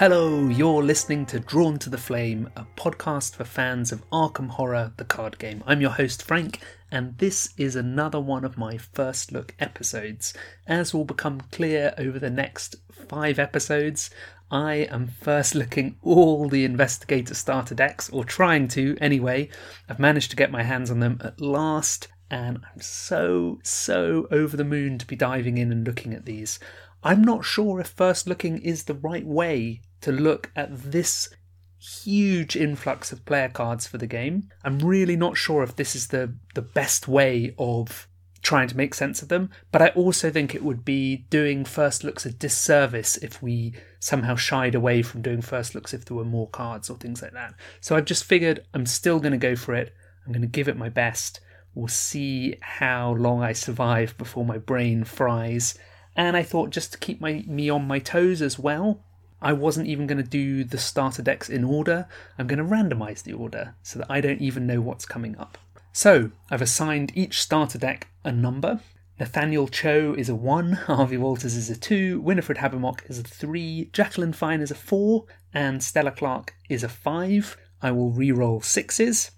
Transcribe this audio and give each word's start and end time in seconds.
Hello, 0.00 0.48
you're 0.48 0.82
listening 0.82 1.26
to 1.26 1.38
Drawn 1.38 1.78
to 1.80 1.90
the 1.90 1.98
Flame, 1.98 2.48
a 2.56 2.64
podcast 2.74 3.34
for 3.34 3.44
fans 3.44 3.92
of 3.92 4.02
Arkham 4.08 4.48
Horror, 4.48 4.94
the 4.96 5.04
card 5.04 5.38
game. 5.38 5.62
I'm 5.66 5.82
your 5.82 5.90
host, 5.90 6.22
Frank, 6.22 6.62
and 6.90 7.18
this 7.18 7.52
is 7.58 7.76
another 7.76 8.18
one 8.18 8.46
of 8.46 8.56
my 8.56 8.78
first 8.78 9.30
look 9.30 9.54
episodes. 9.60 10.32
As 10.66 10.94
will 10.94 11.04
become 11.04 11.42
clear 11.52 11.92
over 11.98 12.18
the 12.18 12.30
next 12.30 12.76
five 13.10 13.38
episodes, 13.38 14.08
I 14.50 14.88
am 14.90 15.06
first 15.06 15.54
looking 15.54 15.96
all 16.00 16.48
the 16.48 16.64
investigator 16.64 17.34
starter 17.34 17.74
decks, 17.74 18.08
or 18.08 18.24
trying 18.24 18.68
to 18.68 18.96
anyway. 19.02 19.50
I've 19.86 19.98
managed 19.98 20.30
to 20.30 20.36
get 20.36 20.50
my 20.50 20.62
hands 20.62 20.90
on 20.90 21.00
them 21.00 21.20
at 21.22 21.42
last, 21.42 22.08
and 22.30 22.60
I'm 22.72 22.80
so, 22.80 23.58
so 23.62 24.28
over 24.30 24.56
the 24.56 24.64
moon 24.64 24.96
to 24.96 25.06
be 25.06 25.16
diving 25.16 25.58
in 25.58 25.70
and 25.70 25.86
looking 25.86 26.14
at 26.14 26.24
these. 26.24 26.58
I'm 27.02 27.22
not 27.22 27.44
sure 27.44 27.80
if 27.80 27.88
first 27.88 28.26
looking 28.26 28.58
is 28.58 28.84
the 28.84 28.94
right 28.94 29.26
way 29.26 29.80
to 30.02 30.12
look 30.12 30.50
at 30.54 30.92
this 30.92 31.30
huge 31.78 32.56
influx 32.56 33.10
of 33.10 33.24
player 33.24 33.48
cards 33.48 33.86
for 33.86 33.96
the 33.96 34.06
game. 34.06 34.48
I'm 34.64 34.78
really 34.78 35.16
not 35.16 35.36
sure 35.36 35.62
if 35.62 35.76
this 35.76 35.96
is 35.96 36.08
the, 36.08 36.34
the 36.54 36.62
best 36.62 37.08
way 37.08 37.54
of 37.58 38.06
trying 38.42 38.68
to 38.68 38.76
make 38.76 38.94
sense 38.94 39.22
of 39.22 39.28
them, 39.28 39.50
but 39.70 39.82
I 39.82 39.88
also 39.88 40.30
think 40.30 40.54
it 40.54 40.64
would 40.64 40.84
be 40.84 41.26
doing 41.30 41.64
first 41.64 42.04
looks 42.04 42.24
a 42.24 42.30
disservice 42.30 43.16
if 43.18 43.42
we 43.42 43.74
somehow 43.98 44.34
shied 44.34 44.74
away 44.74 45.02
from 45.02 45.22
doing 45.22 45.42
first 45.42 45.74
looks 45.74 45.92
if 45.92 46.04
there 46.04 46.16
were 46.16 46.24
more 46.24 46.48
cards 46.48 46.88
or 46.88 46.96
things 46.96 47.22
like 47.22 47.32
that. 47.32 47.54
So 47.80 47.96
I've 47.96 48.06
just 48.06 48.24
figured 48.24 48.64
I'm 48.72 48.86
still 48.86 49.20
going 49.20 49.32
to 49.32 49.38
go 49.38 49.56
for 49.56 49.74
it. 49.74 49.94
I'm 50.24 50.32
going 50.32 50.42
to 50.42 50.48
give 50.48 50.68
it 50.68 50.76
my 50.76 50.88
best. 50.88 51.40
We'll 51.74 51.88
see 51.88 52.56
how 52.60 53.12
long 53.12 53.42
I 53.42 53.52
survive 53.52 54.16
before 54.18 54.44
my 54.44 54.58
brain 54.58 55.04
fries. 55.04 55.78
And 56.16 56.36
I 56.36 56.42
thought 56.42 56.70
just 56.70 56.92
to 56.92 56.98
keep 56.98 57.20
my, 57.20 57.44
me 57.46 57.70
on 57.70 57.86
my 57.86 57.98
toes 57.98 58.42
as 58.42 58.58
well, 58.58 59.02
I 59.42 59.52
wasn't 59.52 59.88
even 59.88 60.06
going 60.06 60.22
to 60.22 60.28
do 60.28 60.64
the 60.64 60.78
starter 60.78 61.22
decks 61.22 61.48
in 61.48 61.64
order. 61.64 62.06
I'm 62.38 62.46
going 62.46 62.58
to 62.58 62.64
randomize 62.64 63.22
the 63.22 63.32
order 63.32 63.74
so 63.82 63.98
that 63.98 64.10
I 64.10 64.20
don't 64.20 64.40
even 64.40 64.66
know 64.66 64.80
what's 64.80 65.06
coming 65.06 65.36
up. 65.38 65.56
So, 65.92 66.30
I've 66.50 66.62
assigned 66.62 67.12
each 67.14 67.40
starter 67.40 67.78
deck 67.78 68.08
a 68.22 68.30
number. 68.30 68.80
Nathaniel 69.18 69.68
Cho 69.68 70.14
is 70.16 70.28
a 70.28 70.34
1, 70.34 70.72
Harvey 70.86 71.16
Walters 71.16 71.56
is 71.56 71.68
a 71.68 71.76
2, 71.76 72.20
Winifred 72.20 72.58
Habbamock 72.58 73.08
is 73.10 73.18
a 73.18 73.22
3, 73.22 73.90
Jacqueline 73.92 74.32
Fine 74.32 74.60
is 74.60 74.70
a 74.70 74.74
4, 74.74 75.24
and 75.52 75.82
Stella 75.82 76.10
Clark 76.10 76.54
is 76.68 76.82
a 76.82 76.88
5. 76.88 77.56
I 77.82 77.90
will 77.90 78.10
re-roll 78.10 78.60
sixes. 78.60 79.30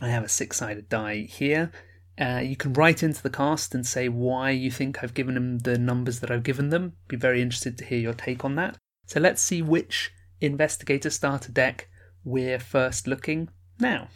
I 0.00 0.08
have 0.08 0.24
a 0.24 0.28
six 0.28 0.58
sided 0.58 0.88
die 0.88 1.22
here. 1.22 1.72
Uh, 2.20 2.40
you 2.42 2.56
can 2.56 2.72
write 2.72 3.02
into 3.02 3.22
the 3.22 3.30
cast 3.30 3.74
and 3.74 3.86
say 3.86 4.08
why 4.08 4.50
you 4.50 4.70
think 4.70 5.02
I've 5.02 5.14
given 5.14 5.34
them 5.34 5.58
the 5.60 5.78
numbers 5.78 6.18
that 6.20 6.30
I've 6.30 6.42
given 6.42 6.70
them. 6.70 6.94
Be 7.06 7.16
very 7.16 7.40
interested 7.40 7.78
to 7.78 7.84
hear 7.84 7.98
your 7.98 8.14
take 8.14 8.44
on 8.44 8.56
that. 8.56 8.76
So 9.06 9.20
let's 9.20 9.40
see 9.40 9.62
which 9.62 10.10
investigator 10.40 11.10
starter 11.10 11.52
deck 11.52 11.88
we're 12.24 12.58
first 12.58 13.06
looking 13.06 13.50
now. 13.78 14.08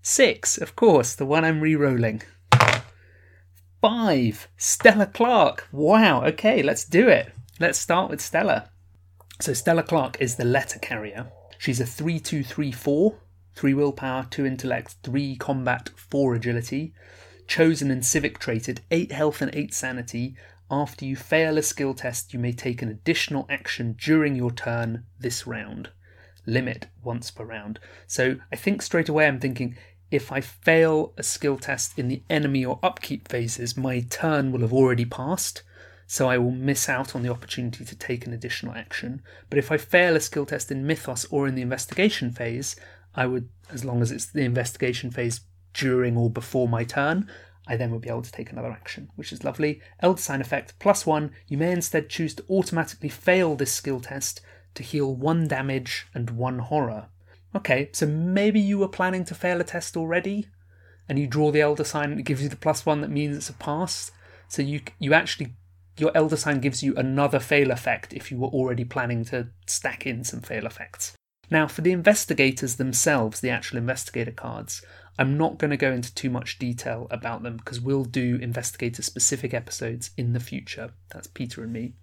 Six, 0.00 0.56
of 0.56 0.76
course, 0.76 1.14
the 1.14 1.26
one 1.26 1.44
I'm 1.44 1.60
re-rolling. 1.60 2.22
Five, 3.80 4.48
Stella 4.56 5.06
Clark. 5.06 5.66
Wow, 5.72 6.24
okay, 6.24 6.62
let's 6.62 6.84
do 6.84 7.08
it. 7.08 7.32
Let's 7.58 7.78
start 7.78 8.10
with 8.10 8.20
Stella. 8.20 8.70
So 9.40 9.52
Stella 9.52 9.82
Clark 9.82 10.18
is 10.20 10.36
the 10.36 10.44
letter 10.44 10.78
carrier. 10.78 11.26
She's 11.58 11.80
a 11.80 11.86
3234, 11.86 13.16
3 13.56 13.74
willpower, 13.74 14.26
2 14.30 14.46
intellect, 14.46 14.96
3 15.02 15.36
combat, 15.36 15.88
4 15.96 16.34
agility. 16.34 16.92
Chosen 17.48 17.90
and 17.90 18.04
civic 18.04 18.38
traded, 18.38 18.82
8 18.90 19.12
health 19.12 19.40
and 19.40 19.54
8 19.54 19.72
sanity. 19.72 20.36
After 20.70 21.04
you 21.04 21.16
fail 21.16 21.56
a 21.56 21.62
skill 21.62 21.94
test, 21.94 22.34
you 22.34 22.38
may 22.38 22.52
take 22.52 22.82
an 22.82 22.88
additional 22.88 23.46
action 23.48 23.96
during 23.98 24.36
your 24.36 24.50
turn 24.50 25.04
this 25.18 25.46
round. 25.46 25.90
Limit 26.44 26.86
once 27.02 27.30
per 27.30 27.44
round. 27.44 27.80
So 28.06 28.36
I 28.52 28.56
think 28.56 28.82
straight 28.82 29.08
away 29.08 29.26
I'm 29.26 29.40
thinking 29.40 29.76
if 30.10 30.30
I 30.30 30.40
fail 30.40 31.12
a 31.16 31.22
skill 31.22 31.56
test 31.56 31.98
in 31.98 32.08
the 32.08 32.22
enemy 32.30 32.64
or 32.64 32.78
upkeep 32.82 33.26
phases, 33.26 33.76
my 33.76 34.00
turn 34.00 34.52
will 34.52 34.60
have 34.60 34.72
already 34.72 35.04
passed, 35.04 35.62
so 36.06 36.28
I 36.28 36.38
will 36.38 36.52
miss 36.52 36.88
out 36.88 37.16
on 37.16 37.22
the 37.22 37.30
opportunity 37.30 37.84
to 37.84 37.96
take 37.96 38.26
an 38.26 38.32
additional 38.32 38.74
action. 38.74 39.22
But 39.50 39.58
if 39.58 39.72
I 39.72 39.78
fail 39.78 40.14
a 40.14 40.20
skill 40.20 40.46
test 40.46 40.70
in 40.70 40.86
Mythos 40.86 41.24
or 41.30 41.48
in 41.48 41.56
the 41.56 41.62
investigation 41.62 42.30
phase, 42.30 42.76
I 43.16 43.26
would, 43.26 43.48
as 43.70 43.84
long 43.84 44.02
as 44.02 44.12
it's 44.12 44.26
the 44.26 44.44
investigation 44.44 45.10
phase 45.10 45.40
during 45.72 46.16
or 46.16 46.30
before 46.30 46.68
my 46.68 46.84
turn, 46.84 47.28
I 47.66 47.76
then 47.76 47.90
would 47.90 48.02
be 48.02 48.08
able 48.08 48.22
to 48.22 48.30
take 48.30 48.52
another 48.52 48.70
action, 48.70 49.08
which 49.16 49.32
is 49.32 49.42
lovely. 49.42 49.80
Elder 50.00 50.20
Sign 50.20 50.40
effect 50.40 50.78
plus 50.78 51.04
one. 51.04 51.32
You 51.48 51.58
may 51.58 51.72
instead 51.72 52.08
choose 52.08 52.34
to 52.34 52.44
automatically 52.48 53.08
fail 53.08 53.56
this 53.56 53.72
skill 53.72 54.00
test 54.00 54.40
to 54.74 54.82
heal 54.82 55.14
one 55.14 55.48
damage 55.48 56.06
and 56.14 56.30
one 56.30 56.60
horror. 56.60 57.08
Okay, 57.54 57.88
so 57.92 58.06
maybe 58.06 58.60
you 58.60 58.78
were 58.78 58.88
planning 58.88 59.24
to 59.24 59.34
fail 59.34 59.60
a 59.60 59.64
test 59.64 59.96
already, 59.96 60.46
and 61.08 61.18
you 61.18 61.26
draw 61.26 61.50
the 61.50 61.62
Elder 61.62 61.84
Sign 61.84 62.10
and 62.10 62.20
it 62.20 62.24
gives 62.24 62.42
you 62.42 62.48
the 62.48 62.56
plus 62.56 62.84
one 62.84 63.00
that 63.00 63.10
means 63.10 63.36
it's 63.36 63.50
a 63.50 63.54
pass. 63.54 64.12
So 64.48 64.62
you 64.62 64.82
you 64.98 65.14
actually 65.14 65.54
your 65.98 66.12
Elder 66.14 66.36
Sign 66.36 66.60
gives 66.60 66.82
you 66.82 66.94
another 66.96 67.40
fail 67.40 67.70
effect 67.70 68.12
if 68.12 68.30
you 68.30 68.38
were 68.38 68.48
already 68.48 68.84
planning 68.84 69.24
to 69.26 69.48
stack 69.66 70.06
in 70.06 70.22
some 70.22 70.40
fail 70.40 70.66
effects. 70.66 71.15
Now, 71.50 71.66
for 71.66 71.80
the 71.80 71.92
investigators 71.92 72.76
themselves, 72.76 73.40
the 73.40 73.50
actual 73.50 73.78
investigator 73.78 74.32
cards, 74.32 74.82
I'm 75.18 75.38
not 75.38 75.58
going 75.58 75.70
to 75.70 75.76
go 75.76 75.92
into 75.92 76.14
too 76.14 76.30
much 76.30 76.58
detail 76.58 77.06
about 77.10 77.42
them 77.42 77.56
because 77.56 77.80
we'll 77.80 78.04
do 78.04 78.36
investigator 78.36 79.02
specific 79.02 79.54
episodes 79.54 80.10
in 80.16 80.32
the 80.32 80.40
future. 80.40 80.92
That's 81.10 81.26
Peter 81.26 81.62
and 81.62 81.72
me. 81.72 81.94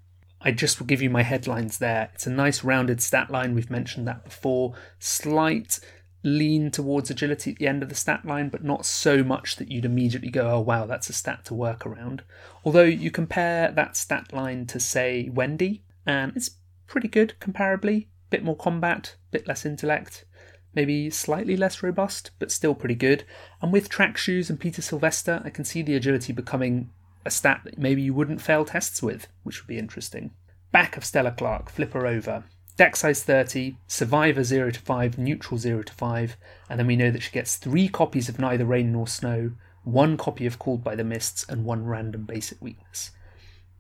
I 0.42 0.52
just 0.52 0.80
will 0.80 0.88
give 0.88 1.02
you 1.02 1.10
my 1.10 1.24
headlines 1.24 1.78
there. 1.78 2.10
It's 2.14 2.28
a 2.28 2.32
nice 2.32 2.64
rounded 2.64 3.02
stat 3.02 3.30
line. 3.30 3.54
We've 3.54 3.70
mentioned 3.70 4.08
that 4.08 4.26
before. 4.26 4.74
Slight 5.00 5.80
lean 6.24 6.72
towards 6.72 7.10
agility 7.10 7.52
at 7.52 7.58
the 7.58 7.68
end 7.68 7.84
of 7.84 7.90
the 7.90 7.96
stat 7.96 8.26
line, 8.26 8.50
but 8.50 8.64
not 8.64 8.86
so 8.86 9.24
much 9.24 9.58
that 9.58 9.70
you'd 9.70 9.86
immediately 9.86 10.30
go, 10.30 10.50
oh 10.50 10.60
wow, 10.60 10.86
that's 10.86 11.10
a 11.10 11.14
stat 11.14 11.46
to 11.46 11.54
work 11.54 11.86
around. 11.86 12.24
Although 12.64 12.84
you 12.84 13.12
compare 13.12 13.72
that 13.72 13.98
stat 13.98 14.34
line 14.34 14.66
to, 14.68 14.80
say, 14.80 15.30
Wendy, 15.32 15.84
and 16.06 16.34
it's 16.36 16.52
pretty 16.88 17.08
good 17.08 17.36
comparably. 17.40 18.08
Bit 18.34 18.44
more 18.44 18.58
combat, 18.58 19.16
bit 19.30 19.48
less 19.48 19.64
intellect, 19.64 20.26
maybe 20.74 21.12
slightly 21.12 21.56
less 21.56 21.84
robust, 21.84 22.32
but 22.40 22.52
still 22.52 22.74
pretty 22.74 22.96
good. 22.96 23.26
And 23.62 23.72
with 23.72 23.90
track 23.90 24.18
shoes 24.18 24.50
and 24.50 24.60
Peter 24.60 24.82
Sylvestre, 24.82 25.44
I 25.46 25.52
can 25.52 25.64
see 25.64 25.84
the 25.84 25.94
agility 25.94 26.34
becoming 26.34 26.90
a 27.28 27.30
stat 27.30 27.62
that 27.64 27.78
maybe 27.78 28.02
you 28.02 28.12
wouldn't 28.12 28.42
fail 28.42 28.66
tests 28.66 29.04
with, 29.04 29.28
which 29.44 29.62
would 29.62 29.68
be 29.68 29.78
interesting. 29.78 30.32
Back 30.72 30.98
of 30.98 31.06
Stella 31.06 31.30
Clark, 31.30 31.70
flip 31.70 31.94
her 31.94 32.08
over. 32.08 32.44
Deck 32.76 32.96
size 32.96 33.22
30, 33.22 33.78
Survivor 33.86 34.44
0 34.44 34.72
to 34.72 34.80
5, 34.80 35.20
Neutral 35.20 35.60
0 35.60 35.84
to 35.84 35.94
5, 35.94 36.36
and 36.72 36.80
then 36.80 36.88
we 36.88 36.96
know 36.96 37.12
that 37.12 37.22
she 37.22 37.30
gets 37.30 37.58
three 37.58 37.88
copies 37.88 38.30
of 38.30 38.40
Neither 38.40 38.66
Rain 38.66 38.92
Nor 38.92 39.06
Snow, 39.06 39.52
one 39.84 40.18
copy 40.18 40.48
of 40.48 40.58
Called 40.58 40.84
by 40.84 40.96
the 40.96 41.04
Mists, 41.04 41.46
and 41.48 41.66
one 41.66 41.86
random 41.86 42.24
basic 42.24 42.60
weakness. 42.60 43.12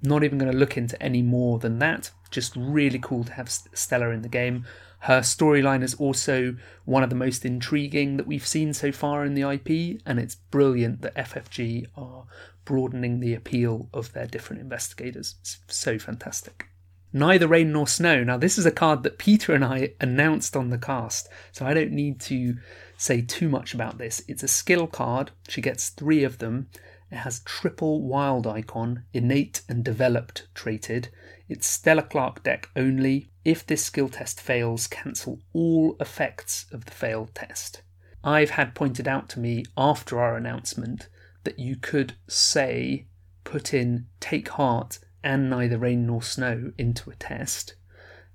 Not 0.03 0.23
even 0.23 0.37
going 0.37 0.51
to 0.51 0.57
look 0.57 0.77
into 0.77 1.01
any 1.01 1.23
more 1.23 1.57
than 1.57 1.79
that. 1.79 2.11
Just 2.33 2.55
really 2.55 2.97
cool 2.97 3.23
to 3.23 3.33
have 3.33 3.49
Stella 3.49 4.09
in 4.09 4.23
the 4.23 4.27
game. 4.27 4.65
Her 5.03 5.19
storyline 5.19 5.83
is 5.83 5.93
also 5.95 6.55
one 6.85 7.03
of 7.03 7.09
the 7.09 7.15
most 7.15 7.45
intriguing 7.45 8.17
that 8.17 8.25
we've 8.25 8.47
seen 8.47 8.73
so 8.73 8.91
far 8.91 9.23
in 9.23 9.35
the 9.35 9.47
IP, 9.47 10.01
and 10.05 10.17
it's 10.17 10.35
brilliant 10.35 11.01
that 11.01 11.15
FFG 11.15 11.87
are 11.95 12.25
broadening 12.65 13.19
the 13.19 13.35
appeal 13.35 13.89
of 13.93 14.13
their 14.13 14.25
different 14.25 14.61
investigators. 14.61 15.35
It's 15.41 15.59
so 15.67 15.99
fantastic. 15.99 16.69
Neither 17.11 17.47
Rain 17.47 17.71
Nor 17.71 17.85
Snow. 17.85 18.23
Now, 18.23 18.37
this 18.37 18.57
is 18.57 18.65
a 18.65 18.71
card 18.71 19.03
that 19.03 19.19
Peter 19.19 19.53
and 19.53 19.63
I 19.63 19.93
announced 20.01 20.55
on 20.55 20.69
the 20.69 20.79
cast, 20.79 21.29
so 21.51 21.65
I 21.65 21.75
don't 21.75 21.91
need 21.91 22.19
to 22.21 22.57
say 22.97 23.21
too 23.21 23.49
much 23.49 23.75
about 23.75 23.99
this. 23.99 24.23
It's 24.27 24.41
a 24.41 24.47
skill 24.47 24.87
card, 24.87 25.29
she 25.47 25.61
gets 25.61 25.89
three 25.89 26.23
of 26.23 26.39
them. 26.39 26.69
It 27.11 27.17
has 27.17 27.41
triple 27.41 28.01
wild 28.01 28.47
icon, 28.47 29.03
innate 29.13 29.61
and 29.69 29.83
developed 29.83 30.47
traded. 30.55 31.09
It's 31.53 31.67
Stella 31.67 32.01
Clark 32.01 32.41
deck 32.41 32.71
only. 32.75 33.29
If 33.45 33.63
this 33.63 33.85
skill 33.85 34.09
test 34.09 34.41
fails, 34.41 34.87
cancel 34.87 35.37
all 35.53 35.95
effects 35.99 36.65
of 36.71 36.85
the 36.85 36.91
failed 36.91 37.35
test. 37.35 37.83
I've 38.23 38.49
had 38.49 38.73
pointed 38.73 39.07
out 39.07 39.29
to 39.29 39.39
me 39.39 39.63
after 39.77 40.19
our 40.19 40.35
announcement 40.35 41.09
that 41.43 41.59
you 41.59 41.75
could 41.75 42.15
say 42.27 43.05
put 43.43 43.71
in 43.71 44.07
take 44.19 44.49
heart 44.49 44.97
and 45.23 45.47
neither 45.47 45.77
rain 45.77 46.07
nor 46.07 46.23
snow 46.23 46.71
into 46.79 47.11
a 47.11 47.15
test. 47.15 47.75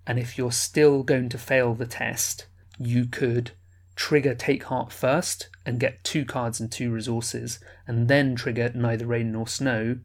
And 0.07 0.21
if 0.21 0.39
you're 0.39 0.53
still 0.53 1.03
going 1.03 1.29
to 1.31 1.39
fail 1.39 1.75
the 1.75 1.87
test, 1.87 2.47
you 2.79 3.07
could 3.07 3.51
trigger 3.97 4.37
Take 4.37 4.63
Heart 4.63 4.93
first 4.93 5.49
and 5.67 5.81
get 5.81 6.05
two 6.05 6.25
cards 6.25 6.61
and 6.61 6.71
two 6.71 6.93
resources, 6.93 7.59
and 7.85 8.07
then 8.07 8.37
trigger 8.37 8.71
Neither 8.73 9.07
Rain 9.07 9.33
Nor 9.33 9.49
Snow 9.49 9.99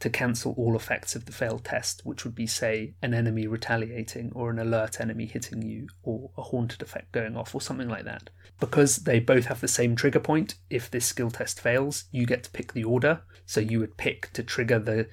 to 0.00 0.10
cancel 0.10 0.54
all 0.58 0.76
effects 0.76 1.16
of 1.16 1.24
the 1.24 1.32
failed 1.32 1.64
test, 1.64 2.02
which 2.04 2.24
would 2.24 2.34
be, 2.34 2.46
say, 2.46 2.94
an 3.00 3.14
enemy 3.14 3.46
retaliating, 3.46 4.30
or 4.34 4.50
an 4.50 4.58
alert 4.58 5.00
enemy 5.00 5.26
hitting 5.26 5.62
you, 5.62 5.88
or 6.02 6.30
a 6.36 6.42
haunted 6.42 6.82
effect 6.82 7.12
going 7.12 7.36
off, 7.36 7.54
or 7.54 7.60
something 7.60 7.88
like 7.88 8.04
that. 8.04 8.28
Because 8.60 8.98
they 8.98 9.20
both 9.20 9.46
have 9.46 9.60
the 9.60 9.68
same 9.68 9.96
trigger 9.96 10.20
point, 10.20 10.56
if 10.68 10.90
this 10.90 11.06
skill 11.06 11.30
test 11.30 11.60
fails, 11.60 12.04
you 12.10 12.26
get 12.26 12.44
to 12.44 12.50
pick 12.50 12.72
the 12.72 12.84
order. 12.84 13.22
So 13.46 13.60
you 13.60 13.80
would 13.80 13.96
pick 13.96 14.32
to 14.34 14.42
trigger 14.42 14.78
the 14.78 15.08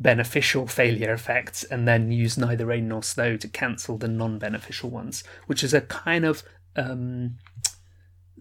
beneficial 0.00 0.66
failure 0.66 1.12
effects 1.12 1.64
and 1.64 1.88
then 1.88 2.12
use 2.12 2.38
neither 2.38 2.66
rain 2.66 2.88
nor 2.88 3.02
snow 3.02 3.36
to 3.36 3.48
cancel 3.48 3.98
the 3.98 4.08
non 4.08 4.38
beneficial 4.38 4.90
ones, 4.90 5.24
which 5.46 5.64
is 5.64 5.74
a 5.74 5.80
kind 5.80 6.24
of 6.24 6.42
um, 6.76 7.38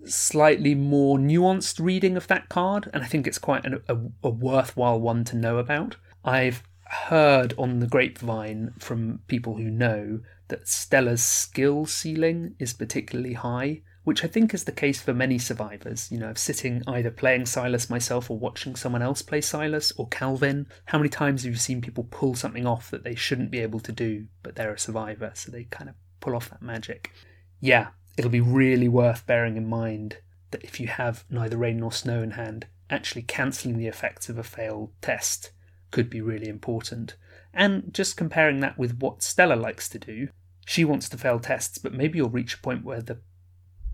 slightly 0.08 0.76
more 0.76 1.18
nuanced 1.18 1.80
reading 1.80 2.18
of 2.18 2.28
that 2.28 2.50
card, 2.50 2.90
and 2.94 3.04
I 3.04 3.08
think 3.08 3.28
it's 3.28 3.38
quite 3.38 3.66
an, 3.66 3.82
a, 3.88 3.98
a 4.24 4.30
worthwhile 4.30 5.00
one 5.00 5.24
to 5.26 5.36
know 5.36 5.58
about. 5.58 5.98
I've 6.24 6.64
heard 6.90 7.54
on 7.58 7.80
the 7.80 7.88
grapevine 7.88 8.74
from 8.80 9.20
people 9.28 9.58
who 9.58 9.70
know 9.70 10.22
that 10.48 10.68
Stella's 10.68 11.24
skill 11.24 11.86
ceiling 11.86 12.56
is 12.60 12.74
particularly 12.74 13.34
high, 13.34 13.82
which 14.04 14.24
I 14.24 14.28
think 14.28 14.54
is 14.54 14.64
the 14.64 14.72
case 14.72 15.02
for 15.02 15.14
many 15.14 15.38
survivors. 15.38 16.10
You 16.12 16.20
know, 16.20 16.30
of 16.30 16.38
sitting 16.38 16.82
either 16.88 17.12
playing 17.12 17.46
Silas 17.46 17.90
myself 17.90 18.32
or 18.32 18.40
watching 18.40 18.76
someone 18.76 19.02
else 19.02 19.22
play 19.22 19.42
Silas 19.42 19.92
or 19.98 20.08
Calvin. 20.08 20.68
How 20.86 20.98
many 20.98 21.10
times 21.10 21.44
have 21.44 21.52
you 21.52 21.60
seen 21.60 21.82
people 21.82 22.08
pull 22.10 22.36
something 22.36 22.66
off 22.66 22.90
that 22.92 23.04
they 23.04 23.16
shouldn't 23.16 23.52
be 23.52 23.60
able 23.60 23.82
to 23.82 23.92
do, 23.92 24.28
but 24.44 24.56
they're 24.56 24.74
a 24.74 24.80
survivor, 24.80 25.32
so 25.34 25.52
they 25.52 25.66
kind 25.66 25.90
of 25.90 25.96
pull 26.22 26.36
off 26.36 26.50
that 26.50 26.62
magic? 26.62 27.12
Yeah, 27.60 27.88
it'll 28.18 28.32
be 28.32 28.42
really 28.42 28.90
worth 28.90 29.26
bearing 29.26 29.56
in 29.56 29.70
mind 29.70 30.18
that 30.52 30.64
if 30.64 30.80
you 30.80 30.88
have 30.88 31.24
neither 31.30 31.58
rain 31.58 31.80
nor 31.80 31.92
snow 31.92 32.22
in 32.22 32.32
hand, 32.32 32.66
actually 32.90 33.22
cancelling 33.22 33.78
the 33.78 33.88
effects 33.88 34.28
of 34.28 34.38
a 34.38 34.44
failed 34.44 34.92
test 35.02 35.52
could 35.92 36.10
be 36.10 36.22
really 36.22 36.48
important. 36.48 37.16
And 37.54 37.94
just 37.94 38.18
comparing 38.18 38.60
that 38.60 38.78
with 38.78 39.00
what 39.00 39.24
Stella 39.24 39.56
likes 39.56 39.88
to 39.90 40.00
do, 40.00 40.30
she 40.66 40.84
wants 40.84 41.08
to 41.10 41.18
fail 41.18 41.40
tests, 41.40 41.78
but 41.78 41.94
maybe 41.94 42.18
you'll 42.18 42.30
reach 42.30 42.56
a 42.56 42.62
point 42.62 42.84
where 42.84 43.02
the 43.02 43.20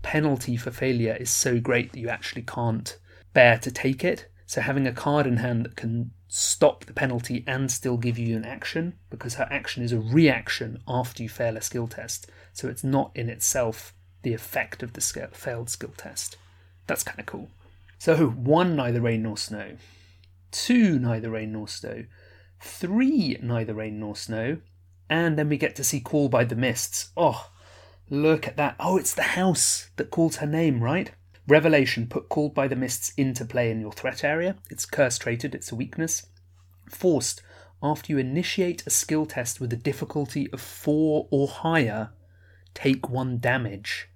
penalty 0.02 0.56
for 0.56 0.70
failure 0.70 1.16
is 1.18 1.30
so 1.30 1.60
great 1.60 1.92
that 1.92 2.00
you 2.00 2.08
actually 2.08 2.42
can't 2.42 2.98
bear 3.32 3.58
to 3.58 3.70
take 3.70 4.04
it. 4.04 4.28
So 4.46 4.60
having 4.60 4.86
a 4.86 4.92
card 4.92 5.26
in 5.26 5.38
hand 5.38 5.64
that 5.64 5.76
can 5.76 6.12
stop 6.28 6.84
the 6.84 6.92
penalty 6.92 7.44
and 7.46 7.70
still 7.70 7.96
give 7.96 8.18
you 8.18 8.36
an 8.36 8.44
action, 8.44 8.94
because 9.08 9.34
her 9.34 9.48
action 9.50 9.82
is 9.82 9.92
a 9.92 10.00
reaction 10.00 10.82
after 10.86 11.22
you 11.22 11.28
fail 11.28 11.56
a 11.56 11.62
skill 11.62 11.86
test. 11.86 12.30
So 12.52 12.68
it's 12.68 12.84
not 12.84 13.12
in 13.14 13.28
itself 13.28 13.94
the 14.24 14.34
effect 14.34 14.82
of 14.82 14.94
the 14.94 15.28
failed 15.32 15.70
skill 15.70 15.94
test. 15.96 16.36
That's 16.86 17.04
kind 17.04 17.20
of 17.20 17.26
cool. 17.26 17.48
So 17.98 18.26
one 18.26 18.74
neither 18.74 19.00
rain 19.00 19.22
nor 19.22 19.38
snow 19.38 19.76
two 20.54 21.00
neither 21.00 21.30
rain 21.30 21.52
nor 21.52 21.66
snow, 21.66 22.04
three 22.60 23.36
neither 23.42 23.74
rain 23.74 23.98
nor 23.98 24.14
snow, 24.14 24.58
and 25.10 25.36
then 25.36 25.48
we 25.48 25.58
get 25.58 25.74
to 25.76 25.84
see 25.84 26.00
Call 26.00 26.28
by 26.28 26.44
the 26.44 26.54
Mists. 26.54 27.10
Oh, 27.16 27.50
look 28.08 28.46
at 28.46 28.56
that. 28.56 28.76
Oh, 28.78 28.96
it's 28.96 29.14
the 29.14 29.22
house 29.22 29.90
that 29.96 30.10
calls 30.10 30.36
her 30.36 30.46
name, 30.46 30.82
right? 30.82 31.10
Revelation 31.46 32.06
put 32.06 32.28
Called 32.28 32.54
by 32.54 32.68
the 32.68 32.76
Mists 32.76 33.12
into 33.16 33.44
play 33.44 33.70
in 33.70 33.80
your 33.80 33.92
threat 33.92 34.22
area. 34.22 34.56
It's 34.70 34.86
curse 34.86 35.18
traded, 35.18 35.54
it's 35.54 35.72
a 35.72 35.76
weakness. 35.76 36.24
Forced, 36.88 37.42
after 37.82 38.12
you 38.12 38.18
initiate 38.18 38.86
a 38.86 38.90
skill 38.90 39.26
test 39.26 39.60
with 39.60 39.72
a 39.72 39.76
difficulty 39.76 40.48
of 40.52 40.60
4 40.60 41.28
or 41.30 41.48
higher, 41.48 42.10
take 42.72 43.10
1 43.10 43.40
damage. 43.40 44.08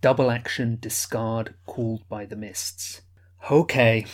Double 0.00 0.30
action, 0.30 0.78
discard, 0.80 1.54
Called 1.66 2.08
by 2.08 2.26
the 2.26 2.36
Mists. 2.36 3.02
Okay, 3.50 4.06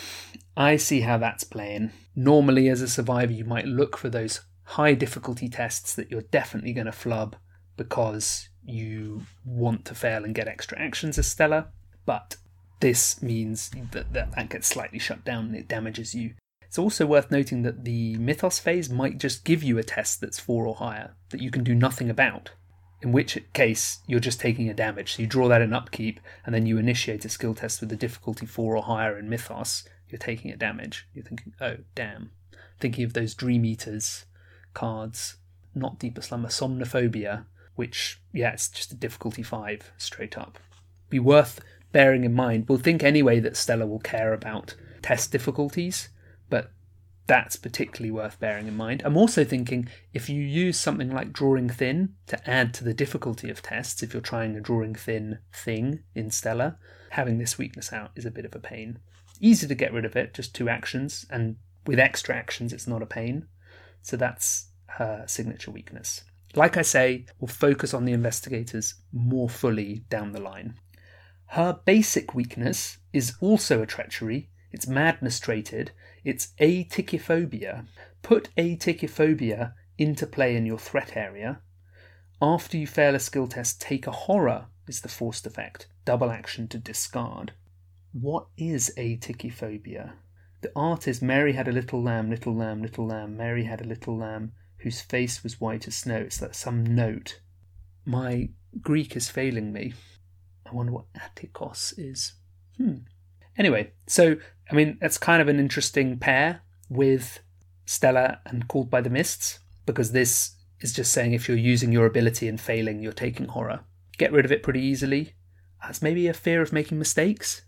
I 0.55 0.77
see 0.77 1.01
how 1.01 1.17
that's 1.17 1.43
playing. 1.43 1.91
Normally, 2.15 2.69
as 2.69 2.81
a 2.81 2.87
survivor, 2.87 3.33
you 3.33 3.45
might 3.45 3.65
look 3.65 3.97
for 3.97 4.09
those 4.09 4.41
high 4.63 4.93
difficulty 4.93 5.49
tests 5.49 5.95
that 5.95 6.09
you're 6.09 6.21
definitely 6.21 6.73
going 6.73 6.85
to 6.85 6.91
flub 6.91 7.35
because 7.75 8.49
you 8.65 9.23
want 9.45 9.85
to 9.85 9.95
fail 9.95 10.23
and 10.23 10.35
get 10.35 10.47
extra 10.47 10.79
actions 10.79 11.17
as 11.17 11.27
Stella, 11.27 11.67
but 12.05 12.37
this 12.79 13.21
means 13.21 13.71
that 13.91 14.13
that, 14.13 14.31
that 14.35 14.49
gets 14.49 14.67
slightly 14.67 14.99
shut 14.99 15.23
down 15.23 15.45
and 15.45 15.55
it 15.55 15.67
damages 15.67 16.13
you. 16.13 16.33
It's 16.61 16.77
also 16.77 17.05
worth 17.05 17.31
noting 17.31 17.61
that 17.63 17.83
the 17.83 18.17
Mythos 18.17 18.59
phase 18.59 18.89
might 18.89 19.19
just 19.19 19.43
give 19.43 19.63
you 19.63 19.77
a 19.77 19.83
test 19.83 20.21
that's 20.21 20.39
4 20.39 20.65
or 20.65 20.75
higher 20.75 21.15
that 21.29 21.41
you 21.41 21.51
can 21.51 21.63
do 21.63 21.75
nothing 21.75 22.09
about, 22.09 22.51
in 23.03 23.11
which 23.11 23.37
case 23.51 23.99
you're 24.07 24.21
just 24.21 24.39
taking 24.39 24.69
a 24.69 24.73
damage. 24.73 25.13
So 25.13 25.21
you 25.21 25.27
draw 25.27 25.49
that 25.49 25.61
in 25.61 25.73
upkeep 25.73 26.21
and 26.45 26.55
then 26.55 26.65
you 26.65 26.77
initiate 26.77 27.25
a 27.25 27.29
skill 27.29 27.53
test 27.53 27.81
with 27.81 27.91
a 27.91 27.97
difficulty 27.97 28.45
4 28.45 28.77
or 28.77 28.83
higher 28.83 29.19
in 29.19 29.29
Mythos, 29.29 29.83
you're 30.07 30.17
taking 30.17 30.51
a 30.51 30.55
damage. 30.55 31.05
You're 31.13 31.25
thinking, 31.25 31.53
oh, 31.59 31.77
damn. 31.95 32.31
Thinking 32.79 33.03
of 33.03 33.11
those 33.11 33.35
Dream 33.35 33.65
Eaters 33.65 34.25
cards, 34.73 35.35
not 35.75 35.99
Deeper 35.99 36.21
Slumber, 36.21 36.47
Somnophobia, 36.47 37.43
which, 37.75 38.21
yeah, 38.31 38.53
it's 38.53 38.69
just 38.69 38.93
a 38.93 38.95
difficulty 38.95 39.43
5 39.43 39.91
straight 39.97 40.37
up. 40.37 40.57
Be 41.09 41.19
worth 41.19 41.59
bearing 41.91 42.23
in 42.23 42.33
mind. 42.33 42.69
We'll 42.69 42.77
think 42.77 43.03
anyway 43.03 43.41
that 43.41 43.57
Stella 43.57 43.85
will 43.85 43.99
care 43.99 44.33
about 44.33 44.75
test 45.01 45.29
difficulties, 45.29 46.07
but 46.49 46.71
that's 47.25 47.55
particularly 47.55 48.11
worth 48.11 48.39
bearing 48.39 48.67
in 48.67 48.75
mind. 48.75 49.01
I'm 49.05 49.17
also 49.17 49.43
thinking 49.43 49.87
if 50.13 50.29
you 50.29 50.41
use 50.41 50.77
something 50.77 51.09
like 51.11 51.31
drawing 51.31 51.69
thin 51.69 52.15
to 52.27 52.49
add 52.49 52.73
to 52.75 52.83
the 52.83 52.93
difficulty 52.93 53.49
of 53.49 53.61
tests, 53.61 54.03
if 54.03 54.13
you're 54.13 54.21
trying 54.21 54.55
a 54.55 54.61
drawing 54.61 54.95
thin 54.95 55.39
thing 55.53 56.03
in 56.13 56.31
Stella, 56.31 56.77
having 57.11 57.37
this 57.37 57.57
weakness 57.57 57.93
out 57.93 58.11
is 58.15 58.25
a 58.25 58.31
bit 58.31 58.45
of 58.45 58.55
a 58.55 58.59
pain. 58.59 58.99
Easy 59.39 59.67
to 59.67 59.75
get 59.75 59.93
rid 59.93 60.05
of 60.05 60.15
it, 60.15 60.33
just 60.33 60.53
two 60.53 60.67
actions, 60.67 61.25
and 61.29 61.55
with 61.85 61.99
extra 61.99 62.35
actions, 62.35 62.73
it's 62.73 62.87
not 62.87 63.01
a 63.01 63.05
pain. 63.07 63.47
So 64.01 64.17
that's 64.17 64.69
her 64.87 65.23
signature 65.27 65.71
weakness. 65.71 66.23
Like 66.55 66.77
I 66.77 66.81
say, 66.81 67.25
we'll 67.39 67.47
focus 67.47 67.93
on 67.93 68.05
the 68.05 68.13
investigators 68.13 68.95
more 69.11 69.49
fully 69.49 70.03
down 70.09 70.33
the 70.33 70.41
line. 70.41 70.75
Her 71.47 71.79
basic 71.85 72.35
weakness 72.35 72.97
is 73.11 73.35
also 73.39 73.81
a 73.81 73.87
treachery. 73.87 74.49
It's 74.71 74.87
madness 74.87 75.39
traded. 75.39 75.91
It's 76.23 76.53
atychiphobia. 76.59 77.85
Put 78.21 78.49
atychiphobia 78.55 79.73
into 79.97 80.25
play 80.25 80.55
in 80.55 80.65
your 80.65 80.79
threat 80.79 81.15
area. 81.15 81.61
After 82.41 82.77
you 82.77 82.87
fail 82.87 83.15
a 83.15 83.19
skill 83.19 83.47
test, 83.47 83.81
take 83.81 84.07
a 84.07 84.11
horror 84.11 84.67
is 84.87 85.01
the 85.01 85.09
forced 85.09 85.45
effect. 85.45 85.87
Double 86.05 86.31
action 86.31 86.67
to 86.69 86.77
discard. 86.77 87.53
What 88.11 88.47
is 88.57 88.93
atychiphobia? 88.97 90.13
The 90.61 90.71
artist 90.75 91.21
Mary 91.21 91.53
had 91.53 91.67
a 91.67 91.73
little 91.73 92.01
lamb, 92.01 92.29
little 92.29 92.55
lamb, 92.55 92.81
little 92.81 93.05
lamb. 93.05 93.35
Mary 93.35 93.65
had 93.65 93.81
a 93.81 93.87
little 93.87 94.17
lamb 94.17 94.53
whose 94.77 95.01
face 95.01 95.43
was 95.43 95.59
white 95.59 95.87
as 95.87 95.95
snow. 95.95 96.17
It's 96.17 96.37
that 96.37 96.55
some 96.55 96.85
note. 96.85 97.39
My 98.05 98.49
Greek 98.81 99.15
is 99.15 99.29
failing 99.29 99.73
me. 99.73 99.93
I 100.65 100.71
wonder 100.71 100.91
what 100.91 101.05
atikos 101.13 101.93
is. 101.97 102.33
Hmm. 102.77 102.99
Anyway, 103.57 103.91
so 104.07 104.37
I 104.73 104.75
mean 104.75 104.97
that's 104.99 105.19
kind 105.19 105.39
of 105.41 105.47
an 105.47 105.59
interesting 105.59 106.17
pair 106.17 106.61
with 106.89 107.39
Stella 107.85 108.39
and 108.45 108.67
Called 108.67 108.89
by 108.89 109.01
the 109.01 109.09
Mists 109.09 109.59
because 109.85 110.11
this 110.11 110.55
is 110.79 110.93
just 110.93 111.11
saying 111.13 111.33
if 111.33 111.47
you're 111.47 111.55
using 111.55 111.91
your 111.91 112.07
ability 112.07 112.47
and 112.47 112.59
failing, 112.59 112.99
you're 112.99 113.13
taking 113.13 113.47
horror. 113.47 113.81
Get 114.17 114.31
rid 114.31 114.45
of 114.45 114.51
it 114.51 114.63
pretty 114.63 114.81
easily. 114.81 115.33
That's 115.81 116.01
maybe 116.01 116.27
a 116.27 116.33
fear 116.33 116.61
of 116.61 116.73
making 116.73 116.97
mistakes. 116.97 117.61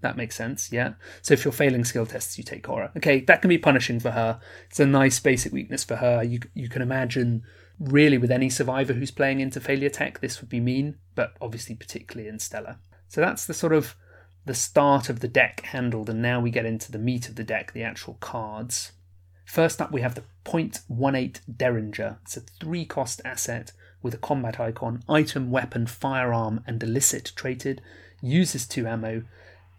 That 0.00 0.16
makes 0.16 0.34
sense, 0.34 0.72
yeah. 0.72 0.94
So 1.20 1.34
if 1.34 1.44
you're 1.44 1.52
failing 1.52 1.84
skill 1.84 2.06
tests, 2.06 2.38
you 2.38 2.44
take 2.44 2.66
horror. 2.66 2.90
Okay, 2.96 3.20
that 3.20 3.42
can 3.42 3.48
be 3.48 3.58
punishing 3.58 4.00
for 4.00 4.12
her. 4.12 4.40
It's 4.70 4.80
a 4.80 4.86
nice 4.86 5.20
basic 5.20 5.52
weakness 5.52 5.84
for 5.84 5.96
her. 5.96 6.22
You 6.22 6.40
you 6.54 6.68
can 6.70 6.80
imagine 6.80 7.42
really 7.78 8.16
with 8.16 8.30
any 8.30 8.48
survivor 8.48 8.94
who's 8.94 9.10
playing 9.10 9.40
into 9.40 9.60
failure 9.60 9.90
tech, 9.90 10.20
this 10.20 10.40
would 10.40 10.48
be 10.48 10.60
mean, 10.60 10.96
but 11.14 11.34
obviously 11.40 11.74
particularly 11.74 12.28
in 12.28 12.38
Stella. 12.38 12.78
So 13.08 13.20
that's 13.20 13.44
the 13.44 13.54
sort 13.54 13.74
of 13.74 13.94
the 14.46 14.54
start 14.54 15.10
of 15.10 15.20
the 15.20 15.28
deck 15.28 15.60
handled, 15.66 16.08
and 16.08 16.22
now 16.22 16.40
we 16.40 16.50
get 16.50 16.64
into 16.64 16.90
the 16.90 16.98
meat 16.98 17.28
of 17.28 17.34
the 17.34 17.44
deck, 17.44 17.72
the 17.72 17.82
actual 17.82 18.14
cards. 18.20 18.92
First 19.44 19.82
up, 19.82 19.92
we 19.92 20.00
have 20.00 20.14
the 20.14 20.24
0.18 20.44 21.40
Derringer. 21.56 22.18
It's 22.22 22.36
a 22.36 22.40
three 22.40 22.84
cost 22.84 23.20
asset 23.24 23.72
with 24.02 24.14
a 24.14 24.18
combat 24.18 24.60
icon, 24.60 25.02
item, 25.08 25.50
weapon, 25.50 25.86
firearm, 25.86 26.62
and 26.66 26.82
illicit 26.82 27.32
traded. 27.34 27.82
Uses 28.22 28.66
two 28.66 28.86
ammo, 28.86 29.24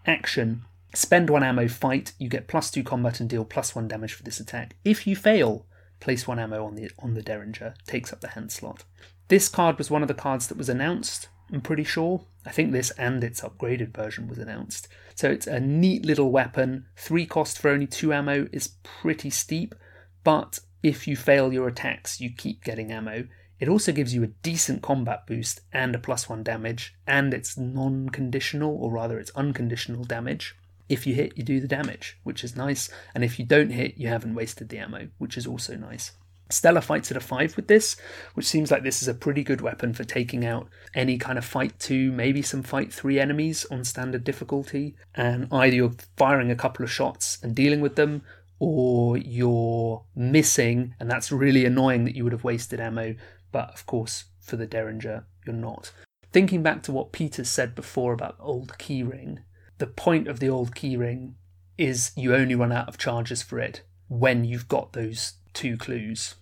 action, 0.06 0.64
spend 0.94 1.30
one 1.30 1.44
ammo, 1.44 1.68
fight, 1.68 2.12
you 2.20 2.28
get 2.28 2.48
plus 2.48 2.70
two 2.70 2.84
combat 2.84 3.20
and 3.20 3.30
deal 3.30 3.46
plus 3.46 3.74
one 3.74 3.88
damage 3.88 4.14
for 4.14 4.24
this 4.24 4.40
attack. 4.40 4.76
If 4.84 5.08
you 5.08 5.16
fail, 5.16 5.66
place 6.00 6.28
one 6.28 6.40
ammo 6.40 6.66
on 6.66 6.76
the 6.76 6.92
on 7.00 7.14
the 7.14 7.22
Derringer, 7.22 7.74
takes 7.86 8.12
up 8.12 8.20
the 8.20 8.30
hand 8.30 8.52
slot. 8.52 8.84
This 9.30 9.48
card 9.50 9.78
was 9.78 9.90
one 9.90 10.02
of 10.02 10.08
the 10.08 10.14
cards 10.14 10.48
that 10.48 10.58
was 10.58 10.70
announced, 10.70 11.30
I'm 11.52 11.62
pretty 11.62 11.84
sure. 11.84 12.26
I 12.46 12.52
think 12.52 12.72
this 12.72 12.92
and 12.92 13.24
its 13.24 13.42
upgraded 13.42 13.96
version 13.96 14.28
was 14.28 14.38
announced. 14.38 14.88
So 15.16 15.30
it's 15.30 15.48
a 15.48 15.60
neat 15.60 16.06
little 16.06 16.32
weapon. 16.32 16.86
Three 16.96 17.26
cost 17.26 17.60
for 17.60 17.70
only 17.70 17.88
two 17.88 18.14
ammo 18.14 18.48
is 18.52 18.76
pretty 18.84 19.30
steep, 19.30 19.76
but 20.24 20.60
if 20.84 21.08
you 21.08 21.16
fail 21.16 21.52
your 21.52 21.68
attacks, 21.68 22.22
you 22.22 22.30
keep 22.30 22.64
getting 22.64 22.92
ammo. 22.92 23.28
It 23.60 23.68
also 23.68 23.92
gives 23.92 24.14
you 24.14 24.24
a 24.24 24.28
decent 24.28 24.84
combat 24.84 25.26
boost 25.26 25.62
and 25.74 25.96
a 25.96 26.00
plus 26.00 26.30
one 26.30 26.44
damage, 26.44 26.96
and 27.08 27.34
it's 27.34 27.58
non 27.58 28.10
conditional, 28.10 28.76
or 28.76 28.92
rather, 28.92 29.20
it's 29.20 29.32
unconditional 29.32 30.04
damage. 30.04 30.56
If 30.88 31.08
you 31.08 31.16
hit, 31.16 31.38
you 31.38 31.44
do 31.44 31.60
the 31.60 31.68
damage, 31.68 32.20
which 32.24 32.44
is 32.44 32.56
nice, 32.56 32.90
and 33.16 33.24
if 33.24 33.40
you 33.40 33.46
don't 33.46 33.72
hit, 33.72 33.98
you 33.98 34.08
haven't 34.08 34.36
wasted 34.36 34.70
the 34.70 34.78
ammo, 34.78 35.10
which 35.18 35.38
is 35.38 35.48
also 35.48 35.76
nice. 35.76 36.12
Stella 36.50 36.82
fights 36.82 37.12
at 37.12 37.18
a 37.18 37.22
5 37.22 37.56
with 37.56 37.68
this, 37.68 37.98
which 38.34 38.46
seems 38.46 38.72
like 38.72 38.84
this 38.84 39.02
is 39.02 39.08
a 39.08 39.14
pretty 39.14 39.44
good 39.44 39.62
weapon 39.62 39.94
for 39.94 40.04
taking 40.04 40.46
out 40.46 40.70
any 40.94 41.18
kind 41.18 41.38
of 41.38 41.46
fight 41.46 41.78
2, 41.80 42.12
maybe 42.12 42.42
some 42.42 42.64
fight 42.64 42.94
3 42.94 43.20
enemies 43.20 43.66
on 43.70 43.84
standard 43.84 44.24
difficulty. 44.24 44.96
And 45.16 45.48
either 45.52 45.76
you're 45.76 45.96
firing 46.16 46.52
a 46.52 46.56
couple 46.56 46.84
of 46.84 46.92
shots 46.92 47.38
and 47.44 47.56
dealing 47.56 47.82
with 47.82 47.96
them, 47.96 48.22
or 48.60 49.18
you're 49.18 50.04
missing, 50.16 50.96
and 51.00 51.12
that's 51.12 51.32
really 51.32 51.66
annoying 51.66 52.06
that 52.06 52.16
you 52.16 52.24
would 52.24 52.34
have 52.34 52.44
wasted 52.44 52.80
ammo. 52.80 53.16
But 53.52 53.70
of 53.74 53.86
course, 53.86 54.26
for 54.42 54.56
the 54.56 54.66
Derringer, 54.66 55.26
you're 55.46 55.56
not. 55.56 55.92
Thinking 56.32 56.64
back 56.64 56.84
to 56.84 56.92
what 56.92 57.12
Peter 57.12 57.44
said 57.44 57.76
before 57.76 58.14
about 58.14 58.36
old 58.40 58.78
keyring, 58.78 59.40
the 59.78 59.88
point 59.88 60.28
of 60.28 60.40
the 60.40 60.50
old 60.50 60.76
keyring 60.76 61.34
is 61.78 62.12
you 62.16 62.34
only 62.34 62.56
run 62.56 62.72
out 62.72 62.88
of 62.88 62.98
charges 62.98 63.44
for 63.44 63.60
it 63.60 63.84
when 64.08 64.44
you've 64.44 64.68
got 64.68 64.94
those 64.94 65.34
two 65.58 65.76
clues. 65.76 66.36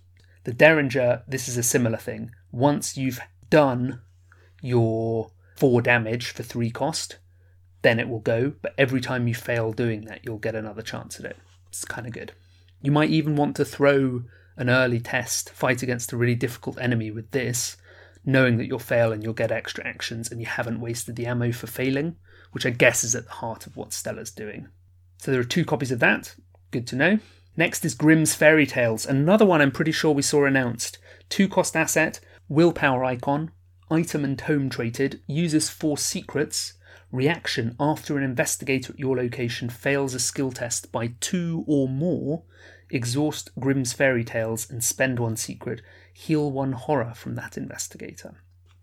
The 0.44 0.52
Derringer, 0.52 1.22
this 1.26 1.48
is 1.48 1.56
a 1.56 1.62
similar 1.62 1.96
thing. 1.96 2.32
Once 2.52 2.98
you've 2.98 3.18
done 3.48 4.02
your 4.60 5.30
four 5.56 5.80
damage 5.80 6.32
for 6.32 6.42
three 6.42 6.70
cost, 6.70 7.16
then 7.80 7.98
it 7.98 8.10
will 8.10 8.20
go. 8.20 8.52
But 8.60 8.74
every 8.76 9.00
time 9.00 9.26
you 9.26 9.34
fail 9.34 9.72
doing 9.72 10.02
that, 10.02 10.20
you'll 10.22 10.36
get 10.36 10.54
another 10.54 10.82
chance 10.82 11.18
at 11.18 11.24
it. 11.24 11.38
It's 11.68 11.86
kind 11.86 12.06
of 12.06 12.12
good. 12.12 12.32
You 12.82 12.92
might 12.92 13.08
even 13.08 13.36
want 13.36 13.56
to 13.56 13.64
throw 13.64 14.24
an 14.58 14.68
early 14.68 15.00
test, 15.00 15.50
fight 15.50 15.82
against 15.82 16.12
a 16.12 16.16
really 16.16 16.34
difficult 16.34 16.78
enemy 16.78 17.10
with 17.10 17.30
this, 17.30 17.78
knowing 18.22 18.58
that 18.58 18.66
you'll 18.66 18.78
fail 18.78 19.12
and 19.12 19.22
you'll 19.22 19.32
get 19.32 19.50
extra 19.50 19.86
actions 19.86 20.30
and 20.30 20.40
you 20.40 20.46
haven't 20.46 20.80
wasted 20.80 21.16
the 21.16 21.26
ammo 21.26 21.52
for 21.52 21.66
failing, 21.66 22.16
which 22.52 22.66
I 22.66 22.70
guess 22.70 23.02
is 23.02 23.14
at 23.14 23.24
the 23.24 23.32
heart 23.32 23.66
of 23.66 23.78
what 23.78 23.94
Stella's 23.94 24.30
doing. 24.30 24.68
So 25.16 25.30
there 25.30 25.40
are 25.40 25.44
two 25.44 25.64
copies 25.64 25.90
of 25.90 26.00
that. 26.00 26.34
Good 26.70 26.86
to 26.88 26.96
know. 26.96 27.18
Next 27.58 27.86
is 27.86 27.94
Grimm's 27.94 28.34
Fairy 28.34 28.66
Tales, 28.66 29.06
another 29.06 29.46
one 29.46 29.62
I'm 29.62 29.70
pretty 29.70 29.92
sure 29.92 30.12
we 30.12 30.20
saw 30.20 30.44
announced. 30.44 30.98
Two 31.30 31.48
cost 31.48 31.74
asset, 31.74 32.20
willpower 32.50 33.02
icon, 33.02 33.50
item 33.90 34.24
and 34.24 34.38
tome 34.38 34.68
traded, 34.68 35.22
uses 35.26 35.70
four 35.70 35.96
secrets. 35.96 36.74
Reaction 37.10 37.74
after 37.80 38.18
an 38.18 38.24
investigator 38.24 38.92
at 38.92 38.98
your 38.98 39.16
location 39.16 39.70
fails 39.70 40.12
a 40.12 40.18
skill 40.18 40.52
test 40.52 40.92
by 40.92 41.14
two 41.20 41.64
or 41.66 41.88
more, 41.88 42.42
exhaust 42.90 43.50
Grimm's 43.58 43.94
Fairy 43.94 44.22
Tales 44.22 44.68
and 44.70 44.84
spend 44.84 45.18
one 45.18 45.36
secret, 45.36 45.80
heal 46.12 46.52
one 46.52 46.72
horror 46.72 47.14
from 47.14 47.36
that 47.36 47.56
investigator. 47.56 48.34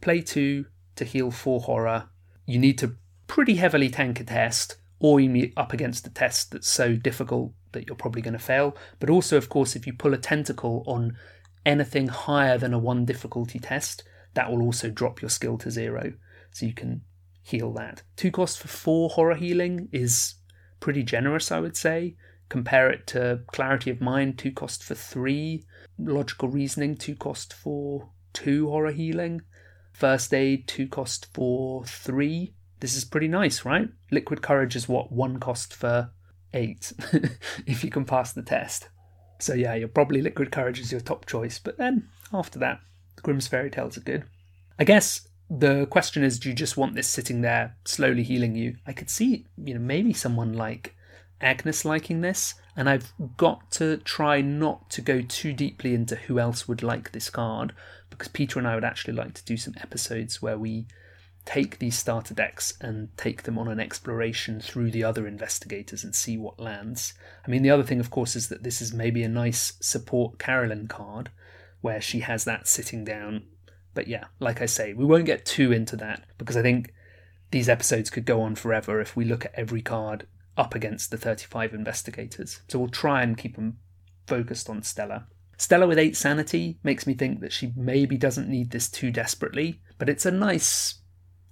Play 0.02 0.22
two 0.22 0.66
to 0.96 1.06
heal 1.06 1.30
four 1.30 1.62
horror. 1.62 2.10
You 2.48 2.58
need 2.58 2.80
to 2.80 2.96
pretty 3.28 3.56
heavily 3.56 3.90
tank 3.90 4.20
a 4.20 4.24
test, 4.24 4.78
or 5.00 5.20
you 5.20 5.30
meet 5.30 5.54
up 5.56 5.74
against 5.74 6.08
a 6.08 6.10
test 6.10 6.52
that's 6.52 6.68
so 6.68 6.96
difficult 6.96 7.54
that 7.74 7.88
you're 7.88 7.96
probably 7.96 8.22
going 8.22 8.34
to 8.34 8.40
fail. 8.40 8.76
But 9.00 9.10
also, 9.10 9.38
of 9.38 9.50
course, 9.50 9.76
if 9.76 9.86
you 9.86 9.94
pull 9.94 10.14
a 10.14 10.18
tentacle 10.18 10.84
on 10.88 11.18
anything 11.66 12.08
higher 12.08 12.58
than 12.58 12.74
a 12.74 12.80
one 12.80 13.06
difficulty 13.06 13.60
test, 13.60 14.04
that 14.34 14.52
will 14.52 14.62
also 14.62 14.90
drop 14.90 15.22
your 15.22 15.30
skill 15.30 15.58
to 15.60 15.70
zero. 15.70 16.14
So 16.52 16.66
you 16.66 16.74
can 16.74 17.02
heal 17.42 17.72
that. 17.74 18.04
Two 18.16 18.32
cost 18.32 18.60
for 18.60 18.68
four 18.68 19.10
horror 19.10 19.36
healing 19.36 19.90
is 19.92 20.36
pretty 20.80 21.04
generous, 21.04 21.52
I 21.52 21.60
would 21.60 21.78
say. 21.78 22.16
Compare 22.50 22.90
it 22.90 23.08
to 23.08 23.42
Clarity 23.52 23.90
of 23.90 24.02
Mind, 24.02 24.38
two 24.38 24.52
cost 24.52 24.84
for 24.84 24.96
three. 24.96 25.66
Logical 25.98 26.50
Reasoning, 26.50 26.96
two 26.96 27.16
cost 27.16 27.54
for 27.54 28.10
two 28.34 28.70
horror 28.70 28.92
healing. 28.92 29.42
First 29.92 30.34
Aid, 30.34 30.68
two 30.68 30.88
cost 30.88 31.28
for 31.34 31.86
three. 31.86 32.54
This 32.80 32.96
is 32.96 33.06
pretty 33.06 33.28
nice, 33.28 33.64
right? 33.64 33.90
Liquid 34.12 34.42
Courage 34.42 34.76
is 34.76 34.90
what, 34.90 35.12
one 35.12 35.40
cost 35.40 35.74
for 35.74 36.12
eight, 36.54 36.94
if 37.66 37.84
you 37.84 37.90
can 37.90 38.06
pass 38.06 38.34
the 38.34 38.42
test. 38.42 38.90
So 39.40 39.54
yeah, 39.54 39.76
you're 39.76 39.88
probably 39.88 40.22
Liquid 40.22 40.52
Courage 40.52 40.80
is 40.80 40.92
your 40.92 41.02
top 41.02 41.26
choice, 41.26 41.60
but 41.60 41.78
then 41.78 42.10
after 42.32 42.60
that, 42.60 42.80
the 43.16 43.22
Grimm's 43.22 43.48
Fairy 43.48 43.70
Tales 43.70 43.98
are 43.98 44.02
good. 44.02 44.24
I 44.80 44.84
guess 44.84 45.28
the 45.50 45.86
question 45.88 46.24
is, 46.24 46.40
do 46.40 46.50
you 46.50 46.56
just 46.56 46.78
want 46.78 46.96
this 46.96 47.08
sitting 47.08 47.42
there 47.42 47.76
slowly 47.86 48.24
healing 48.24 48.56
you? 48.56 48.78
I 48.88 48.94
could 48.94 49.10
see, 49.10 49.46
you 49.58 49.74
know, 49.74 49.80
maybe 49.80 50.14
someone 50.14 50.54
like 50.54 50.96
Agnes 51.42 51.86
liking 51.86 52.22
this, 52.22 52.56
and 52.76 52.90
I've 52.90 53.12
got 53.38 53.70
to 53.72 53.98
try 53.98 54.42
not 54.42 54.90
to 54.92 55.02
go 55.02 55.22
too 55.22 55.54
deeply 55.54 55.94
into 55.94 56.16
who 56.16 56.40
else 56.40 56.68
would 56.68 56.82
like 56.82 57.12
this 57.12 57.30
card, 57.30 57.74
because 58.10 58.30
Peter 58.30 58.60
and 58.60 58.68
I 58.68 58.76
would 58.76 58.84
actually 58.84 59.14
like 59.14 59.34
to 59.36 59.46
do 59.46 59.58
some 59.58 59.76
episodes 59.82 60.42
where 60.42 60.58
we 60.58 60.88
take 61.46 61.80
these 61.80 61.98
starter 61.98 62.34
decks 62.34 62.74
and 62.80 63.16
take 63.18 63.44
them 63.44 63.58
on 63.58 63.68
an 63.68 63.80
exploration 63.80 64.60
through 64.60 64.92
the 64.92 65.04
other 65.04 65.28
investigators 65.28 66.04
and 66.04 66.16
see 66.16 66.38
what 66.38 66.60
lands. 66.60 67.14
I 67.46 67.52
mean, 67.52 67.64
the 67.64 67.70
other 67.70 67.84
thing, 67.84 68.00
of 68.00 68.10
course, 68.10 68.36
is 68.36 68.50
that 68.50 68.64
this 68.64 68.82
is 68.82 68.94
maybe 68.94 69.24
a 69.24 69.30
nice 69.30 69.74
support 69.82 70.40
Carolyn 70.40 70.88
card 70.88 71.30
where 71.82 72.00
she 72.00 72.22
has 72.22 72.46
that 72.46 72.68
sitting 72.68 73.04
down. 73.04 73.44
But 73.94 74.08
yeah, 74.08 74.26
like 74.40 74.62
I 74.62 74.66
say, 74.66 74.94
we 74.94 75.06
won't 75.06 75.26
get 75.26 75.46
too 75.46 75.72
into 75.72 75.96
that 75.98 76.24
because 76.38 76.56
I 76.56 76.62
think 76.62 76.94
these 77.52 77.70
episodes 77.70 78.10
could 78.10 78.26
go 78.26 78.42
on 78.42 78.56
forever 78.56 79.02
if 79.02 79.16
we 79.16 79.26
look 79.26 79.46
at 79.46 79.54
every 79.54 79.82
card 79.82 80.26
up 80.58 80.74
against 80.74 81.12
the 81.12 81.18
35 81.18 81.74
investigators. 81.74 82.62
So 82.68 82.80
we'll 82.80 82.88
try 82.88 83.22
and 83.22 83.38
keep 83.38 83.56
them 83.56 83.78
focused 84.28 84.70
on 84.70 84.82
Stella. 84.82 85.28
Stella 85.58 85.88
with 85.88 86.00
8 86.00 86.16
sanity 86.16 86.80
makes 86.84 87.06
me 87.06 87.14
think 87.14 87.42
that 87.42 87.54
she 87.54 87.74
maybe 87.76 88.18
doesn't 88.18 88.50
need 88.50 88.72
this 88.72 88.90
too 88.90 89.12
desperately, 89.12 89.82
but 89.98 90.10
it's 90.10 90.26
a 90.26 90.32
nice 90.32 90.96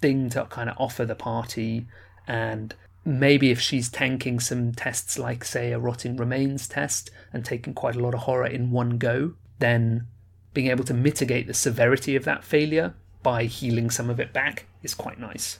thing 0.01 0.29
to 0.31 0.46
kind 0.46 0.70
of 0.70 0.75
offer 0.79 1.05
the 1.05 1.15
party. 1.15 1.86
And 2.27 2.75
maybe 3.05 3.51
if 3.51 3.60
she's 3.60 3.89
tanking 3.89 4.39
some 4.39 4.74
tests, 4.74 5.17
like, 5.17 5.43
say, 5.43 5.72
a 5.72 5.79
Rotting 5.79 6.17
Remains 6.17 6.67
test, 6.67 7.10
and 7.34 7.46
taking 7.46 7.74
quite 7.74 7.96
a 7.96 8.00
lot 8.00 8.13
of 8.13 8.22
horror 8.22 8.48
in 8.48 8.72
one 8.72 8.98
go, 8.98 9.34
then 9.60 10.08
being 10.53 10.67
able 10.67 10.84
to 10.84 10.93
mitigate 10.93 11.48
the 11.48 11.53
severity 11.53 12.15
of 12.15 12.25
that 12.25 12.43
failure 12.43 12.93
by 13.24 13.46
healing 13.46 13.89
some 13.89 14.10
of 14.10 14.20
it 14.20 14.34
back 14.34 14.65
is 14.84 14.93
quite 14.93 15.20
nice. 15.20 15.60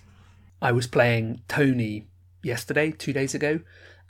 I 0.62 0.71
was 0.71 0.88
playing 0.88 1.41
Tony 1.48 2.07
yesterday, 2.43 2.91
two 2.91 3.13
days 3.13 3.33
ago, 3.33 3.62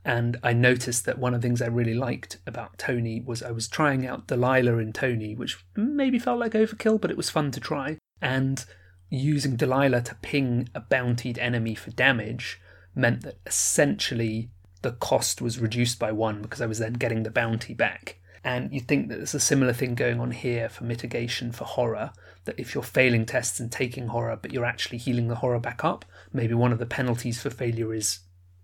and 0.04 0.38
I 0.42 0.54
noticed 0.54 1.06
that 1.06 1.20
one 1.20 1.34
of 1.34 1.42
the 1.42 1.48
things 1.48 1.62
I 1.62 1.68
really 1.68 1.94
liked 1.94 2.40
about 2.48 2.78
Tony 2.78 3.22
was 3.22 3.44
I 3.44 3.52
was 3.52 3.68
trying 3.68 4.06
out 4.06 4.28
Delilah 4.28 4.78
in 4.78 4.94
Tony, 4.94 5.36
which 5.36 5.64
maybe 5.76 6.18
felt 6.18 6.40
like 6.40 6.54
overkill, 6.54 7.00
but 7.00 7.12
it 7.12 7.18
was 7.18 7.30
fun 7.30 7.52
to 7.52 7.60
try. 7.60 7.98
And 8.22 8.66
using 9.12 9.56
Delilah 9.56 10.02
to 10.02 10.16
ping 10.16 10.70
a 10.74 10.82
bountied 10.82 11.38
enemy 11.38 11.76
for 11.76 11.92
damage 11.92 12.60
meant 12.96 13.22
that 13.22 13.38
essentially 13.46 14.50
the 14.82 14.94
cost 14.94 15.42
was 15.42 15.60
reduced 15.60 16.00
by 16.00 16.12
one 16.12 16.42
because 16.42 16.62
I 16.62 16.66
was 16.66 16.80
then 16.80 16.94
getting 16.94 17.24
the 17.24 17.30
bounty 17.30 17.74
back. 17.74 18.18
And 18.44 18.74
you'd 18.74 18.88
think 18.88 19.10
that 19.10 19.18
there's 19.18 19.36
a 19.36 19.40
similar 19.40 19.74
thing 19.74 19.94
going 19.94 20.20
on 20.20 20.32
here 20.32 20.68
for 20.68 20.84
mitigation 20.84 21.52
for 21.52 21.66
horror, 21.66 22.12
that 22.46 22.60
if 22.60 22.74
you're 22.74 22.84
failing 22.84 23.26
tests 23.26 23.60
and 23.60 23.72
taking 23.72 24.08
horror, 24.08 24.40
but 24.42 24.52
you're 24.52 24.66
actually 24.66 24.98
healing 24.98 25.28
the 25.28 25.36
horror 25.36 25.60
back 25.60 25.84
up, 25.84 26.06
maybe 26.34 26.56
one 26.56 26.72
of 26.72 26.80
the 26.80 26.88
penalties 26.88 27.40
for 27.40 27.52
failure 27.52 27.94
is 27.94 28.22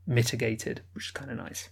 mitigated, 0.08 0.82
which 0.94 1.08
is 1.08 1.12
kind 1.12 1.30
of 1.30 1.38
nice. 1.38 1.70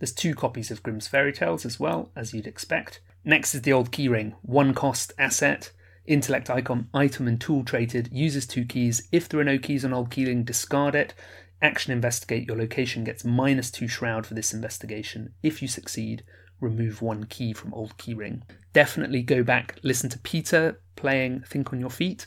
There's 0.00 0.12
two 0.12 0.34
copies 0.34 0.72
of 0.72 0.82
Grimm's 0.82 1.06
Fairy 1.06 1.32
Tales 1.32 1.64
as 1.64 1.78
well, 1.78 2.10
as 2.16 2.34
you'd 2.34 2.46
expect. 2.46 3.00
Next 3.24 3.54
is 3.54 3.62
the 3.62 3.72
old 3.72 3.92
keyring, 3.92 4.34
one 4.42 4.74
cost 4.74 5.12
asset. 5.18 5.70
Intellect 6.08 6.48
icon, 6.48 6.88
item 6.94 7.28
and 7.28 7.38
tool 7.38 7.62
traded, 7.62 8.08
uses 8.10 8.46
two 8.46 8.64
keys. 8.64 9.06
If 9.12 9.28
there 9.28 9.38
are 9.40 9.44
no 9.44 9.58
keys 9.58 9.84
on 9.84 9.92
old 9.92 10.08
keyring, 10.10 10.46
discard 10.46 10.94
it. 10.94 11.12
Action 11.60 11.92
investigate, 11.92 12.46
your 12.48 12.56
location 12.56 13.04
gets 13.04 13.26
minus 13.26 13.70
two 13.70 13.88
shroud 13.88 14.24
for 14.24 14.32
this 14.32 14.54
investigation. 14.54 15.34
If 15.42 15.60
you 15.60 15.68
succeed, 15.68 16.24
remove 16.60 17.02
one 17.02 17.24
key 17.24 17.52
from 17.52 17.74
old 17.74 17.98
keyring. 17.98 18.40
Definitely 18.72 19.20
go 19.20 19.42
back, 19.42 19.78
listen 19.82 20.08
to 20.08 20.18
Peter 20.18 20.80
playing 20.96 21.42
Think 21.42 21.74
on 21.74 21.80
Your 21.80 21.90
Feet, 21.90 22.26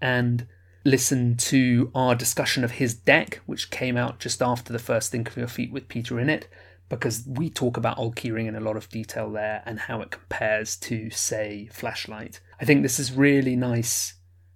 and 0.00 0.48
listen 0.84 1.36
to 1.36 1.92
our 1.94 2.16
discussion 2.16 2.64
of 2.64 2.72
his 2.72 2.94
deck, 2.94 3.42
which 3.46 3.70
came 3.70 3.96
out 3.96 4.18
just 4.18 4.42
after 4.42 4.72
the 4.72 4.80
first 4.80 5.12
Think 5.12 5.28
on 5.28 5.34
Your 5.38 5.46
Feet 5.46 5.70
with 5.70 5.86
Peter 5.86 6.18
in 6.18 6.28
it 6.28 6.48
because 6.90 7.22
we 7.24 7.48
talk 7.48 7.76
about 7.76 7.96
old 7.96 8.16
keyring 8.16 8.48
in 8.48 8.56
a 8.56 8.60
lot 8.60 8.76
of 8.76 8.88
detail 8.88 9.30
there 9.30 9.62
and 9.64 9.78
how 9.78 10.02
it 10.02 10.10
compares 10.10 10.76
to, 10.76 11.08
say, 11.10 11.68
Flashlight. 11.72 12.40
I 12.60 12.64
think 12.64 12.82
this 12.82 12.98
is 12.98 13.12
really 13.12 13.56
nice 13.56 14.14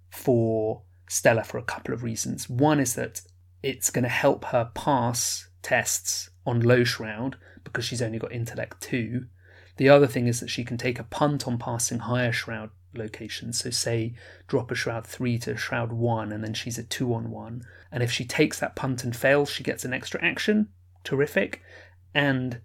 for 0.09 0.83
Stella 1.09 1.43
for 1.43 1.57
a 1.57 1.63
couple 1.63 1.93
of 1.93 2.03
reasons. 2.03 2.49
One 2.49 2.79
is 2.79 2.93
that 2.95 3.21
it's 3.63 3.89
going 3.89 4.03
to 4.03 4.09
help 4.09 4.45
her 4.45 4.69
pass 4.75 5.49
tests 5.63 6.29
on 6.45 6.59
low 6.61 6.83
shroud 6.83 7.37
because 7.63 7.83
she's 7.83 8.01
only 8.01 8.19
got 8.19 8.31
intellect 8.31 8.79
2. 8.81 9.25
The 9.77 9.89
other 9.89 10.07
thing 10.07 10.27
is 10.27 10.39
that 10.39 10.49
she 10.49 10.63
can 10.63 10.77
take 10.77 10.99
a 10.99 11.03
punt 11.03 11.47
on 11.47 11.57
passing 11.57 11.99
higher 11.99 12.31
shroud 12.31 12.69
locations. 12.93 13.59
So, 13.59 13.71
say, 13.71 14.13
drop 14.47 14.71
a 14.71 14.75
shroud 14.75 15.07
3 15.07 15.39
to 15.39 15.57
shroud 15.57 15.91
1, 15.91 16.31
and 16.31 16.43
then 16.43 16.53
she's 16.53 16.77
a 16.77 16.83
2 16.83 17.13
on 17.13 17.31
1. 17.31 17.63
And 17.91 18.03
if 18.03 18.11
she 18.11 18.23
takes 18.23 18.59
that 18.59 18.75
punt 18.75 19.03
and 19.03 19.15
fails, 19.15 19.49
she 19.49 19.63
gets 19.63 19.83
an 19.83 19.93
extra 19.93 20.23
action. 20.23 20.69
Terrific 21.03 21.61
and 22.13 22.61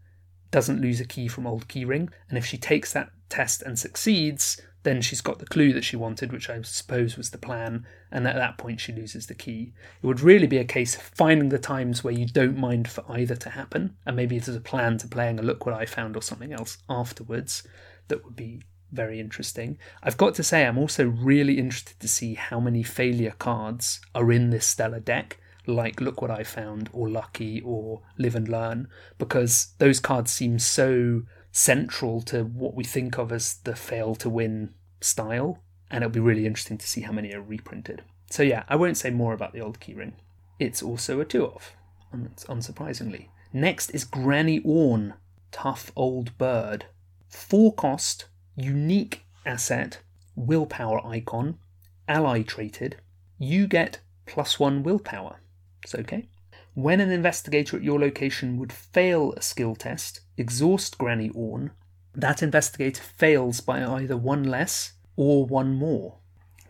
doesn't 0.51 0.81
lose 0.81 1.01
a 1.01 1.05
key 1.05 1.29
from 1.29 1.47
old 1.47 1.69
keyring. 1.69 2.11
And 2.29 2.37
if 2.37 2.45
she 2.45 2.59
takes 2.59 2.93
that 2.93 3.11
test 3.29 3.63
and 3.63 3.79
succeeds, 3.79 4.61
then 4.83 5.03
she's 5.03 5.21
got 5.21 5.39
the 5.39 5.47
clue 5.47 5.73
that 5.73 5.85
she 5.85 5.97
wanted, 5.97 6.33
which 6.33 6.49
I 6.49 6.61
suppose 6.63 7.17
was 7.17 7.31
the 7.31 7.39
plan, 7.39 7.87
and 8.11 8.27
at 8.27 8.37
that 8.37 8.57
point 8.57 8.81
she 8.81 8.93
loses 8.93 9.27
the 9.27 9.35
key. 9.35 9.73
It 10.03 10.07
would 10.07 10.21
really 10.21 10.47
be 10.47 10.59
a 10.59 10.65
case 10.65 10.97
of 10.97 11.03
finding 11.03 11.51
the 11.51 11.59
times 11.59 12.03
where 12.03 12.15
you 12.15 12.27
don't 12.27 12.57
mind 12.57 12.89
for 12.89 13.05
either 13.09 13.37
to 13.37 13.51
happen, 13.51 13.97
and 14.07 14.17
maybe 14.17 14.39
there's 14.39 14.57
a 14.57 14.61
plan 14.61 14.97
to 14.99 15.09
playing 15.09 15.39
a 15.39 15.43
look 15.43 15.67
what 15.67 15.75
I 15.75 15.85
found 15.85 16.17
or 16.17 16.23
something 16.23 16.53
else 16.53 16.79
afterwards 16.89 17.63
that 18.09 18.25
would 18.25 18.37
be 18.37 18.63
very 18.91 19.21
interesting. 19.21 19.79
I've 20.03 20.17
got 20.17 20.35
to 20.37 20.43
say, 20.43 20.67
I'm 20.67 20.79
also 20.79 21.05
really 21.05 21.59
interested 21.59 22.01
to 22.01 22.09
see 22.09 22.35
how 22.35 22.59
many 22.59 22.83
failure 22.83 23.35
cards 23.39 24.01
are 24.15 24.33
in 24.33 24.51
this 24.51 24.67
Stella 24.67 25.01
deck 25.01 25.39
like 25.71 26.01
Look 26.01 26.21
What 26.21 26.31
I 26.31 26.43
Found 26.45 26.91
or 26.93 27.09
Lucky 27.09 27.61
or 27.61 28.03
Live 28.19 28.35
and 28.35 28.49
Learn 28.49 28.89
because 29.19 29.75
those 29.79 30.01
cards 30.01 30.31
seem 30.31 30.59
so 30.59 31.23
central 31.53 32.21
to 32.23 32.45
what 32.45 32.75
we 32.75 32.85
think 32.85 33.19
of 33.19 33.33
as 33.33 33.55
the 33.65 33.75
fail 33.75 34.15
to 34.17 34.29
win 34.29 34.75
style. 35.01 35.63
And 35.91 36.05
it'll 36.05 36.13
be 36.13 36.21
really 36.21 36.47
interesting 36.47 36.79
to 36.79 36.87
see 36.87 37.01
how 37.01 37.13
many 37.13 37.35
are 37.35 37.43
reprinted. 37.43 38.03
So, 38.31 38.43
yeah, 38.43 38.63
I 38.69 38.77
won't 38.77 38.97
say 38.97 39.11
more 39.11 39.33
about 39.33 39.53
the 39.53 39.61
old 39.61 39.81
keyring. 39.81 40.13
It's 40.59 40.83
also 40.83 41.21
a 41.21 41.25
two 41.25 41.47
of, 41.47 41.75
unsurprisingly. 42.13 43.29
Next 43.53 43.91
is 43.91 44.05
Granny 44.05 44.61
Orne, 44.65 45.15
Tough 45.51 45.91
Old 45.97 46.37
Bird. 46.39 46.87
Four 47.29 47.75
cost, 47.75 48.27
unique 48.55 49.25
asset, 49.45 50.01
willpower 50.37 51.05
icon, 51.05 51.59
ally 52.07 52.43
traded. 52.43 52.97
You 53.39 53.67
get 53.67 54.01
plus 54.27 54.61
one 54.61 54.83
willpower. 54.83 55.41
It's 55.83 55.95
okay. 55.95 56.29
When 56.75 57.01
an 57.01 57.11
investigator 57.11 57.77
at 57.77 57.83
your 57.83 57.99
location 57.99 58.57
would 58.59 58.73
fail 58.73 59.33
a 59.33 59.43
skill 59.43 59.75
test, 59.75 60.21
exhaust 60.37 60.99
Granny 60.99 61.31
Orne, 61.31 61.73
that 62.15 62.43
investigator 62.43 63.03
fails 63.03 63.61
by 63.61 63.85
either 63.85 64.17
one 64.17 64.45
less 64.45 64.93
or 65.17 65.47
one 65.47 65.75
more. 65.75 66.17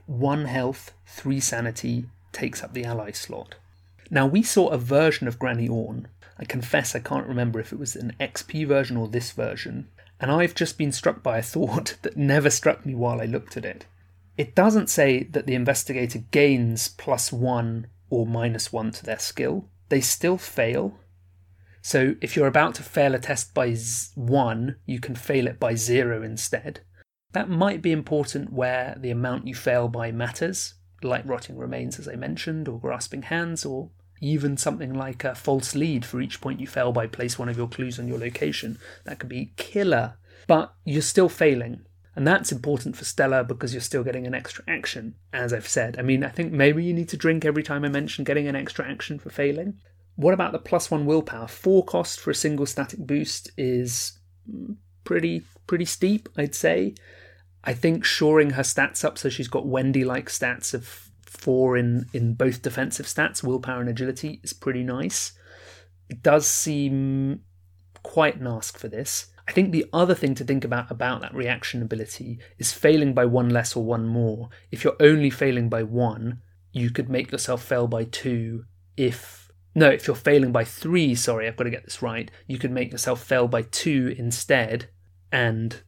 One 0.06 0.46
health, 0.46 0.92
three 1.06 1.40
sanity 1.40 2.06
takes 2.32 2.62
up 2.62 2.72
the 2.72 2.84
ally 2.84 3.12
slot. 3.12 3.56
Now, 4.10 4.26
we 4.26 4.42
saw 4.42 4.68
a 4.68 4.78
version 4.78 5.28
of 5.28 5.38
Granny 5.38 5.68
Orne. 5.68 6.08
I 6.38 6.44
confess 6.44 6.96
I 6.96 7.00
can't 7.00 7.28
remember 7.28 7.60
if 7.60 7.72
it 7.72 7.78
was 7.78 7.94
an 7.94 8.14
XP 8.18 8.66
version 8.66 8.96
or 8.96 9.06
this 9.06 9.30
version, 9.30 9.88
and 10.18 10.30
I've 10.30 10.54
just 10.54 10.78
been 10.78 10.92
struck 10.92 11.22
by 11.22 11.38
a 11.38 11.42
thought 11.54 11.96
that 12.02 12.16
never 12.16 12.50
struck 12.50 12.84
me 12.84 12.94
while 12.94 13.20
I 13.20 13.26
looked 13.26 13.56
at 13.56 13.64
it. 13.64 13.86
It 14.36 14.54
doesn't 14.54 14.88
say 14.88 15.24
that 15.24 15.46
the 15.46 15.54
investigator 15.54 16.20
gains 16.30 16.88
plus 16.88 17.30
one 17.32 17.86
or 18.10 18.26
minus 18.26 18.72
one 18.72 18.90
to 18.90 19.04
their 19.04 19.18
skill, 19.18 19.70
they 19.88 20.00
still 20.00 20.36
fail. 20.36 20.98
So 21.80 22.16
if 22.20 22.36
you're 22.36 22.46
about 22.46 22.74
to 22.74 22.82
fail 22.82 23.14
a 23.14 23.18
test 23.18 23.54
by 23.54 23.74
one, 24.14 24.76
you 24.84 25.00
can 25.00 25.14
fail 25.14 25.46
it 25.46 25.58
by 25.58 25.74
zero 25.76 26.22
instead. 26.22 26.80
That 27.32 27.48
might 27.48 27.80
be 27.80 27.92
important 27.92 28.52
where 28.52 28.96
the 29.00 29.10
amount 29.10 29.46
you 29.46 29.54
fail 29.54 29.88
by 29.88 30.10
matters, 30.10 30.74
like 31.02 31.26
rotting 31.26 31.56
remains, 31.56 31.98
as 31.98 32.08
I 32.08 32.16
mentioned, 32.16 32.68
or 32.68 32.78
grasping 32.78 33.22
hands, 33.22 33.64
or 33.64 33.90
even 34.20 34.56
something 34.56 34.92
like 34.92 35.24
a 35.24 35.34
false 35.34 35.74
lead 35.74 36.04
for 36.04 36.20
each 36.20 36.40
point 36.40 36.60
you 36.60 36.66
fail 36.66 36.92
by 36.92 37.06
place 37.06 37.38
one 37.38 37.48
of 37.48 37.56
your 37.56 37.68
clues 37.68 37.98
on 37.98 38.08
your 38.08 38.18
location. 38.18 38.78
That 39.04 39.18
could 39.18 39.28
be 39.28 39.52
killer, 39.56 40.18
but 40.46 40.74
you're 40.84 41.02
still 41.02 41.28
failing. 41.28 41.86
And 42.16 42.26
that's 42.26 42.50
important 42.52 42.96
for 42.96 43.04
Stella 43.04 43.44
because 43.44 43.72
you're 43.72 43.80
still 43.80 44.02
getting 44.02 44.26
an 44.26 44.34
extra 44.34 44.64
action, 44.66 45.14
as 45.32 45.52
I've 45.52 45.68
said. 45.68 45.96
I 45.98 46.02
mean, 46.02 46.24
I 46.24 46.28
think 46.28 46.52
maybe 46.52 46.84
you 46.84 46.92
need 46.92 47.08
to 47.10 47.16
drink 47.16 47.44
every 47.44 47.62
time 47.62 47.84
I 47.84 47.88
mention 47.88 48.24
getting 48.24 48.48
an 48.48 48.56
extra 48.56 48.88
action 48.88 49.18
for 49.18 49.30
failing. 49.30 49.78
What 50.16 50.34
about 50.34 50.52
the 50.52 50.58
plus 50.58 50.90
one 50.90 51.06
willpower? 51.06 51.46
Four 51.46 51.84
cost 51.84 52.18
for 52.20 52.30
a 52.30 52.34
single 52.34 52.66
static 52.66 52.98
boost 53.06 53.50
is 53.56 54.18
pretty 55.04 55.42
pretty 55.66 55.84
steep, 55.84 56.28
I'd 56.36 56.54
say. 56.54 56.94
I 57.62 57.74
think 57.74 58.04
shoring 58.04 58.50
her 58.50 58.62
stats 58.62 59.04
up 59.04 59.18
so 59.18 59.28
she's 59.28 59.48
got 59.48 59.66
Wendy 59.66 60.04
like 60.04 60.28
stats 60.28 60.74
of 60.74 61.10
four 61.22 61.76
in, 61.76 62.06
in 62.12 62.34
both 62.34 62.62
defensive 62.62 63.06
stats, 63.06 63.42
willpower 63.42 63.80
and 63.80 63.88
agility, 63.88 64.40
is 64.42 64.52
pretty 64.52 64.82
nice. 64.82 65.32
It 66.08 66.22
does 66.22 66.46
seem 66.46 67.42
quite 68.02 68.36
an 68.36 68.46
ask 68.46 68.78
for 68.78 68.88
this. 68.88 69.28
I 69.48 69.52
think 69.52 69.72
the 69.72 69.86
other 69.92 70.14
thing 70.14 70.34
to 70.36 70.44
think 70.44 70.64
about 70.64 70.90
about 70.90 71.20
that 71.22 71.34
reaction 71.34 71.82
ability 71.82 72.38
is 72.58 72.72
failing 72.72 73.14
by 73.14 73.24
one 73.24 73.50
less 73.50 73.74
or 73.74 73.84
one 73.84 74.06
more. 74.06 74.48
If 74.70 74.84
you're 74.84 74.96
only 75.00 75.30
failing 75.30 75.68
by 75.68 75.82
one, 75.82 76.40
you 76.72 76.90
could 76.90 77.08
make 77.08 77.32
yourself 77.32 77.62
fail 77.62 77.86
by 77.86 78.04
two 78.04 78.64
if 78.96 79.50
no, 79.74 79.88
if 79.88 80.06
you're 80.06 80.16
failing 80.16 80.52
by 80.52 80.64
three, 80.64 81.14
sorry, 81.14 81.46
I've 81.46 81.56
got 81.56 81.64
to 81.64 81.70
get 81.70 81.84
this 81.84 82.02
right, 82.02 82.30
you 82.46 82.58
could 82.58 82.72
make 82.72 82.90
yourself 82.90 83.22
fail 83.22 83.46
by 83.46 83.62
two 83.62 84.14
instead 84.18 84.88
and 85.30 85.82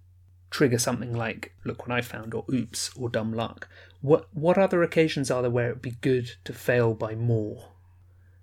trigger 0.50 0.78
something 0.78 1.14
like 1.14 1.54
look 1.64 1.86
what 1.86 1.96
I 1.96 2.02
found 2.02 2.34
or 2.34 2.44
oops 2.52 2.90
or 2.96 3.08
dumb 3.08 3.32
luck. 3.32 3.68
What 4.00 4.28
what 4.32 4.58
other 4.58 4.82
occasions 4.82 5.30
are 5.30 5.42
there 5.42 5.50
where 5.50 5.70
it'd 5.70 5.82
be 5.82 5.96
good 6.00 6.32
to 6.44 6.52
fail 6.52 6.94
by 6.94 7.14
more? 7.14 7.70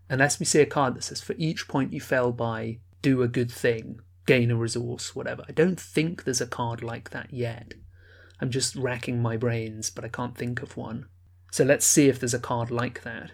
Unless 0.09 0.39
we 0.39 0.45
see 0.45 0.59
a 0.59 0.65
card 0.65 0.95
that 0.95 1.03
says 1.03 1.21
for 1.21 1.35
each 1.37 1.67
point 1.67 1.93
you 1.93 2.01
fail 2.01 2.31
by, 2.31 2.79
do 3.01 3.21
a 3.21 3.27
good 3.27 3.51
thing, 3.51 4.01
gain 4.29 4.51
a 4.51 4.55
resource, 4.55 5.15
whatever. 5.15 5.43
I 5.49 5.51
don't 5.51 5.79
think 5.79 6.23
there's 6.23 6.41
a 6.41 6.47
card 6.47 6.83
like 6.83 7.09
that 7.09 7.33
yet. 7.33 7.73
I'm 8.39 8.51
just 8.51 8.75
racking 8.75 9.21
my 9.21 9.37
brains, 9.37 9.89
but 9.89 10.05
I 10.05 10.09
can't 10.09 10.37
think 10.37 10.61
of 10.61 10.77
one. 10.77 11.07
So 11.51 11.63
let's 11.63 11.85
see 11.85 12.07
if 12.07 12.19
there's 12.19 12.33
a 12.33 12.39
card 12.39 12.71
like 12.71 13.03
that. 13.03 13.31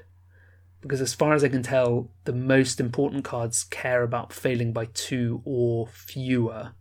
Because 0.82 1.02
as 1.02 1.14
far 1.14 1.34
as 1.34 1.44
I 1.44 1.50
can 1.50 1.64
tell, 1.64 2.12
the 2.24 2.34
most 2.34 2.80
important 2.80 3.24
cards 3.24 3.64
care 3.64 4.04
about 4.04 4.34
failing 4.34 4.72
by 4.72 4.86
two 4.86 5.42
or 5.46 5.88
fewer 5.88 6.74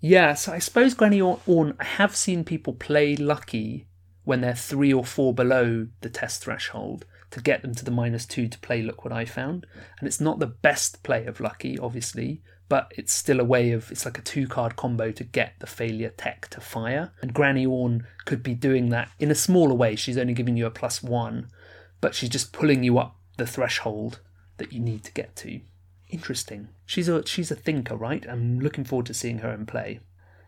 yeah, 0.00 0.34
so 0.34 0.52
I 0.52 0.60
suppose 0.60 0.94
Granny 0.94 1.20
Orne, 1.20 1.74
I 1.80 1.84
have 1.84 2.14
seen 2.14 2.44
people 2.44 2.72
play 2.72 3.16
lucky 3.16 3.88
when 4.24 4.40
they're 4.40 4.54
three 4.54 4.92
or 4.92 5.04
four 5.04 5.34
below 5.34 5.88
the 6.02 6.10
test 6.10 6.44
threshold 6.44 7.04
to 7.30 7.40
get 7.40 7.62
them 7.62 7.74
to 7.74 7.84
the 7.84 7.90
minus 7.90 8.26
two 8.26 8.48
to 8.48 8.58
play 8.58 8.82
Look 8.82 9.04
What 9.04 9.12
I 9.12 9.24
Found. 9.24 9.66
And 9.98 10.06
it's 10.06 10.20
not 10.20 10.38
the 10.38 10.46
best 10.46 11.02
play 11.02 11.26
of 11.26 11.40
lucky, 11.40 11.78
obviously, 11.78 12.42
but 12.68 12.92
it's 12.96 13.12
still 13.12 13.40
a 13.40 13.44
way 13.44 13.72
of, 13.72 13.90
it's 13.90 14.04
like 14.04 14.18
a 14.18 14.22
two 14.22 14.46
card 14.46 14.76
combo 14.76 15.10
to 15.12 15.24
get 15.24 15.54
the 15.58 15.66
failure 15.66 16.10
tech 16.10 16.48
to 16.48 16.60
fire. 16.60 17.12
And 17.22 17.34
Granny 17.34 17.66
Orne 17.66 18.06
could 18.24 18.42
be 18.42 18.54
doing 18.54 18.90
that 18.90 19.10
in 19.18 19.30
a 19.30 19.34
smaller 19.34 19.74
way. 19.74 19.96
She's 19.96 20.18
only 20.18 20.34
giving 20.34 20.56
you 20.56 20.66
a 20.66 20.70
plus 20.70 21.02
one, 21.02 21.48
but 22.00 22.14
she's 22.14 22.28
just 22.28 22.52
pulling 22.52 22.82
you 22.82 22.98
up 22.98 23.16
the 23.36 23.46
threshold 23.46 24.20
that 24.58 24.72
you 24.72 24.80
need 24.80 25.04
to 25.04 25.12
get 25.12 25.34
to. 25.36 25.60
Interesting. 26.10 26.68
She's 26.86 27.08
a 27.08 27.24
she's 27.26 27.50
a 27.50 27.54
thinker, 27.54 27.94
right? 27.94 28.26
I'm 28.28 28.60
looking 28.60 28.84
forward 28.84 29.06
to 29.06 29.14
seeing 29.14 29.38
her 29.38 29.52
in 29.52 29.66
play. 29.66 30.00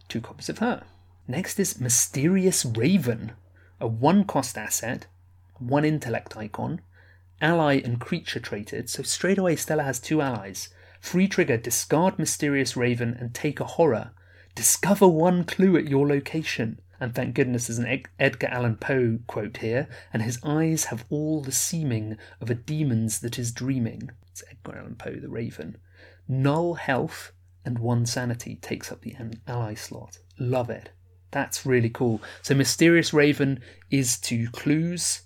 Two 0.08 0.20
copies 0.20 0.48
of 0.48 0.58
her. 0.58 0.84
Next 1.28 1.60
is 1.60 1.80
Mysterious 1.80 2.64
Raven, 2.64 3.32
a 3.78 3.86
one 3.86 4.24
cost 4.24 4.58
asset, 4.58 5.06
one 5.60 5.84
intellect 5.84 6.36
icon, 6.36 6.80
ally 7.40 7.74
and 7.74 8.00
creature 8.00 8.40
traded, 8.40 8.90
so 8.90 9.02
straight 9.02 9.38
away 9.38 9.56
Stella 9.56 9.82
has 9.82 9.98
two 9.98 10.20
allies. 10.20 10.68
Free 11.00 11.28
trigger, 11.28 11.56
discard 11.56 12.18
Mysterious 12.18 12.76
Raven 12.76 13.16
and 13.18 13.34
take 13.34 13.60
a 13.60 13.64
horror. 13.64 14.12
Discover 14.54 15.08
one 15.08 15.44
clue 15.44 15.76
at 15.76 15.88
your 15.88 16.06
location. 16.06 16.80
And 17.00 17.14
thank 17.14 17.34
goodness 17.34 17.66
there's 17.66 17.78
an 17.78 18.02
Edgar 18.18 18.48
Allan 18.48 18.76
Poe 18.76 19.20
quote 19.26 19.56
here, 19.58 19.88
and 20.12 20.22
his 20.22 20.38
eyes 20.44 20.86
have 20.86 21.06
all 21.08 21.40
the 21.40 21.52
seeming 21.52 22.18
of 22.42 22.50
a 22.50 22.54
demon's 22.54 23.20
that 23.20 23.38
is 23.38 23.52
dreaming. 23.52 24.10
It's 24.30 24.44
Edgar 24.50 24.78
Allan 24.78 24.96
Poe, 24.96 25.14
the 25.14 25.30
Raven. 25.30 25.78
Null 26.28 26.74
health 26.74 27.32
and 27.64 27.78
one 27.78 28.04
sanity 28.04 28.56
takes 28.56 28.92
up 28.92 29.00
the 29.00 29.16
ally 29.46 29.74
slot. 29.74 30.18
Love 30.38 30.68
it. 30.68 30.90
That's 31.30 31.64
really 31.64 31.90
cool. 31.90 32.20
So 32.42 32.54
Mysterious 32.54 33.14
Raven 33.14 33.60
is 33.90 34.18
to 34.20 34.50
clues 34.50 35.22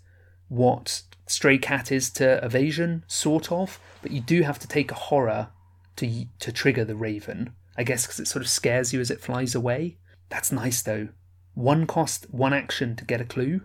what 0.48 1.02
Stray 1.26 1.58
Cat 1.58 1.90
is 1.90 2.10
to 2.10 2.44
evasion, 2.44 3.04
sort 3.06 3.50
of, 3.50 3.80
but 4.02 4.10
you 4.10 4.20
do 4.20 4.42
have 4.42 4.58
to 4.60 4.68
take 4.68 4.90
a 4.90 4.96
horror 4.96 5.48
to 5.96 6.26
to 6.40 6.52
trigger 6.52 6.84
the 6.84 6.96
Raven. 6.96 7.54
I 7.76 7.82
guess 7.82 8.06
because 8.06 8.20
it 8.20 8.28
sort 8.28 8.44
of 8.44 8.50
scares 8.50 8.92
you 8.92 9.00
as 9.00 9.10
it 9.10 9.20
flies 9.20 9.54
away. 9.54 9.96
That's 10.28 10.52
nice 10.52 10.82
though. 10.82 11.08
One 11.54 11.86
cost, 11.86 12.26
one 12.30 12.52
action 12.52 12.96
to 12.96 13.04
get 13.04 13.20
a 13.20 13.24
clue. 13.24 13.62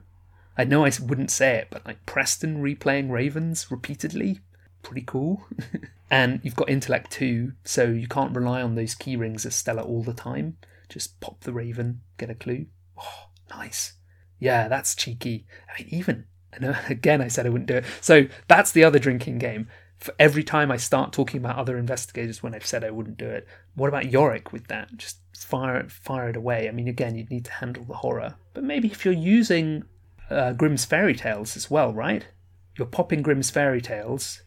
I 0.57 0.63
know 0.63 0.85
I 0.85 0.91
wouldn't 1.01 1.31
say 1.31 1.55
it, 1.55 1.67
but 1.69 1.85
like 1.85 2.05
Preston 2.05 2.61
replaying 2.61 3.09
Ravens 3.09 3.71
repeatedly, 3.71 4.39
pretty 4.83 5.03
cool. 5.05 5.45
and 6.11 6.39
you've 6.43 6.55
got 6.55 6.69
intellect 6.69 7.11
too, 7.11 7.53
so 7.63 7.85
you 7.85 8.07
can't 8.07 8.35
rely 8.35 8.61
on 8.61 8.75
those 8.75 8.95
key 8.95 9.15
rings 9.15 9.45
as 9.45 9.55
Stella 9.55 9.81
all 9.81 10.03
the 10.03 10.13
time. 10.13 10.57
Just 10.89 11.19
pop 11.19 11.41
the 11.41 11.53
raven, 11.53 12.01
get 12.17 12.29
a 12.29 12.35
clue. 12.35 12.65
Oh, 12.99 13.29
nice. 13.49 13.93
Yeah, 14.39 14.67
that's 14.67 14.95
cheeky. 14.95 15.45
I 15.69 15.81
mean, 15.81 15.89
even 15.91 16.25
I 16.53 16.59
know 16.59 16.75
again 16.89 17.21
I 17.21 17.27
said 17.27 17.45
I 17.45 17.49
wouldn't 17.49 17.67
do 17.67 17.77
it. 17.77 17.85
So 18.01 18.27
that's 18.47 18.71
the 18.71 18.83
other 18.83 18.99
drinking 18.99 19.39
game. 19.39 19.67
For 19.97 20.13
every 20.17 20.43
time 20.43 20.71
I 20.71 20.77
start 20.77 21.11
talking 21.11 21.39
about 21.39 21.57
other 21.57 21.77
investigators 21.77 22.41
when 22.41 22.55
I've 22.55 22.65
said 22.65 22.85
I 22.85 22.89
wouldn't 22.89 23.17
do 23.17 23.27
it, 23.27 23.45
what 23.75 23.89
about 23.89 24.09
Yorick 24.09 24.53
with 24.53 24.67
that? 24.67 24.95
Just 24.95 25.17
fire 25.35 25.75
it, 25.75 25.91
fire 25.91 26.29
it 26.29 26.37
away. 26.37 26.69
I 26.69 26.71
mean, 26.71 26.87
again, 26.87 27.15
you'd 27.15 27.29
need 27.29 27.43
to 27.45 27.51
handle 27.51 27.83
the 27.83 27.95
horror, 27.95 28.35
but 28.53 28.63
maybe 28.63 28.89
if 28.89 29.03
you're 29.03 29.13
using 29.13 29.83
uh, 30.29 30.53
Grimm's 30.53 30.85
fairy 30.85 31.15
tales 31.15 31.57
as 31.57 31.69
well, 31.69 31.91
right? 31.91 32.25
You're 32.77 32.87
popping 32.87 33.21
Grimm's 33.21 33.49
fairy 33.49 33.81
tales 33.81 34.41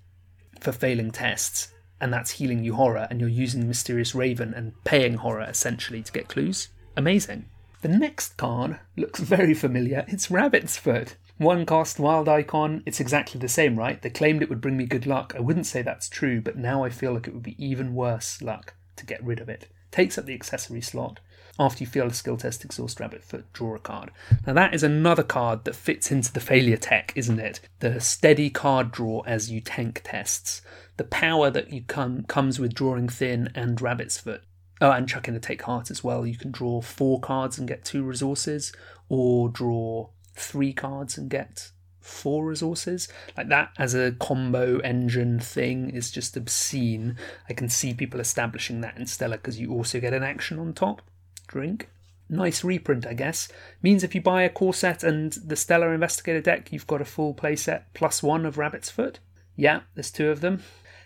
for 0.60 0.72
failing 0.72 1.10
tests, 1.10 1.68
and 2.00 2.12
that's 2.12 2.32
healing 2.32 2.64
you 2.64 2.74
horror, 2.74 3.06
and 3.10 3.20
you're 3.20 3.28
using 3.28 3.68
Mysterious 3.68 4.14
Raven 4.14 4.54
and 4.54 4.72
paying 4.84 5.14
horror 5.14 5.46
essentially 5.48 6.02
to 6.02 6.12
get 6.12 6.28
clues. 6.28 6.68
Amazing. 6.96 7.46
The 7.82 7.88
next 7.88 8.36
card 8.36 8.78
looks 8.96 9.20
very 9.34 9.54
familiar. 9.54 10.04
It's 10.08 10.30
Rabbit's 10.30 10.76
Foot. 10.76 11.16
One 11.42 11.66
cost 11.66 11.98
wild 11.98 12.28
icon, 12.28 12.84
it's 12.86 13.00
exactly 13.00 13.40
the 13.40 13.48
same, 13.48 13.76
right? 13.76 14.00
They 14.00 14.10
claimed 14.10 14.42
it 14.42 14.48
would 14.48 14.60
bring 14.60 14.76
me 14.76 14.86
good 14.86 15.06
luck. 15.06 15.34
I 15.36 15.40
wouldn't 15.40 15.66
say 15.66 15.82
that's 15.82 16.08
true, 16.08 16.40
but 16.40 16.56
now 16.56 16.84
I 16.84 16.88
feel 16.88 17.12
like 17.12 17.26
it 17.26 17.34
would 17.34 17.42
be 17.42 17.56
even 17.58 17.96
worse 17.96 18.40
luck 18.40 18.74
to 18.94 19.04
get 19.04 19.24
rid 19.24 19.40
of 19.40 19.48
it. 19.48 19.66
takes 19.90 20.16
up 20.16 20.24
the 20.24 20.34
accessory 20.34 20.80
slot. 20.80 21.18
After 21.58 21.82
you 21.82 21.86
fail 21.88 22.06
a 22.06 22.14
skill 22.14 22.36
test, 22.36 22.64
exhaust 22.64 23.00
rabbit 23.00 23.24
foot, 23.24 23.52
draw 23.52 23.74
a 23.74 23.80
card. 23.80 24.12
Now 24.46 24.52
that 24.52 24.72
is 24.72 24.84
another 24.84 25.24
card 25.24 25.64
that 25.64 25.74
fits 25.74 26.12
into 26.12 26.32
the 26.32 26.38
failure 26.38 26.76
tech, 26.76 27.12
isn't 27.16 27.40
it? 27.40 27.60
The 27.80 28.00
steady 28.00 28.48
card 28.48 28.92
draw 28.92 29.22
as 29.22 29.50
you 29.50 29.60
tank 29.60 30.02
tests. 30.04 30.62
The 30.96 31.04
power 31.04 31.50
that 31.50 31.72
you 31.72 31.82
come 31.82 32.22
comes 32.22 32.60
with 32.60 32.72
drawing 32.72 33.08
thin 33.08 33.50
and 33.56 33.80
rabbit's 33.80 34.18
foot. 34.18 34.42
Oh, 34.80 34.92
and 34.92 35.08
chucking 35.08 35.34
the 35.34 35.40
take 35.40 35.62
heart 35.62 35.90
as 35.90 36.04
well. 36.04 36.24
You 36.24 36.36
can 36.36 36.52
draw 36.52 36.80
four 36.80 37.18
cards 37.18 37.58
and 37.58 37.66
get 37.66 37.84
two 37.84 38.04
resources, 38.04 38.72
or 39.08 39.48
draw 39.48 40.08
three 40.34 40.72
cards 40.72 41.18
and 41.18 41.30
get 41.30 41.70
four 42.00 42.44
resources. 42.44 43.08
Like 43.36 43.48
that 43.48 43.70
as 43.78 43.94
a 43.94 44.12
combo 44.12 44.78
engine 44.78 45.38
thing 45.38 45.90
is 45.90 46.10
just 46.10 46.36
obscene. 46.36 47.16
I 47.48 47.52
can 47.52 47.68
see 47.68 47.94
people 47.94 48.20
establishing 48.20 48.80
that 48.80 48.96
in 48.96 49.06
Stella 49.06 49.36
because 49.36 49.60
you 49.60 49.72
also 49.72 50.00
get 50.00 50.14
an 50.14 50.22
action 50.22 50.58
on 50.58 50.72
top. 50.72 51.02
Drink. 51.46 51.88
Nice 52.28 52.64
reprint, 52.64 53.06
I 53.06 53.14
guess. 53.14 53.48
Means 53.82 54.02
if 54.02 54.14
you 54.14 54.22
buy 54.22 54.42
a 54.42 54.48
core 54.48 54.74
set 54.74 55.04
and 55.04 55.32
the 55.32 55.56
Stella 55.56 55.88
Investigator 55.90 56.40
deck, 56.40 56.72
you've 56.72 56.86
got 56.86 57.02
a 57.02 57.06
full 57.06 57.34
playset 57.34 57.82
plus 57.94 58.22
one 58.22 58.46
of 58.46 58.56
Rabbit's 58.56 58.90
Foot. 58.90 59.18
Yeah, 59.54 59.80
there's 59.94 60.10
two 60.10 60.30
of 60.30 60.40
them. 60.40 60.62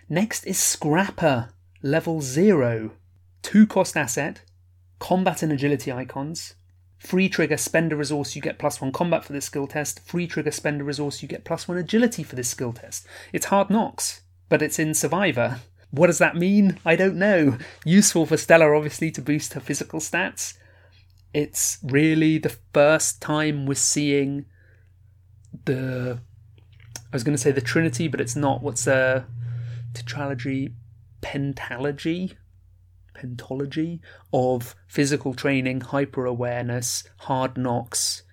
Next 0.07 0.45
is 0.45 0.57
Scrapper, 0.57 1.49
level 1.81 2.21
zero. 2.21 2.91
Two 3.41 3.67
cost 3.67 3.97
asset, 3.97 4.41
combat 4.99 5.43
and 5.43 5.51
agility 5.51 5.91
icons, 5.91 6.55
Free 6.99 7.29
trigger, 7.29 7.57
spend 7.57 7.93
a 7.93 7.95
resource, 7.95 8.35
you 8.35 8.41
get 8.41 8.57
plus 8.57 8.81
one 8.81 8.91
combat 8.91 9.23
for 9.23 9.33
this 9.33 9.45
skill 9.45 9.67
test. 9.67 9.99
Free 9.99 10.27
trigger, 10.27 10.51
spend 10.51 10.81
a 10.81 10.83
resource, 10.83 11.21
you 11.21 11.27
get 11.27 11.45
plus 11.45 11.67
one 11.67 11.77
agility 11.77 12.23
for 12.23 12.35
this 12.35 12.49
skill 12.49 12.73
test. 12.73 13.05
It's 13.31 13.47
hard 13.47 13.69
knocks, 13.69 14.21
but 14.49 14.61
it's 14.61 14.79
in 14.79 14.93
Survivor. 14.93 15.59
What 15.91 16.07
does 16.07 16.17
that 16.17 16.35
mean? 16.35 16.79
I 16.85 16.95
don't 16.95 17.15
know. 17.15 17.57
Useful 17.85 18.25
for 18.25 18.35
Stella, 18.35 18.75
obviously, 18.75 19.11
to 19.11 19.21
boost 19.21 19.53
her 19.53 19.59
physical 19.59 19.99
stats. 19.99 20.55
It's 21.33 21.77
really 21.83 22.39
the 22.39 22.55
first 22.73 23.21
time 23.21 23.65
we're 23.65 23.75
seeing 23.75 24.45
the. 25.65 26.19
I 26.95 27.15
was 27.15 27.23
going 27.23 27.35
to 27.35 27.41
say 27.41 27.51
the 27.51 27.61
Trinity, 27.61 28.07
but 28.07 28.19
it's 28.19 28.35
not. 28.35 28.61
What's 28.61 28.87
a 28.87 29.25
tetralogy? 29.93 30.73
Pentalogy? 31.21 32.35
Pentology 33.17 33.99
of 34.31 34.75
physical 34.87 35.33
training, 35.33 35.81
hyper 35.81 36.25
awareness, 36.25 37.03
hard 37.21 37.57
knocks, 37.57 38.23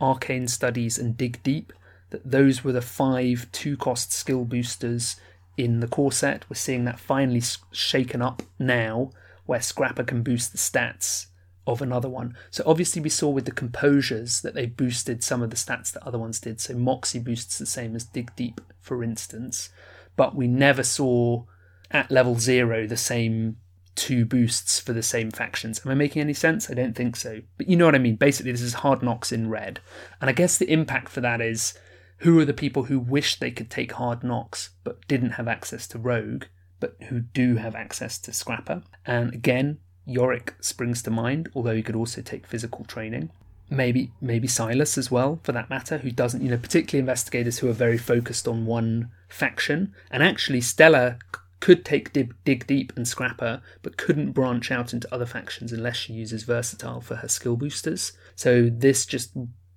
arcane 0.00 0.48
studies, 0.48 0.98
and 0.98 1.16
dig 1.16 1.42
deep. 1.42 1.72
That 2.10 2.30
those 2.30 2.64
were 2.64 2.72
the 2.72 2.80
five 2.80 3.46
two 3.52 3.76
cost 3.76 4.12
skill 4.12 4.44
boosters 4.44 5.16
in 5.56 5.80
the 5.80 5.88
core 5.88 6.12
set. 6.12 6.44
We're 6.48 6.54
seeing 6.54 6.84
that 6.84 7.00
finally 7.00 7.42
shaken 7.70 8.22
up 8.22 8.42
now, 8.58 9.10
where 9.44 9.60
Scrapper 9.60 10.04
can 10.04 10.22
boost 10.22 10.52
the 10.52 10.58
stats 10.58 11.26
of 11.66 11.82
another 11.82 12.08
one. 12.08 12.34
So 12.50 12.62
obviously 12.64 13.02
we 13.02 13.10
saw 13.10 13.28
with 13.28 13.44
the 13.44 13.50
composures 13.50 14.40
that 14.40 14.54
they 14.54 14.64
boosted 14.64 15.22
some 15.22 15.42
of 15.42 15.50
the 15.50 15.56
stats 15.56 15.92
that 15.92 16.02
other 16.02 16.18
ones 16.18 16.40
did. 16.40 16.60
So 16.60 16.74
Moxie 16.74 17.18
boosts 17.18 17.58
the 17.58 17.66
same 17.66 17.94
as 17.94 18.04
Dig 18.04 18.34
Deep, 18.36 18.60
for 18.80 19.04
instance, 19.04 19.68
but 20.16 20.34
we 20.34 20.46
never 20.48 20.82
saw 20.82 21.44
at 21.90 22.10
level 22.10 22.38
zero 22.38 22.86
the 22.86 22.96
same 22.96 23.58
two 23.98 24.24
boosts 24.24 24.78
for 24.78 24.92
the 24.92 25.02
same 25.02 25.30
factions. 25.32 25.84
Am 25.84 25.90
I 25.90 25.94
making 25.94 26.22
any 26.22 26.32
sense? 26.32 26.70
I 26.70 26.74
don't 26.74 26.94
think 26.94 27.16
so. 27.16 27.40
But 27.56 27.68
you 27.68 27.76
know 27.76 27.84
what 27.84 27.96
I 27.96 27.98
mean. 27.98 28.14
Basically, 28.14 28.52
this 28.52 28.62
is 28.62 28.74
Hard 28.74 29.02
Knocks 29.02 29.32
in 29.32 29.50
red. 29.50 29.80
And 30.20 30.30
I 30.30 30.32
guess 30.32 30.56
the 30.56 30.70
impact 30.70 31.08
for 31.08 31.20
that 31.20 31.40
is 31.40 31.74
who 32.18 32.38
are 32.38 32.44
the 32.44 32.54
people 32.54 32.84
who 32.84 33.00
wish 33.00 33.38
they 33.38 33.50
could 33.50 33.70
take 33.70 33.92
Hard 33.92 34.22
Knocks 34.22 34.70
but 34.84 35.06
didn't 35.08 35.32
have 35.32 35.48
access 35.48 35.88
to 35.88 35.98
Rogue, 35.98 36.44
but 36.78 36.96
who 37.08 37.20
do 37.20 37.56
have 37.56 37.74
access 37.74 38.18
to 38.20 38.32
Scrapper? 38.32 38.82
And 39.04 39.34
again, 39.34 39.78
Yorick 40.06 40.54
springs 40.60 41.02
to 41.02 41.10
mind, 41.10 41.50
although 41.54 41.74
he 41.74 41.82
could 41.82 41.96
also 41.96 42.22
take 42.22 42.46
physical 42.46 42.84
training. 42.84 43.30
Maybe 43.68 44.12
maybe 44.20 44.48
Silas 44.48 44.96
as 44.96 45.10
well, 45.10 45.40
for 45.42 45.52
that 45.52 45.68
matter, 45.68 45.98
who 45.98 46.10
doesn't, 46.10 46.40
you 46.40 46.50
know, 46.50 46.56
particularly 46.56 47.00
investigators 47.00 47.58
who 47.58 47.68
are 47.68 47.74
very 47.74 47.98
focused 47.98 48.48
on 48.48 48.64
one 48.64 49.10
faction. 49.28 49.92
And 50.10 50.22
actually, 50.22 50.62
Stella 50.62 51.18
could 51.60 51.84
take 51.84 52.12
dig, 52.12 52.34
dig, 52.44 52.66
Deep 52.66 52.92
and 52.96 53.06
Scrapper, 53.06 53.60
but 53.82 53.96
couldn't 53.96 54.32
branch 54.32 54.70
out 54.70 54.92
into 54.92 55.12
other 55.12 55.26
factions 55.26 55.72
unless 55.72 55.96
she 55.96 56.12
uses 56.12 56.44
Versatile 56.44 57.00
for 57.00 57.16
her 57.16 57.28
skill 57.28 57.56
boosters. 57.56 58.12
So 58.34 58.68
this 58.70 59.06
just 59.06 59.32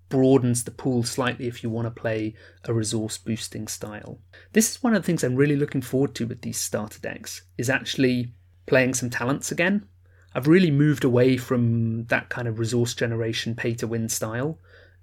broadens 0.09 0.65
the 0.65 0.71
pool 0.71 1.03
slightly 1.03 1.47
if 1.47 1.63
you 1.63 1.69
want 1.69 1.87
to 1.87 2.01
play 2.01 2.35
a 2.65 2.73
resource 2.73 3.17
boosting 3.17 3.67
style. 3.67 4.19
This 4.53 4.69
is 4.69 4.83
one 4.83 4.93
of 4.93 5.01
the 5.01 5.05
things 5.05 5.23
I'm 5.23 5.35
really 5.35 5.55
looking 5.55 5.81
forward 5.81 6.13
to 6.15 6.27
with 6.27 6.41
these 6.41 6.59
starter 6.59 6.99
decks, 6.99 7.43
is 7.57 7.69
actually 7.69 8.33
playing 8.67 8.93
some 8.93 9.09
talents 9.09 9.51
again. 9.51 9.87
I've 10.35 10.47
really 10.47 10.71
moved 10.71 11.03
away 11.03 11.37
from 11.37 12.05
that 12.05 12.29
kind 12.29 12.47
of 12.47 12.59
resource 12.59 12.93
generation 12.93 13.55
pay 13.55 13.73
to 13.75 13.87
win 13.87 14.07
style, 14.07 14.59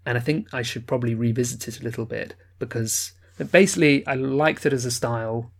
and 0.07 0.17
I 0.17 0.21
think 0.21 0.53
I 0.55 0.63
should 0.63 0.87
probably 0.87 1.15
revisit 1.15 1.69
it 1.69 1.81
a 1.81 1.85
little 1.85 2.07
bit 2.07 2.35
because 2.59 3.13
basically 3.51 4.07
I 4.07 4.15
liked 4.15 4.65
it 4.65 4.73
as 4.73 4.85
a 4.85 4.91
style 4.91 5.51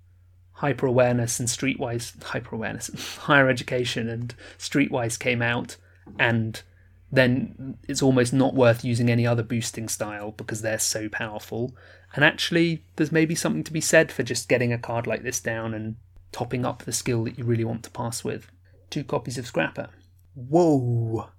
hyper 0.59 0.87
awareness 0.87 1.39
and 1.39 1.49
streetwise 1.49 2.21
hyper 2.23 2.55
awareness 2.55 2.91
higher 3.23 3.49
education 3.49 4.09
and 4.09 4.35
streetwise 4.59 5.19
came 5.19 5.41
out 5.41 5.77
and 6.19 6.63
then 7.11 7.79
it's 7.89 8.03
almost 8.03 8.33
not 8.33 8.55
worth 8.55 8.85
using 8.85 9.11
any 9.11 9.27
other 9.27 9.43
boosting 9.43 9.89
style 9.89 10.33
because 10.33 10.61
they're 10.61 10.79
so 10.79 11.09
powerful. 11.09 11.75
And 12.15 12.25
actually 12.25 12.85
there's 12.97 13.13
maybe 13.13 13.35
something 13.35 13.65
to 13.65 13.73
be 13.73 13.81
said 13.81 14.13
for 14.13 14.23
just 14.23 14.49
getting 14.49 14.73
a 14.73 14.79
card 14.79 15.07
like 15.07 15.23
this 15.23 15.41
down 15.41 15.75
and 15.75 15.97
topping 16.33 16.67
up 16.67 16.83
the 16.83 16.93
skill 16.93 17.25
that 17.25 17.39
you 17.39 17.45
really 17.45 17.65
want 17.65 17.83
to 17.85 17.91
pass 17.91 18.25
with. 18.25 18.51
Two 18.91 19.05
copies 19.05 19.39
of 19.39 19.47
scrapper. 19.47 19.89
Whoa. 20.35 21.31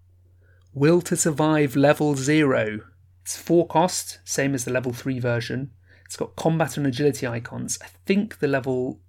Will 0.74 1.02
to 1.02 1.16
survive 1.16 1.76
level 1.76 2.16
0 2.16 2.82
it's 3.22 3.38
four 3.38 3.68
cost 3.68 4.20
same 4.24 4.56
as 4.56 4.66
the 4.66 4.72
level 4.72 4.92
3 4.92 5.20
version. 5.20 5.72
It's 6.06 6.18
got 6.18 6.36
combat 6.36 6.78
and 6.78 6.88
agility 6.88 7.28
icons. 7.28 7.78
I 7.84 7.88
think 8.08 8.40
the 8.40 8.48
level 8.48 9.00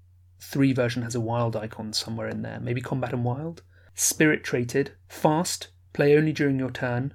3 0.41 0.73
version 0.73 1.03
has 1.03 1.15
a 1.15 1.21
wild 1.21 1.55
icon 1.55 1.93
somewhere 1.93 2.29
in 2.29 2.43
there. 2.43 2.59
Maybe 2.61 2.81
combat 2.81 3.13
and 3.13 3.25
wild. 3.25 3.63
Spirit 3.95 4.43
traded. 4.43 4.93
Fast. 5.09 5.69
Play 5.93 6.17
only 6.17 6.33
during 6.33 6.59
your 6.59 6.71
turn. 6.71 7.15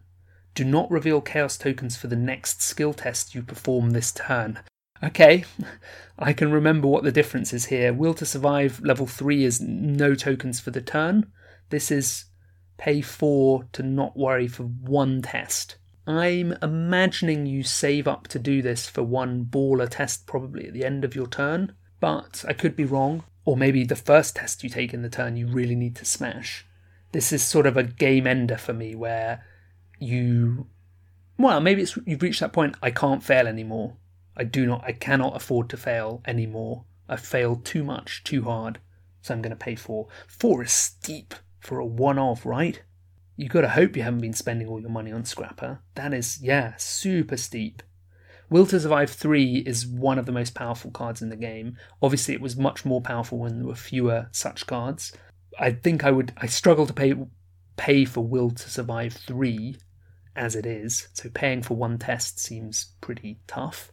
Do 0.53 0.63
not 0.63 0.89
reveal 0.91 1.21
chaos 1.21 1.57
tokens 1.57 1.97
for 1.97 2.07
the 2.07 2.15
next 2.15 2.61
skill 2.61 2.93
test 2.93 3.35
you 3.35 3.41
perform 3.41 3.91
this 3.91 4.11
turn. 4.11 4.59
Okay, 5.03 5.43
I 6.19 6.33
can 6.33 6.51
remember 6.51 6.87
what 6.87 7.03
the 7.03 7.11
difference 7.11 7.53
is 7.53 7.65
here. 7.65 7.93
Will 7.93 8.13
to 8.13 8.25
survive 8.25 8.79
level 8.81 9.05
3 9.05 9.43
is 9.43 9.59
no 9.59 10.15
tokens 10.15 10.59
for 10.59 10.71
the 10.71 10.81
turn. 10.81 11.31
This 11.69 11.91
is 11.91 12.25
pay 12.77 13.01
4 13.01 13.67
to 13.73 13.83
not 13.83 14.17
worry 14.17 14.47
for 14.47 14.63
one 14.63 15.21
test. 15.21 15.77
I'm 16.07 16.53
imagining 16.61 17.47
you 17.47 17.63
save 17.63 18.07
up 18.07 18.27
to 18.27 18.39
do 18.39 18.61
this 18.61 18.87
for 18.87 19.01
one 19.01 19.45
baller 19.45 19.89
test 19.89 20.27
probably 20.27 20.67
at 20.67 20.73
the 20.73 20.85
end 20.85 21.03
of 21.03 21.15
your 21.15 21.27
turn 21.27 21.73
but 21.99 22.43
I 22.47 22.53
could 22.53 22.75
be 22.75 22.85
wrong. 22.85 23.23
Or 23.45 23.55
maybe 23.55 23.83
the 23.83 23.95
first 23.95 24.35
test 24.37 24.63
you 24.63 24.69
take 24.69 24.93
in 24.93 25.03
the 25.03 25.09
turn 25.09 25.37
you 25.37 25.47
really 25.47 25.75
need 25.75 25.95
to 25.97 26.05
smash. 26.05 26.65
This 27.11 27.31
is 27.31 27.43
sort 27.43 27.67
of 27.67 27.77
a 27.77 27.83
game 27.83 28.25
ender 28.25 28.57
for 28.57 28.73
me 28.73 28.95
where 28.95 29.45
you. 29.99 30.67
Well, 31.37 31.61
maybe 31.61 31.83
it's 31.83 31.97
you've 32.05 32.23
reached 32.23 32.39
that 32.39 32.53
point. 32.53 32.75
I 32.81 32.91
can't 32.91 33.23
fail 33.23 33.47
anymore. 33.47 33.97
I 34.35 34.45
do 34.45 34.65
not. 34.65 34.83
I 34.83 34.93
cannot 34.93 35.35
afford 35.35 35.69
to 35.69 35.77
fail 35.77 36.21
anymore. 36.25 36.85
I've 37.07 37.21
failed 37.21 37.65
too 37.65 37.83
much, 37.83 38.23
too 38.23 38.43
hard. 38.43 38.79
So 39.21 39.33
I'm 39.33 39.41
going 39.41 39.51
to 39.51 39.55
pay 39.55 39.75
four. 39.75 40.07
Four 40.27 40.63
is 40.63 40.71
steep 40.71 41.35
for 41.59 41.79
a 41.79 41.85
one-off, 41.85 42.45
right? 42.45 42.81
You 43.37 43.47
got 43.47 43.61
to 43.61 43.69
hope 43.69 43.95
you 43.95 44.03
haven't 44.03 44.21
been 44.21 44.33
spending 44.33 44.67
all 44.67 44.79
your 44.79 44.89
money 44.89 45.11
on 45.11 45.25
Scrapper. 45.25 45.79
That 45.95 46.13
is, 46.13 46.41
yeah, 46.41 46.73
super 46.77 47.37
steep. 47.37 47.83
Will 48.49 48.65
to 48.67 48.79
Survive 48.79 49.09
3 49.09 49.63
is 49.65 49.87
one 49.87 50.19
of 50.19 50.25
the 50.25 50.31
most 50.31 50.53
powerful 50.53 50.91
cards 50.91 51.21
in 51.21 51.29
the 51.29 51.35
game. 51.35 51.77
Obviously, 52.01 52.33
it 52.33 52.41
was 52.41 52.55
much 52.55 52.85
more 52.85 53.01
powerful 53.01 53.39
when 53.39 53.57
there 53.57 53.67
were 53.67 53.75
fewer 53.75 54.27
such 54.31 54.67
cards. 54.67 55.13
I 55.59 55.71
think 55.71 56.03
I 56.03 56.11
would. 56.11 56.33
I 56.37 56.47
struggle 56.47 56.85
to 56.85 56.93
pay 56.93 57.15
pay 57.77 58.05
for 58.05 58.21
Will 58.21 58.51
to 58.51 58.69
Survive 58.69 59.13
3 59.13 59.77
as 60.35 60.55
it 60.55 60.65
is, 60.65 61.07
so 61.13 61.29
paying 61.29 61.61
for 61.61 61.75
one 61.75 61.97
test 61.97 62.39
seems 62.39 62.93
pretty 63.01 63.39
tough. 63.47 63.91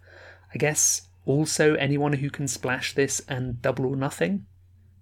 I 0.52 0.58
guess 0.58 1.08
also 1.24 1.74
anyone 1.74 2.14
who 2.14 2.30
can 2.30 2.48
splash 2.48 2.94
this 2.94 3.22
and 3.28 3.62
double 3.62 3.86
or 3.86 3.96
nothing. 3.96 4.46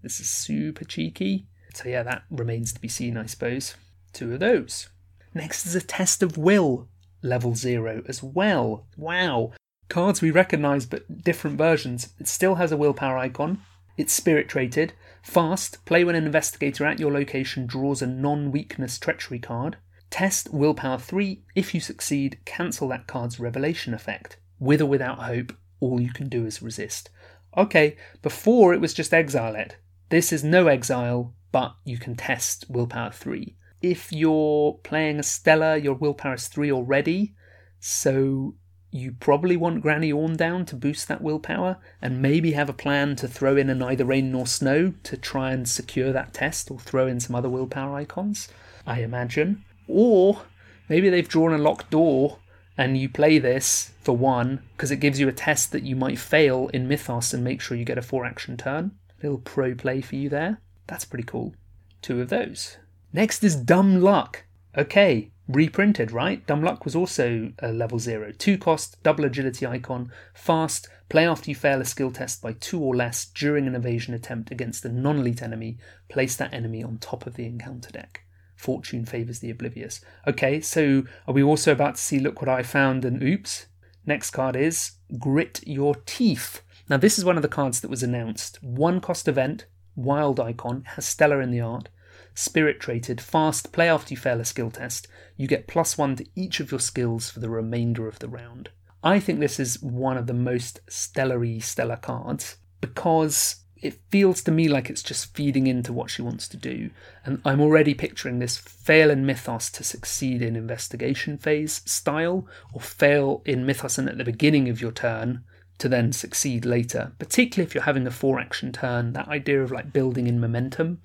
This 0.02 0.20
is 0.20 0.28
super 0.28 0.84
cheeky. 0.84 1.46
So, 1.74 1.88
yeah, 1.88 2.02
that 2.02 2.24
remains 2.30 2.72
to 2.72 2.80
be 2.80 2.88
seen, 2.88 3.16
I 3.16 3.26
suppose. 3.26 3.74
Two 4.12 4.34
of 4.34 4.40
those. 4.40 4.88
Next 5.34 5.66
is 5.66 5.74
a 5.74 5.80
test 5.80 6.22
of 6.22 6.36
will 6.36 6.88
level 7.22 7.54
0 7.54 8.02
as 8.08 8.22
well. 8.22 8.86
Wow. 8.96 9.52
Cards 9.88 10.22
we 10.22 10.30
recognise 10.30 10.86
but 10.86 11.22
different 11.22 11.58
versions. 11.58 12.10
It 12.18 12.28
still 12.28 12.56
has 12.56 12.72
a 12.72 12.76
willpower 12.76 13.18
icon. 13.18 13.62
It's 13.96 14.12
spirit 14.12 14.48
traded. 14.48 14.94
Fast, 15.22 15.84
play 15.84 16.04
when 16.04 16.14
an 16.14 16.24
investigator 16.24 16.86
at 16.86 16.98
your 16.98 17.12
location 17.12 17.66
draws 17.66 18.00
a 18.00 18.06
non 18.06 18.50
weakness 18.50 18.98
treachery 18.98 19.38
card. 19.38 19.76
Test 20.08 20.52
willpower 20.52 20.98
3. 20.98 21.42
If 21.54 21.74
you 21.74 21.80
succeed, 21.80 22.38
cancel 22.44 22.88
that 22.88 23.06
card's 23.06 23.38
revelation 23.38 23.92
effect. 23.92 24.38
With 24.58 24.80
or 24.80 24.86
without 24.86 25.20
hope, 25.20 25.54
all 25.80 26.00
you 26.00 26.12
can 26.12 26.28
do 26.28 26.46
is 26.46 26.62
resist. 26.62 27.10
Okay, 27.56 27.96
before 28.22 28.72
it 28.72 28.80
was 28.80 28.94
just 28.94 29.12
exile 29.12 29.54
it. 29.54 29.76
This 30.08 30.32
is 30.32 30.44
no 30.44 30.66
exile, 30.66 31.34
but 31.52 31.74
you 31.84 31.98
can 31.98 32.16
test 32.16 32.64
willpower 32.68 33.12
3. 33.12 33.56
If 33.82 34.12
you're 34.12 34.74
playing 34.82 35.18
a 35.18 35.22
Stella, 35.22 35.76
your 35.76 35.94
willpower 35.94 36.34
is 36.34 36.48
3 36.48 36.70
already, 36.70 37.34
so 37.78 38.54
you 38.90 39.12
probably 39.12 39.56
want 39.56 39.82
Granny 39.82 40.12
Orne 40.12 40.36
down 40.36 40.66
to 40.66 40.76
boost 40.76 41.08
that 41.08 41.22
willpower, 41.22 41.78
and 42.02 42.20
maybe 42.20 42.52
have 42.52 42.68
a 42.68 42.74
plan 42.74 43.16
to 43.16 43.28
throw 43.28 43.56
in 43.56 43.70
a 43.70 43.74
neither 43.74 44.04
rain 44.04 44.32
nor 44.32 44.46
snow 44.46 44.92
to 45.04 45.16
try 45.16 45.52
and 45.52 45.68
secure 45.68 46.12
that 46.12 46.34
test, 46.34 46.70
or 46.70 46.78
throw 46.78 47.06
in 47.06 47.20
some 47.20 47.34
other 47.34 47.48
willpower 47.48 47.94
icons, 47.94 48.48
I 48.86 49.00
imagine. 49.00 49.64
Or 49.88 50.42
maybe 50.88 51.08
they've 51.08 51.28
drawn 51.28 51.52
a 51.52 51.58
locked 51.58 51.90
door 51.90 52.38
and 52.76 52.96
you 52.96 53.08
play 53.08 53.38
this 53.38 53.92
for 54.00 54.16
one 54.16 54.62
because 54.72 54.90
it 54.90 54.96
gives 54.96 55.20
you 55.20 55.28
a 55.28 55.32
test 55.32 55.70
that 55.72 55.82
you 55.82 55.94
might 55.94 56.18
fail 56.18 56.68
in 56.72 56.88
Mythos 56.88 57.34
and 57.34 57.44
make 57.44 57.60
sure 57.60 57.76
you 57.76 57.84
get 57.84 57.98
a 57.98 58.02
four 58.02 58.24
action 58.24 58.56
turn. 58.56 58.92
A 59.18 59.26
Little 59.26 59.38
pro 59.38 59.74
play 59.74 60.00
for 60.00 60.16
you 60.16 60.28
there. 60.28 60.60
That's 60.86 61.04
pretty 61.04 61.24
cool. 61.24 61.54
Two 62.00 62.20
of 62.20 62.30
those. 62.30 62.78
Next 63.12 63.42
is 63.42 63.56
Dumb 63.56 64.00
Luck. 64.00 64.44
Okay, 64.78 65.32
reprinted, 65.48 66.12
right? 66.12 66.46
Dumb 66.46 66.62
Luck 66.62 66.84
was 66.84 66.94
also 66.94 67.52
a 67.58 67.72
level 67.72 67.98
zero. 67.98 68.30
Two 68.30 68.56
cost, 68.56 69.02
double 69.02 69.24
agility 69.24 69.66
icon, 69.66 70.12
fast, 70.32 70.88
play 71.08 71.26
after 71.26 71.50
you 71.50 71.56
fail 71.56 71.80
a 71.80 71.84
skill 71.84 72.12
test 72.12 72.40
by 72.40 72.52
two 72.52 72.80
or 72.80 72.94
less 72.94 73.26
during 73.26 73.66
an 73.66 73.74
evasion 73.74 74.14
attempt 74.14 74.52
against 74.52 74.84
a 74.84 74.88
non 74.88 75.18
elite 75.18 75.42
enemy. 75.42 75.76
Place 76.08 76.36
that 76.36 76.54
enemy 76.54 76.84
on 76.84 76.98
top 76.98 77.26
of 77.26 77.34
the 77.34 77.46
encounter 77.46 77.90
deck. 77.90 78.22
Fortune 78.54 79.04
favours 79.04 79.40
the 79.40 79.50
oblivious. 79.50 80.00
Okay, 80.24 80.60
so 80.60 81.02
are 81.26 81.34
we 81.34 81.42
also 81.42 81.72
about 81.72 81.96
to 81.96 82.00
see 82.00 82.20
Look 82.20 82.40
What 82.40 82.48
I 82.48 82.62
Found 82.62 83.04
and 83.04 83.20
Oops? 83.20 83.66
Next 84.06 84.30
card 84.30 84.54
is 84.54 84.92
Grit 85.18 85.60
Your 85.66 85.96
Teeth. 86.06 86.62
Now, 86.88 86.96
this 86.96 87.18
is 87.18 87.24
one 87.24 87.36
of 87.36 87.42
the 87.42 87.48
cards 87.48 87.80
that 87.80 87.90
was 87.90 88.04
announced. 88.04 88.62
One 88.62 89.00
cost 89.00 89.26
event, 89.26 89.66
wild 89.96 90.38
icon, 90.38 90.84
has 90.94 91.06
Stella 91.06 91.38
in 91.38 91.50
the 91.50 91.60
art. 91.60 91.88
Spirit 92.34 92.80
traded, 92.80 93.20
fast, 93.20 93.72
play 93.72 93.88
after 93.88 94.14
you 94.14 94.16
fail 94.16 94.40
a 94.40 94.44
skill 94.44 94.70
test. 94.70 95.08
You 95.36 95.46
get 95.46 95.66
plus 95.66 95.98
one 95.98 96.16
to 96.16 96.26
each 96.34 96.60
of 96.60 96.70
your 96.70 96.80
skills 96.80 97.30
for 97.30 97.40
the 97.40 97.50
remainder 97.50 98.06
of 98.08 98.18
the 98.18 98.28
round. 98.28 98.70
I 99.02 99.18
think 99.18 99.40
this 99.40 99.58
is 99.58 99.82
one 99.82 100.16
of 100.16 100.26
the 100.26 100.34
most 100.34 100.80
stellary 100.86 101.62
stellar 101.62 101.96
cards 101.96 102.56
because 102.80 103.56
it 103.82 103.98
feels 104.10 104.42
to 104.42 104.50
me 104.50 104.68
like 104.68 104.90
it's 104.90 105.02
just 105.02 105.34
feeding 105.34 105.66
into 105.66 105.92
what 105.92 106.10
she 106.10 106.22
wants 106.22 106.46
to 106.48 106.56
do. 106.56 106.90
And 107.24 107.40
I'm 107.44 107.60
already 107.60 107.94
picturing 107.94 108.38
this 108.38 108.58
fail 108.58 109.10
in 109.10 109.24
Mythos 109.24 109.70
to 109.70 109.84
succeed 109.84 110.42
in 110.42 110.54
investigation 110.54 111.38
phase 111.38 111.80
style, 111.86 112.46
or 112.74 112.80
fail 112.80 113.42
in 113.46 113.64
Mythos 113.64 113.98
and 113.98 114.08
at 114.08 114.18
the 114.18 114.24
beginning 114.24 114.68
of 114.68 114.80
your 114.80 114.92
turn 114.92 115.44
to 115.78 115.88
then 115.88 116.12
succeed 116.12 116.66
later. 116.66 117.12
Particularly 117.18 117.66
if 117.66 117.74
you're 117.74 117.84
having 117.84 118.06
a 118.06 118.10
four 118.10 118.38
action 118.38 118.70
turn, 118.70 119.14
that 119.14 119.28
idea 119.28 119.62
of 119.62 119.72
like 119.72 119.94
building 119.94 120.26
in 120.26 120.38
momentum, 120.38 121.00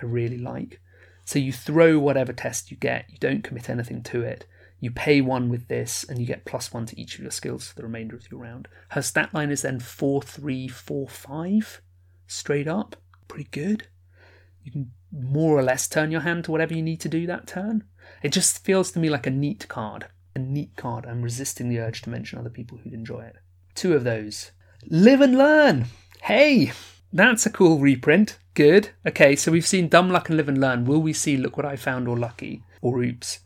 I 0.00 0.04
really 0.04 0.38
like. 0.38 0.80
So 1.24 1.38
you 1.38 1.52
throw 1.52 1.98
whatever 1.98 2.32
test 2.32 2.70
you 2.70 2.76
get, 2.76 3.06
you 3.10 3.18
don't 3.18 3.44
commit 3.44 3.68
anything 3.68 4.02
to 4.04 4.22
it. 4.22 4.46
You 4.80 4.90
pay 4.90 5.20
one 5.20 5.48
with 5.48 5.68
this, 5.68 6.04
and 6.04 6.18
you 6.18 6.26
get 6.26 6.44
plus 6.44 6.72
one 6.72 6.86
to 6.86 6.98
each 6.98 7.16
of 7.16 7.22
your 7.22 7.32
skills 7.32 7.68
for 7.68 7.74
the 7.74 7.82
remainder 7.82 8.14
of 8.14 8.30
your 8.30 8.40
round. 8.40 8.68
Her 8.90 9.02
stat 9.02 9.34
line 9.34 9.50
is 9.50 9.62
then 9.62 9.80
four, 9.80 10.22
three, 10.22 10.68
four, 10.68 11.08
five 11.08 11.82
straight 12.26 12.68
up. 12.68 12.96
Pretty 13.26 13.48
good. 13.50 13.88
You 14.62 14.70
can 14.70 14.92
more 15.12 15.58
or 15.58 15.62
less 15.62 15.88
turn 15.88 16.10
your 16.10 16.20
hand 16.20 16.44
to 16.44 16.52
whatever 16.52 16.74
you 16.74 16.82
need 16.82 17.00
to 17.00 17.08
do 17.08 17.26
that 17.26 17.46
turn. 17.46 17.84
It 18.22 18.32
just 18.32 18.64
feels 18.64 18.92
to 18.92 18.98
me 18.98 19.10
like 19.10 19.26
a 19.26 19.30
neat 19.30 19.66
card. 19.68 20.06
A 20.36 20.38
neat 20.38 20.76
card. 20.76 21.06
I'm 21.06 21.22
resisting 21.22 21.68
the 21.68 21.80
urge 21.80 22.02
to 22.02 22.10
mention 22.10 22.38
other 22.38 22.50
people 22.50 22.78
who'd 22.78 22.92
enjoy 22.92 23.22
it. 23.22 23.36
Two 23.74 23.94
of 23.94 24.04
those. 24.04 24.52
Live 24.86 25.20
and 25.20 25.36
learn! 25.36 25.86
Hey! 26.22 26.72
That's 27.12 27.46
a 27.46 27.50
cool 27.50 27.78
reprint. 27.78 28.38
Good. 28.58 28.90
Okay, 29.06 29.36
so 29.36 29.52
we've 29.52 29.64
seen 29.64 29.86
Dumb 29.86 30.10
Luck 30.10 30.28
and 30.28 30.36
Live 30.36 30.48
and 30.48 30.60
Learn. 30.60 30.84
Will 30.84 31.00
we 31.00 31.12
see 31.12 31.36
Look 31.36 31.56
What 31.56 31.64
I 31.64 31.76
Found 31.76 32.08
or 32.08 32.18
Lucky? 32.18 32.64
Or 32.82 33.00
Oops? 33.00 33.38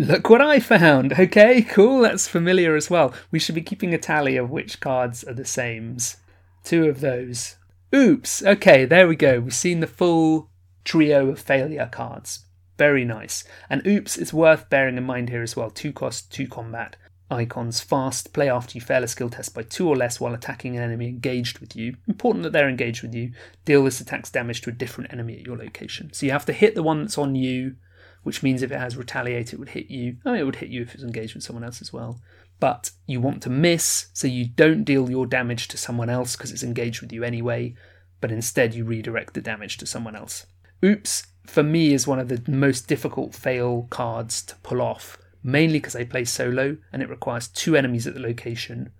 Look 0.00 0.28
what 0.28 0.40
I 0.40 0.58
found! 0.58 1.12
Okay, 1.12 1.62
cool, 1.62 2.00
that's 2.00 2.26
familiar 2.26 2.74
as 2.74 2.90
well. 2.90 3.14
We 3.30 3.38
should 3.38 3.54
be 3.54 3.62
keeping 3.62 3.94
a 3.94 3.98
tally 3.98 4.36
of 4.36 4.50
which 4.50 4.80
cards 4.80 5.22
are 5.22 5.32
the 5.32 5.44
sames. 5.44 6.16
Two 6.64 6.88
of 6.88 6.98
those. 6.98 7.54
Oops. 7.94 8.42
Okay, 8.42 8.84
there 8.84 9.06
we 9.06 9.14
go. 9.14 9.38
We've 9.38 9.54
seen 9.54 9.78
the 9.78 9.86
full 9.86 10.50
trio 10.82 11.28
of 11.28 11.38
failure 11.38 11.88
cards. 11.92 12.44
Very 12.78 13.04
nice. 13.04 13.44
And 13.70 13.86
oops, 13.86 14.18
it's 14.18 14.32
worth 14.32 14.68
bearing 14.68 14.96
in 14.96 15.04
mind 15.04 15.28
here 15.28 15.44
as 15.44 15.54
well. 15.54 15.70
Two 15.70 15.92
cost, 15.92 16.32
two 16.32 16.48
combat. 16.48 16.96
Icons 17.30 17.80
fast, 17.80 18.32
play 18.32 18.48
after 18.48 18.76
you 18.76 18.80
fail 18.80 19.04
a 19.04 19.08
skill 19.08 19.28
test 19.28 19.54
by 19.54 19.62
two 19.62 19.88
or 19.88 19.96
less 19.96 20.18
while 20.18 20.34
attacking 20.34 20.76
an 20.76 20.82
enemy 20.82 21.08
engaged 21.08 21.58
with 21.58 21.76
you. 21.76 21.96
Important 22.06 22.42
that 22.44 22.52
they're 22.52 22.68
engaged 22.68 23.02
with 23.02 23.14
you. 23.14 23.32
Deal 23.64 23.84
this 23.84 24.00
attack's 24.00 24.30
damage 24.30 24.62
to 24.62 24.70
a 24.70 24.72
different 24.72 25.12
enemy 25.12 25.34
at 25.34 25.46
your 25.46 25.56
location. 25.56 26.12
So 26.12 26.26
you 26.26 26.32
have 26.32 26.46
to 26.46 26.52
hit 26.52 26.74
the 26.74 26.82
one 26.82 27.02
that's 27.02 27.18
on 27.18 27.34
you, 27.34 27.76
which 28.22 28.42
means 28.42 28.62
if 28.62 28.72
it 28.72 28.78
has 28.78 28.96
retaliate, 28.96 29.52
it 29.52 29.58
would 29.58 29.70
hit 29.70 29.90
you. 29.90 30.16
Oh, 30.24 30.34
it 30.34 30.44
would 30.44 30.56
hit 30.56 30.70
you 30.70 30.82
if 30.82 30.94
it's 30.94 31.04
engaged 31.04 31.34
with 31.34 31.44
someone 31.44 31.64
else 31.64 31.82
as 31.82 31.92
well 31.92 32.18
but 32.60 32.90
you 33.06 33.20
want 33.20 33.42
to 33.42 33.50
miss 33.50 34.08
so 34.12 34.26
you 34.26 34.46
don't 34.46 34.84
deal 34.84 35.10
your 35.10 35.26
damage 35.26 35.68
to 35.68 35.76
someone 35.76 36.10
else 36.10 36.36
because 36.36 36.52
it's 36.52 36.62
engaged 36.62 37.00
with 37.00 37.12
you 37.12 37.22
anyway, 37.22 37.74
but 38.20 38.32
instead 38.32 38.74
you 38.74 38.84
redirect 38.84 39.34
the 39.34 39.40
damage 39.40 39.76
to 39.78 39.86
someone 39.86 40.16
else. 40.16 40.46
Oops, 40.84 41.26
for 41.46 41.62
me, 41.62 41.92
is 41.92 42.06
one 42.06 42.18
of 42.18 42.28
the 42.28 42.42
most 42.50 42.86
difficult 42.86 43.34
fail 43.34 43.86
cards 43.90 44.42
to 44.42 44.54
pull 44.56 44.82
off, 44.82 45.18
mainly 45.42 45.78
because 45.78 45.96
I 45.96 46.04
play 46.04 46.24
solo 46.24 46.76
and 46.92 47.02
it 47.02 47.08
requires 47.08 47.48
two 47.48 47.76
enemies 47.76 48.06
at 48.06 48.14
the 48.14 48.20
location. 48.20 48.92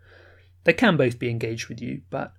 They 0.65 0.73
can 0.73 0.97
both 0.97 1.19
be 1.19 1.31
engaged 1.31 1.69
with 1.69 1.81
you, 1.81 2.03
but 2.11 2.33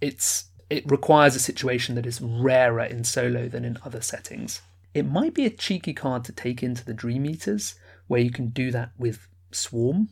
it's 0.00 0.50
it 0.68 0.90
requires 0.90 1.36
a 1.36 1.40
situation 1.40 1.94
that 1.94 2.06
is 2.06 2.20
rarer 2.20 2.84
in 2.84 3.04
solo 3.04 3.48
than 3.48 3.64
in 3.64 3.78
other 3.84 4.00
settings. 4.00 4.62
It 4.94 5.06
might 5.06 5.34
be 5.34 5.46
a 5.46 5.50
cheeky 5.50 5.92
card 5.92 6.24
to 6.24 6.32
take 6.32 6.62
into 6.62 6.84
the 6.84 6.94
Dream 6.94 7.24
Eaters, 7.24 7.76
where 8.08 8.20
you 8.20 8.30
can 8.30 8.48
do 8.48 8.70
that 8.72 8.90
with 8.98 9.28
Swarm, 9.52 10.08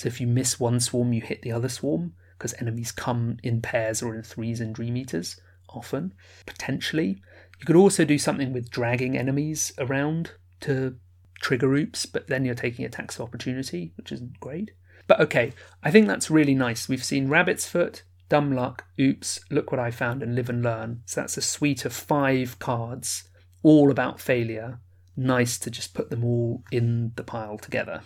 so 0.00 0.06
if 0.06 0.18
you 0.18 0.26
miss 0.26 0.58
one 0.58 0.80
swarm, 0.80 1.12
you 1.12 1.20
hit 1.20 1.42
the 1.42 1.52
other 1.52 1.68
swarm 1.68 2.14
because 2.38 2.54
enemies 2.58 2.90
come 2.90 3.36
in 3.42 3.60
pairs 3.60 4.02
or 4.02 4.14
in 4.14 4.22
threes 4.22 4.58
in 4.58 4.72
Dream 4.72 4.96
Eaters 4.96 5.38
often. 5.68 6.14
Potentially, 6.46 7.20
you 7.58 7.66
could 7.66 7.76
also 7.76 8.06
do 8.06 8.16
something 8.16 8.50
with 8.50 8.70
dragging 8.70 9.18
enemies 9.18 9.74
around 9.76 10.30
to 10.60 10.96
trigger 11.40 11.72
oops, 11.74 12.06
but 12.06 12.28
then 12.28 12.44
you're 12.44 12.54
taking 12.54 12.84
attacks 12.84 13.16
of 13.16 13.22
opportunity, 13.22 13.92
which 13.96 14.12
isn't 14.12 14.38
great. 14.38 14.70
But 15.06 15.20
okay, 15.20 15.52
I 15.82 15.90
think 15.90 16.06
that's 16.06 16.30
really 16.30 16.54
nice. 16.54 16.88
We've 16.88 17.02
seen 17.02 17.28
Rabbit's 17.28 17.66
Foot, 17.66 18.04
Dumb 18.28 18.54
Luck, 18.54 18.84
Oops, 19.00 19.40
Look 19.50 19.72
What 19.72 19.80
I 19.80 19.90
Found, 19.90 20.22
and 20.22 20.36
Live 20.36 20.48
and 20.48 20.62
Learn. 20.62 21.02
So 21.06 21.20
that's 21.20 21.36
a 21.36 21.42
suite 21.42 21.84
of 21.84 21.92
five 21.92 22.58
cards, 22.60 23.24
all 23.62 23.90
about 23.90 24.20
failure. 24.20 24.78
Nice 25.16 25.58
to 25.58 25.70
just 25.70 25.94
put 25.94 26.10
them 26.10 26.24
all 26.24 26.62
in 26.70 27.12
the 27.16 27.24
pile 27.24 27.58
together. 27.58 28.02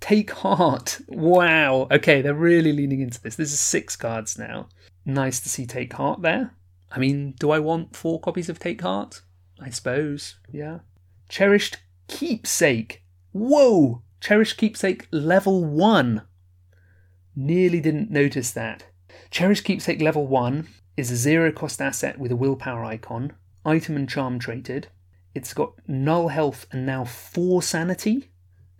Take 0.00 0.30
Heart. 0.30 1.00
Wow. 1.08 1.88
Okay, 1.90 2.22
they're 2.22 2.34
really 2.34 2.72
leaning 2.72 3.00
into 3.00 3.20
this. 3.20 3.36
This 3.36 3.52
is 3.52 3.60
six 3.60 3.96
cards 3.96 4.38
now. 4.38 4.68
Nice 5.04 5.40
to 5.40 5.48
see 5.48 5.66
Take 5.66 5.92
Heart 5.92 6.22
there. 6.22 6.54
I 6.90 6.98
mean, 6.98 7.34
do 7.38 7.50
I 7.50 7.58
want 7.58 7.94
four 7.94 8.20
copies 8.20 8.48
of 8.48 8.58
Take 8.58 8.80
Heart? 8.80 9.20
I 9.60 9.70
suppose, 9.70 10.36
yeah. 10.50 10.78
Cherished 11.28 11.78
Keepsake. 12.08 13.02
Whoa! 13.32 14.02
Cherished 14.20 14.58
Keepsake 14.58 15.06
level 15.10 15.64
1. 15.64 16.22
Nearly 17.34 17.80
didn't 17.80 18.10
notice 18.10 18.50
that. 18.52 18.86
Cherished 19.30 19.64
Keepsake 19.64 20.00
level 20.00 20.26
1 20.26 20.66
is 20.96 21.10
a 21.10 21.16
zero 21.16 21.52
cost 21.52 21.82
asset 21.82 22.18
with 22.18 22.32
a 22.32 22.36
willpower 22.36 22.84
icon, 22.84 23.32
item 23.64 23.96
and 23.96 24.08
charm 24.08 24.38
traded. 24.38 24.88
It's 25.34 25.52
got 25.52 25.74
null 25.86 26.28
health 26.28 26.66
and 26.72 26.86
now 26.86 27.04
4 27.04 27.60
sanity 27.62 28.30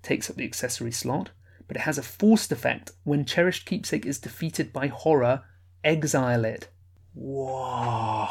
takes 0.03 0.31
up 0.31 0.37
the 0.37 0.45
accessory 0.45 0.93
slot, 0.93 1.31
but 1.67 1.77
it 1.77 1.81
has 1.81 1.99
a 1.99 2.03
forced 2.03 2.53
effect. 2.53 2.93
When 3.05 3.25
Cherished 3.25 3.67
Keepsake 3.67 4.07
is 4.07 4.19
defeated 4.19 4.73
by 4.73 4.87
horror, 4.87 5.43
exile 5.85 6.45
it. 6.45 6.69
Whoa. 7.13 8.29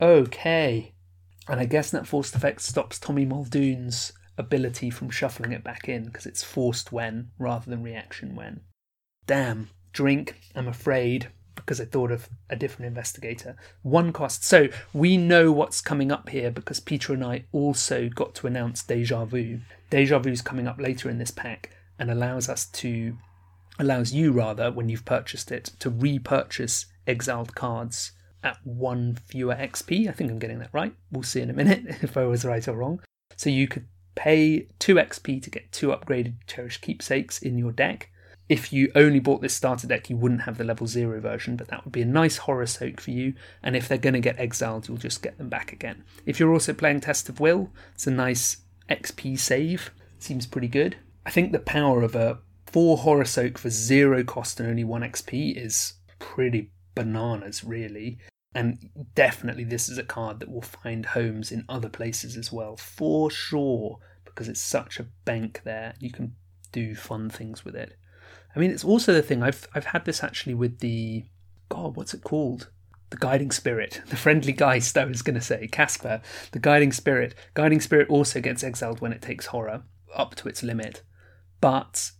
Okay. 0.00 0.91
And 1.52 1.60
I 1.60 1.66
guess 1.66 1.90
that 1.90 2.06
forced 2.06 2.34
effect 2.34 2.62
stops 2.62 2.98
Tommy 2.98 3.26
Muldoon's 3.26 4.14
ability 4.38 4.88
from 4.88 5.10
shuffling 5.10 5.52
it 5.52 5.62
back 5.62 5.86
in 5.86 6.06
because 6.06 6.24
it's 6.24 6.42
forced 6.42 6.92
when 6.92 7.28
rather 7.38 7.68
than 7.68 7.82
reaction 7.82 8.34
when. 8.34 8.62
Damn. 9.26 9.68
Drink, 9.92 10.40
I'm 10.54 10.66
afraid, 10.66 11.28
because 11.54 11.78
I 11.78 11.84
thought 11.84 12.10
of 12.10 12.30
a 12.48 12.56
different 12.56 12.86
investigator. 12.86 13.54
One 13.82 14.14
cost. 14.14 14.42
So 14.44 14.68
we 14.94 15.18
know 15.18 15.52
what's 15.52 15.82
coming 15.82 16.10
up 16.10 16.30
here 16.30 16.50
because 16.50 16.80
Peter 16.80 17.12
and 17.12 17.22
I 17.22 17.44
also 17.52 18.08
got 18.08 18.34
to 18.36 18.46
announce 18.46 18.82
Deja 18.82 19.26
Vu. 19.26 19.60
Deja 19.90 20.20
Vu 20.20 20.30
is 20.30 20.40
coming 20.40 20.66
up 20.66 20.80
later 20.80 21.10
in 21.10 21.18
this 21.18 21.30
pack 21.30 21.68
and 21.98 22.10
allows 22.10 22.48
us 22.48 22.64
to 22.64 23.18
allows 23.78 24.14
you 24.14 24.32
rather 24.32 24.72
when 24.72 24.88
you've 24.88 25.04
purchased 25.04 25.52
it 25.52 25.64
to 25.80 25.90
repurchase 25.90 26.86
exiled 27.06 27.54
cards 27.54 28.12
at 28.42 28.58
one 28.64 29.18
fewer 29.26 29.54
XP. 29.54 30.08
I 30.08 30.12
think 30.12 30.30
I'm 30.30 30.38
getting 30.38 30.58
that 30.58 30.72
right. 30.72 30.94
We'll 31.10 31.22
see 31.22 31.40
in 31.40 31.50
a 31.50 31.54
minute 31.54 31.84
if 32.02 32.16
I 32.16 32.24
was 32.24 32.44
right 32.44 32.66
or 32.66 32.76
wrong. 32.76 33.00
So 33.36 33.50
you 33.50 33.68
could 33.68 33.86
pay 34.14 34.68
2 34.78 34.96
XP 34.96 35.42
to 35.42 35.50
get 35.50 35.72
two 35.72 35.88
upgraded 35.88 36.34
cherished 36.46 36.82
keepsakes 36.82 37.40
in 37.40 37.56
your 37.56 37.72
deck 37.72 38.10
If 38.48 38.72
you 38.72 38.92
only 38.94 39.20
bought 39.20 39.40
this 39.40 39.54
starter 39.54 39.86
deck, 39.86 40.10
you 40.10 40.16
wouldn't 40.16 40.42
have 40.42 40.58
the 40.58 40.64
level 40.64 40.86
zero 40.86 41.20
version, 41.20 41.56
but 41.56 41.68
that 41.68 41.84
would 41.84 41.92
be 41.92 42.02
a 42.02 42.06
nice 42.06 42.36
horror 42.38 42.66
soak 42.66 43.00
for 43.00 43.10
you. 43.10 43.34
And 43.62 43.74
if 43.74 43.88
they're 43.88 43.96
going 43.96 44.14
to 44.14 44.20
get 44.20 44.38
exiled, 44.38 44.88
you'll 44.88 44.98
just 44.98 45.22
get 45.22 45.38
them 45.38 45.48
back 45.48 45.72
again. 45.72 46.04
If 46.26 46.38
you're 46.38 46.52
also 46.52 46.74
playing 46.74 47.00
Test 47.00 47.28
of 47.28 47.40
Will, 47.40 47.70
it's 47.94 48.06
a 48.06 48.10
nice 48.10 48.58
XP 48.90 49.38
save. 49.38 49.90
Seems 50.18 50.46
pretty 50.46 50.68
good. 50.68 50.96
I 51.24 51.30
think 51.30 51.52
the 51.52 51.60
power 51.60 52.02
of 52.02 52.14
a 52.14 52.40
four 52.66 52.98
horror 52.98 53.24
soak 53.24 53.56
for 53.56 53.70
zero 53.70 54.22
cost 54.24 54.60
and 54.60 54.68
only 54.68 54.84
one 54.84 55.02
XP 55.02 55.56
is 55.56 55.94
pretty 56.18 56.70
bananas, 56.94 57.64
really. 57.64 58.18
And 58.54 58.90
definitely, 59.14 59.64
this 59.64 59.88
is 59.88 59.96
a 59.98 60.02
card 60.02 60.40
that 60.40 60.50
will 60.50 60.62
find 60.62 61.06
homes 61.06 61.50
in 61.50 61.64
other 61.68 61.88
places 61.88 62.36
as 62.36 62.52
well, 62.52 62.76
for 62.76 63.30
sure, 63.30 63.98
because 64.24 64.48
it's 64.48 64.60
such 64.60 65.00
a 65.00 65.06
bank 65.24 65.62
there. 65.64 65.94
You 65.98 66.10
can 66.10 66.34
do 66.70 66.94
fun 66.94 67.30
things 67.30 67.64
with 67.64 67.74
it. 67.74 67.96
I 68.54 68.58
mean, 68.58 68.70
it's 68.70 68.84
also 68.84 69.12
the 69.12 69.22
thing 69.22 69.42
I've 69.42 69.66
I've 69.74 69.86
had 69.86 70.04
this 70.04 70.22
actually 70.22 70.54
with 70.54 70.80
the 70.80 71.24
God, 71.68 71.96
what's 71.96 72.14
it 72.14 72.24
called? 72.24 72.68
The 73.10 73.16
guiding 73.16 73.50
spirit, 73.50 74.02
the 74.08 74.16
friendly 74.16 74.52
geist. 74.52 74.96
I 74.98 75.04
was 75.04 75.22
going 75.22 75.34
to 75.34 75.40
say 75.40 75.66
Casper, 75.68 76.20
the 76.52 76.58
guiding 76.58 76.92
spirit. 76.92 77.34
Guiding 77.54 77.80
spirit 77.80 78.08
also 78.10 78.40
gets 78.40 78.62
exiled 78.62 79.00
when 79.00 79.12
it 79.12 79.22
takes 79.22 79.46
horror 79.46 79.84
up 80.14 80.34
to 80.34 80.48
its 80.48 80.62
limit, 80.62 81.02
but 81.62 82.10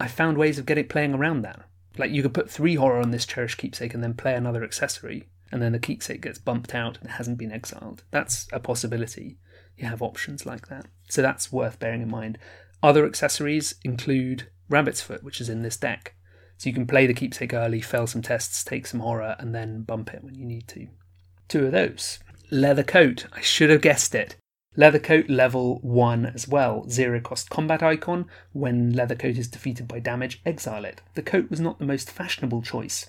I 0.00 0.08
found 0.08 0.38
ways 0.38 0.58
of 0.58 0.64
getting 0.64 0.88
playing 0.88 1.14
around 1.14 1.42
that. 1.42 1.66
Like 1.98 2.10
you 2.10 2.22
could 2.22 2.34
put 2.34 2.50
three 2.50 2.76
horror 2.76 3.00
on 3.00 3.10
this 3.10 3.26
cherished 3.26 3.58
keepsake 3.58 3.92
and 3.92 4.02
then 4.02 4.14
play 4.14 4.34
another 4.34 4.64
accessory, 4.64 5.28
and 5.52 5.62
then 5.62 5.72
the 5.72 5.78
keepsake 5.78 6.22
gets 6.22 6.38
bumped 6.38 6.74
out 6.74 6.98
and 7.00 7.10
hasn't 7.10 7.38
been 7.38 7.52
exiled. 7.52 8.04
That's 8.10 8.46
a 8.52 8.60
possibility. 8.60 9.38
You 9.76 9.86
have 9.86 10.02
options 10.02 10.46
like 10.46 10.68
that. 10.68 10.86
So 11.08 11.22
that's 11.22 11.52
worth 11.52 11.78
bearing 11.78 12.02
in 12.02 12.10
mind. 12.10 12.38
Other 12.82 13.06
accessories 13.06 13.74
include 13.82 14.48
Rabbit's 14.68 15.00
Foot, 15.00 15.22
which 15.22 15.40
is 15.40 15.48
in 15.48 15.62
this 15.62 15.76
deck. 15.76 16.14
So 16.56 16.68
you 16.68 16.74
can 16.74 16.86
play 16.86 17.06
the 17.06 17.14
keepsake 17.14 17.52
early, 17.52 17.80
fail 17.80 18.06
some 18.06 18.22
tests, 18.22 18.62
take 18.62 18.86
some 18.86 19.00
horror, 19.00 19.36
and 19.38 19.54
then 19.54 19.82
bump 19.82 20.14
it 20.14 20.22
when 20.22 20.34
you 20.34 20.44
need 20.44 20.68
to. 20.68 20.88
Two 21.48 21.66
of 21.66 21.72
those. 21.72 22.20
Leather 22.50 22.84
Coat. 22.84 23.26
I 23.32 23.40
should 23.40 23.70
have 23.70 23.80
guessed 23.80 24.14
it. 24.14 24.36
Leathercoat 24.76 25.30
level 25.30 25.78
1 25.82 26.26
as 26.26 26.48
well. 26.48 26.88
Zero 26.88 27.20
cost 27.20 27.48
combat 27.48 27.82
icon. 27.82 28.26
When 28.52 28.92
Leathercoat 28.92 29.38
is 29.38 29.48
defeated 29.48 29.86
by 29.86 30.00
damage, 30.00 30.40
exile 30.44 30.84
it. 30.84 31.00
The 31.14 31.22
coat 31.22 31.48
was 31.48 31.60
not 31.60 31.78
the 31.78 31.86
most 31.86 32.10
fashionable 32.10 32.62
choice, 32.62 33.08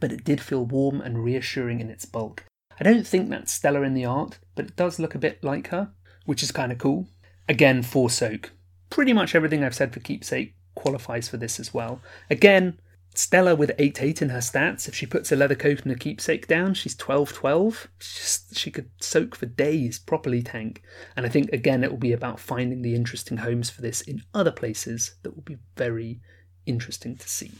but 0.00 0.12
it 0.12 0.24
did 0.24 0.40
feel 0.40 0.64
warm 0.64 1.00
and 1.00 1.24
reassuring 1.24 1.80
in 1.80 1.90
its 1.90 2.04
bulk. 2.04 2.44
I 2.78 2.84
don't 2.84 3.06
think 3.06 3.30
that's 3.30 3.52
Stella 3.52 3.82
in 3.82 3.94
the 3.94 4.04
art, 4.04 4.38
but 4.54 4.66
it 4.66 4.76
does 4.76 4.98
look 4.98 5.14
a 5.14 5.18
bit 5.18 5.42
like 5.42 5.68
her, 5.68 5.92
which 6.24 6.42
is 6.42 6.50
kind 6.50 6.72
of 6.72 6.78
cool. 6.78 7.06
Again, 7.48 7.82
for 7.82 8.10
soak. 8.10 8.52
Pretty 8.90 9.12
much 9.12 9.34
everything 9.34 9.62
I've 9.62 9.74
said 9.74 9.92
for 9.92 10.00
keepsake 10.00 10.54
qualifies 10.74 11.28
for 11.28 11.36
this 11.36 11.60
as 11.60 11.72
well. 11.72 12.00
Again, 12.30 12.78
Stella 13.14 13.54
with 13.54 13.70
8 13.78 14.02
8 14.02 14.22
in 14.22 14.28
her 14.30 14.38
stats. 14.38 14.88
If 14.88 14.94
she 14.94 15.06
puts 15.06 15.30
a 15.30 15.36
leather 15.36 15.54
coat 15.54 15.82
and 15.82 15.92
a 15.92 15.96
keepsake 15.96 16.48
down, 16.48 16.74
she's 16.74 16.96
12 16.96 17.32
12. 17.32 17.88
She 18.00 18.70
could 18.70 18.90
soak 19.00 19.36
for 19.36 19.46
days, 19.46 20.00
properly 20.00 20.42
tank. 20.42 20.82
And 21.16 21.24
I 21.24 21.28
think, 21.28 21.50
again, 21.52 21.84
it 21.84 21.90
will 21.90 21.98
be 21.98 22.12
about 22.12 22.40
finding 22.40 22.82
the 22.82 22.94
interesting 22.94 23.38
homes 23.38 23.70
for 23.70 23.82
this 23.82 24.00
in 24.00 24.22
other 24.34 24.50
places 24.50 25.14
that 25.22 25.34
will 25.34 25.42
be 25.42 25.58
very 25.76 26.20
interesting 26.66 27.16
to 27.16 27.28
see. 27.28 27.52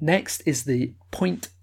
Next 0.00 0.42
is 0.46 0.64
the 0.64 0.94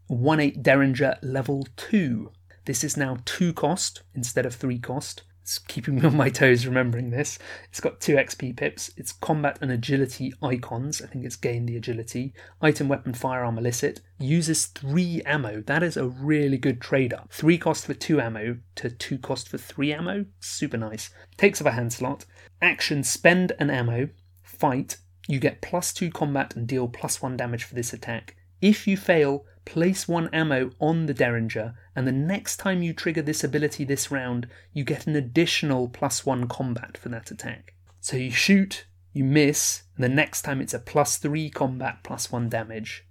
0.18 0.09 0.61
Derringer 0.61 1.17
level 1.21 1.67
2. 1.75 2.31
This 2.65 2.83
is 2.83 2.97
now 2.97 3.17
2 3.25 3.53
cost 3.53 4.03
instead 4.13 4.45
of 4.45 4.55
3 4.55 4.79
cost. 4.79 5.23
It's 5.47 5.59
keeping 5.59 5.95
me 5.95 6.01
on 6.05 6.17
my 6.17 6.27
toes 6.27 6.67
remembering 6.67 7.09
this. 7.09 7.39
It's 7.69 7.79
got 7.79 8.01
two 8.01 8.15
XP 8.15 8.57
pips. 8.57 8.91
It's 8.97 9.13
combat 9.13 9.57
and 9.61 9.71
agility 9.71 10.33
icons. 10.43 11.01
I 11.01 11.07
think 11.07 11.23
it's 11.23 11.37
gained 11.37 11.69
the 11.69 11.77
agility. 11.77 12.33
Item, 12.61 12.89
weapon, 12.89 13.13
firearm, 13.13 13.57
illicit. 13.57 14.01
Uses 14.19 14.65
three 14.65 15.21
ammo. 15.25 15.61
That 15.61 15.83
is 15.83 15.95
a 15.95 16.05
really 16.05 16.57
good 16.57 16.81
trade 16.81 17.13
up. 17.13 17.31
Three 17.31 17.57
cost 17.57 17.85
for 17.85 17.93
two 17.93 18.19
ammo 18.19 18.57
to 18.75 18.89
two 18.89 19.17
cost 19.17 19.47
for 19.47 19.57
three 19.57 19.93
ammo. 19.93 20.25
Super 20.41 20.75
nice. 20.75 21.11
Takes 21.37 21.61
up 21.61 21.67
a 21.67 21.71
hand 21.71 21.93
slot. 21.93 22.25
Action, 22.61 23.01
spend 23.05 23.53
an 23.57 23.69
ammo. 23.69 24.09
Fight. 24.43 24.97
You 25.29 25.39
get 25.39 25.61
plus 25.61 25.93
two 25.93 26.11
combat 26.11 26.57
and 26.57 26.67
deal 26.67 26.89
plus 26.89 27.21
one 27.21 27.37
damage 27.37 27.63
for 27.63 27.75
this 27.75 27.93
attack. 27.93 28.35
If 28.61 28.87
you 28.87 28.97
fail, 28.97 29.45
place 29.65 30.07
one 30.07 30.29
ammo 30.33 30.71
on 30.79 31.05
the 31.05 31.13
Derringer, 31.13 31.75
and 31.95 32.07
the 32.07 32.11
next 32.11 32.57
time 32.57 32.81
you 32.81 32.93
trigger 32.93 33.21
this 33.21 33.43
ability 33.43 33.83
this 33.83 34.09
round, 34.09 34.47
you 34.73 34.83
get 34.83 35.07
an 35.07 35.15
additional 35.15 35.89
plus 35.89 36.25
one 36.25 36.47
combat 36.47 36.97
for 36.97 37.09
that 37.09 37.31
attack. 37.31 37.73
So 37.99 38.15
you 38.17 38.31
shoot, 38.31 38.85
you 39.13 39.23
miss, 39.23 39.83
and 39.95 40.03
the 40.03 40.09
next 40.09 40.43
time 40.43 40.61
it's 40.61 40.73
a 40.73 40.79
plus 40.79 41.17
three 41.17 41.49
combat, 41.49 41.99
plus 42.03 42.31
one 42.31 42.49
damage. 42.49 43.05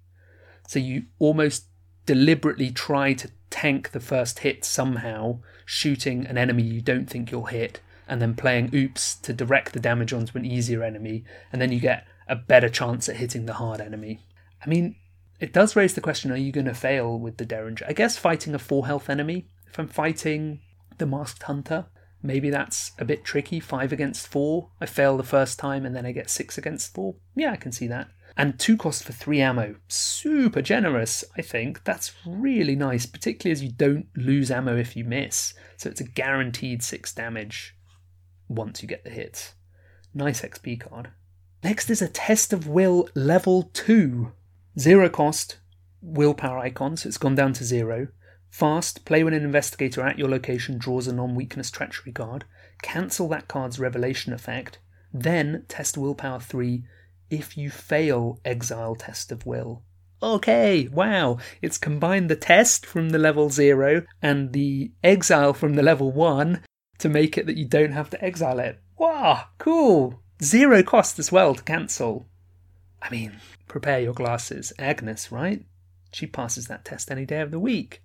So 0.67 0.79
you 0.79 1.03
almost 1.19 1.65
deliberately 2.05 2.71
try 2.71 3.13
to 3.13 3.29
tank 3.49 3.91
the 3.91 3.99
first 3.99 4.39
hit 4.39 4.65
somehow, 4.65 5.39
shooting 5.65 6.25
an 6.25 6.37
enemy 6.37 6.63
you 6.63 6.81
don't 6.81 7.09
think 7.09 7.31
you'll 7.31 7.45
hit, 7.45 7.81
and 8.07 8.21
then 8.21 8.33
playing 8.33 8.71
oops 8.73 9.15
to 9.15 9.33
direct 9.33 9.73
the 9.73 9.79
damage 9.79 10.13
onto 10.13 10.37
an 10.37 10.45
easier 10.45 10.83
enemy, 10.83 11.23
and 11.51 11.61
then 11.61 11.71
you 11.71 11.79
get 11.79 12.05
a 12.27 12.35
better 12.35 12.69
chance 12.69 13.07
at 13.07 13.17
hitting 13.17 13.45
the 13.45 13.53
hard 13.53 13.79
enemy. 13.79 14.19
I 14.65 14.69
mean, 14.69 14.95
it 15.39 15.53
does 15.53 15.75
raise 15.75 15.93
the 15.93 16.01
question 16.01 16.31
are 16.31 16.37
you 16.37 16.51
going 16.51 16.65
to 16.65 16.73
fail 16.73 17.17
with 17.17 17.37
the 17.37 17.45
Derringer? 17.45 17.85
I 17.87 17.93
guess 17.93 18.17
fighting 18.17 18.55
a 18.55 18.59
four 18.59 18.87
health 18.87 19.09
enemy. 19.09 19.47
If 19.67 19.77
I'm 19.79 19.87
fighting 19.87 20.61
the 20.97 21.05
Masked 21.05 21.43
Hunter, 21.43 21.85
maybe 22.23 22.49
that's 22.49 22.91
a 22.97 23.05
bit 23.05 23.23
tricky. 23.23 23.59
Five 23.59 23.93
against 23.93 24.27
four. 24.27 24.69
I 24.81 24.85
fail 24.85 25.17
the 25.17 25.23
first 25.23 25.59
time 25.59 25.85
and 25.85 25.95
then 25.95 26.05
I 26.05 26.11
get 26.11 26.29
six 26.29 26.57
against 26.57 26.93
four. 26.93 27.15
Yeah, 27.35 27.51
I 27.51 27.57
can 27.57 27.71
see 27.71 27.87
that. 27.87 28.09
And 28.35 28.59
two 28.59 28.77
cost 28.77 29.03
for 29.03 29.13
three 29.13 29.41
ammo. 29.41 29.75
Super 29.87 30.61
generous, 30.61 31.23
I 31.35 31.41
think. 31.41 31.83
That's 31.83 32.13
really 32.25 32.75
nice, 32.75 33.07
particularly 33.07 33.51
as 33.51 33.63
you 33.63 33.71
don't 33.71 34.07
lose 34.15 34.51
ammo 34.51 34.75
if 34.77 34.95
you 34.95 35.03
miss. 35.03 35.53
So 35.75 35.89
it's 35.89 36.01
a 36.01 36.05
guaranteed 36.05 36.83
six 36.83 37.13
damage 37.13 37.75
once 38.47 38.81
you 38.81 38.87
get 38.87 39.03
the 39.03 39.09
hits. 39.09 39.53
Nice 40.13 40.41
XP 40.41 40.79
card. 40.79 41.09
Next 41.63 41.89
is 41.89 42.01
a 42.01 42.07
Test 42.07 42.53
of 42.53 42.67
Will 42.67 43.09
level 43.15 43.63
2. 43.73 44.31
Zero 44.79 45.09
cost, 45.09 45.57
willpower 46.01 46.59
icon, 46.59 46.97
so 46.97 47.07
it's 47.07 47.17
gone 47.17 47.35
down 47.35 47.53
to 47.53 47.63
zero. 47.63 48.09
Fast, 48.49 49.05
play 49.05 49.23
when 49.23 49.33
an 49.33 49.43
investigator 49.43 50.01
at 50.01 50.19
your 50.19 50.29
location 50.29 50.77
draws 50.77 51.07
a 51.07 51.13
non 51.13 51.35
weakness 51.35 51.71
treachery 51.71 52.11
card. 52.11 52.45
Cancel 52.81 53.27
that 53.29 53.47
card's 53.47 53.79
revelation 53.79 54.33
effect. 54.33 54.79
Then 55.11 55.65
test 55.67 55.97
willpower 55.97 56.39
3 56.39 56.83
if 57.29 57.57
you 57.57 57.69
fail 57.69 58.39
exile 58.45 58.95
test 58.95 59.31
of 59.31 59.45
will. 59.45 59.83
Okay, 60.21 60.87
wow, 60.87 61.37
it's 61.61 61.77
combined 61.77 62.29
the 62.29 62.35
test 62.35 62.85
from 62.85 63.09
the 63.09 63.19
level 63.19 63.49
0 63.49 64.03
and 64.21 64.53
the 64.53 64.91
exile 65.03 65.53
from 65.53 65.75
the 65.75 65.83
level 65.83 66.11
1 66.11 66.63
to 66.99 67.09
make 67.09 67.37
it 67.37 67.45
that 67.45 67.57
you 67.57 67.65
don't 67.65 67.91
have 67.91 68.09
to 68.11 68.23
exile 68.23 68.59
it. 68.59 68.79
Wow, 68.97 69.45
cool. 69.57 70.21
Zero 70.41 70.83
cost 70.83 71.19
as 71.19 71.31
well 71.31 71.53
to 71.55 71.63
cancel. 71.63 72.27
I 73.07 73.09
mean, 73.09 73.39
prepare 73.67 74.01
your 74.01 74.13
glasses. 74.13 74.73
Agnes, 74.77 75.31
right? 75.31 75.63
She 76.11 76.27
passes 76.27 76.67
that 76.67 76.83
test 76.83 77.09
any 77.09 77.25
day 77.25 77.39
of 77.39 77.51
the 77.51 77.59
week. 77.59 78.03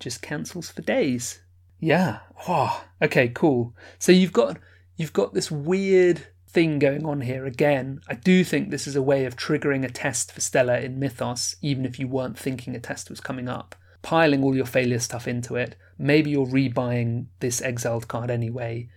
Just 0.00 0.22
cancels 0.22 0.70
for 0.70 0.82
days. 0.82 1.40
Yeah. 1.78 2.18
Oh, 2.48 2.84
okay, 3.00 3.28
cool. 3.28 3.74
So 3.98 4.10
you've 4.10 4.32
got 4.32 4.58
you've 4.96 5.12
got 5.12 5.34
this 5.34 5.50
weird 5.50 6.26
thing 6.48 6.80
going 6.80 7.04
on 7.04 7.20
here 7.20 7.46
again. 7.46 8.00
I 8.08 8.14
do 8.14 8.42
think 8.42 8.70
this 8.70 8.86
is 8.86 8.96
a 8.96 9.02
way 9.02 9.24
of 9.24 9.36
triggering 9.36 9.84
a 9.84 9.88
test 9.88 10.32
for 10.32 10.40
Stella 10.40 10.78
in 10.80 10.98
Mythos, 10.98 11.56
even 11.62 11.84
if 11.84 11.98
you 11.98 12.08
weren't 12.08 12.38
thinking 12.38 12.74
a 12.74 12.80
test 12.80 13.10
was 13.10 13.20
coming 13.20 13.48
up. 13.48 13.76
Piling 14.02 14.42
all 14.42 14.56
your 14.56 14.66
failure 14.66 14.98
stuff 14.98 15.28
into 15.28 15.54
it. 15.56 15.76
Maybe 15.96 16.30
you're 16.30 16.46
rebuying 16.46 17.26
this 17.40 17.62
exiled 17.62 18.08
card 18.08 18.30
anyway. 18.30 18.88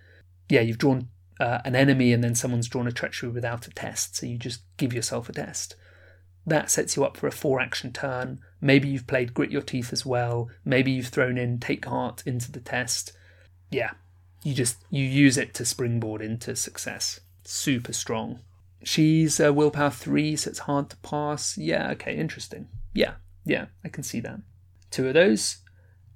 Yeah, 0.49 0.61
you've 0.61 0.77
drawn 0.79 1.09
uh, 1.39 1.59
an 1.65 1.75
enemy 1.75 2.13
and 2.13 2.23
then 2.23 2.35
someone's 2.35 2.67
drawn 2.67 2.87
a 2.87 2.91
treachery 2.91 3.29
without 3.29 3.67
a 3.67 3.71
test, 3.71 4.15
so 4.15 4.25
you 4.25 4.37
just 4.37 4.61
give 4.77 4.93
yourself 4.93 5.29
a 5.29 5.33
test. 5.33 5.75
That 6.45 6.71
sets 6.71 6.95
you 6.95 7.03
up 7.03 7.17
for 7.17 7.27
a 7.27 7.31
four 7.31 7.59
action 7.59 7.91
turn. 7.91 8.39
Maybe 8.61 8.87
you've 8.87 9.07
played 9.07 9.33
Grit 9.33 9.51
Your 9.51 9.61
Teeth 9.61 9.91
as 9.91 10.05
well. 10.05 10.49
Maybe 10.63 10.91
you've 10.91 11.07
thrown 11.07 11.37
in 11.37 11.59
Take 11.59 11.85
Heart 11.85 12.23
into 12.25 12.51
the 12.51 12.61
test. 12.61 13.11
Yeah, 13.69 13.91
you 14.43 14.53
just 14.53 14.77
you 14.89 15.03
use 15.03 15.37
it 15.37 15.53
to 15.55 15.65
springboard 15.65 16.21
into 16.21 16.55
success. 16.55 17.19
Super 17.43 17.93
strong. 17.93 18.39
She's 18.83 19.39
a 19.39 19.51
willpower 19.51 19.89
three, 19.89 20.35
so 20.37 20.49
it's 20.49 20.59
hard 20.59 20.89
to 20.91 20.97
pass. 20.97 21.57
Yeah, 21.57 21.91
okay, 21.91 22.15
interesting. 22.15 22.69
Yeah, 22.93 23.15
yeah, 23.45 23.65
I 23.83 23.89
can 23.89 24.03
see 24.03 24.21
that. 24.21 24.39
Two 24.89 25.07
of 25.07 25.15
those. 25.15 25.57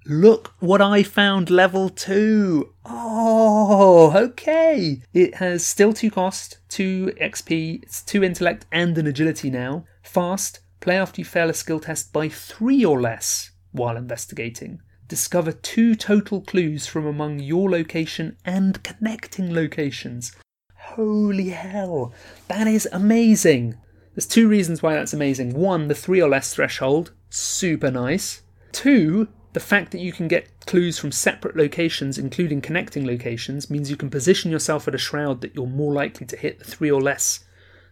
Look 0.06 0.54
what 0.60 0.82
I 0.82 1.04
found 1.04 1.52
level 1.52 1.88
2. 1.88 2.74
Oh, 2.86 4.12
okay. 4.16 5.02
It 5.14 5.36
has 5.36 5.66
still 5.66 5.93
2 5.93 6.10
cost, 6.10 6.58
2 6.70 7.14
XP, 7.22 7.84
it's 7.84 8.02
2 8.02 8.24
intellect 8.24 8.66
and 8.72 8.97
an 8.97 9.06
agility 9.06 9.52
now. 9.52 9.86
Fast, 10.02 10.62
play 10.80 10.97
after 10.97 11.22
you 11.22 11.26
fail 11.26 11.52
a 11.52 11.54
skill 11.54 11.80
test 11.80 12.12
by 12.12 12.30
3 12.30 12.84
or 12.84 12.99
less 12.99 13.52
while 13.72 13.95
investigating. 13.95 14.82
Discover 15.08 15.52
2 15.52 15.95
total 15.95 16.41
clues 16.41 16.88
from 16.88 17.06
among 17.06 17.39
your 17.39 17.70
location 17.70 18.38
and 18.43 18.82
connecting 18.82 19.54
locations. 19.54 20.32
Holy 20.78 21.49
hell, 21.49 22.12
that 22.47 22.66
is 22.66 22.89
amazing. 22.91 23.78
There's 24.16 24.26
two 24.26 24.47
reasons 24.49 24.82
why 24.82 24.95
that's 24.95 25.14
amazing. 25.14 25.54
One, 25.54 25.88
the 25.88 25.95
three 25.95 26.22
or 26.22 26.28
less 26.28 26.54
threshold, 26.54 27.14
super 27.30 27.91
nice. 27.91 28.41
Two, 28.72 29.30
the 29.54 29.60
fact 29.60 29.91
that 29.91 30.02
you 30.02 30.12
can 30.12 30.28
get 30.28 30.66
clues 30.66 30.97
from 30.97 31.12
separate 31.12 31.56
locations, 31.56 32.18
including 32.18 32.62
connecting 32.62 33.06
locations, 33.06 33.70
means 33.70 33.89
you 33.89 33.97
can 33.97 34.10
position 34.10 34.52
yourself 34.52 34.88
at 34.88 34.95
a 34.95 34.99
shroud 34.99 35.41
that 35.41 35.54
you're 35.54 35.68
more 35.68 35.93
likely 35.93 36.26
to 36.28 36.38
hit 36.38 36.60
the 36.60 36.66
three 36.66 36.89
or 36.89 37.02
less 37.02 37.43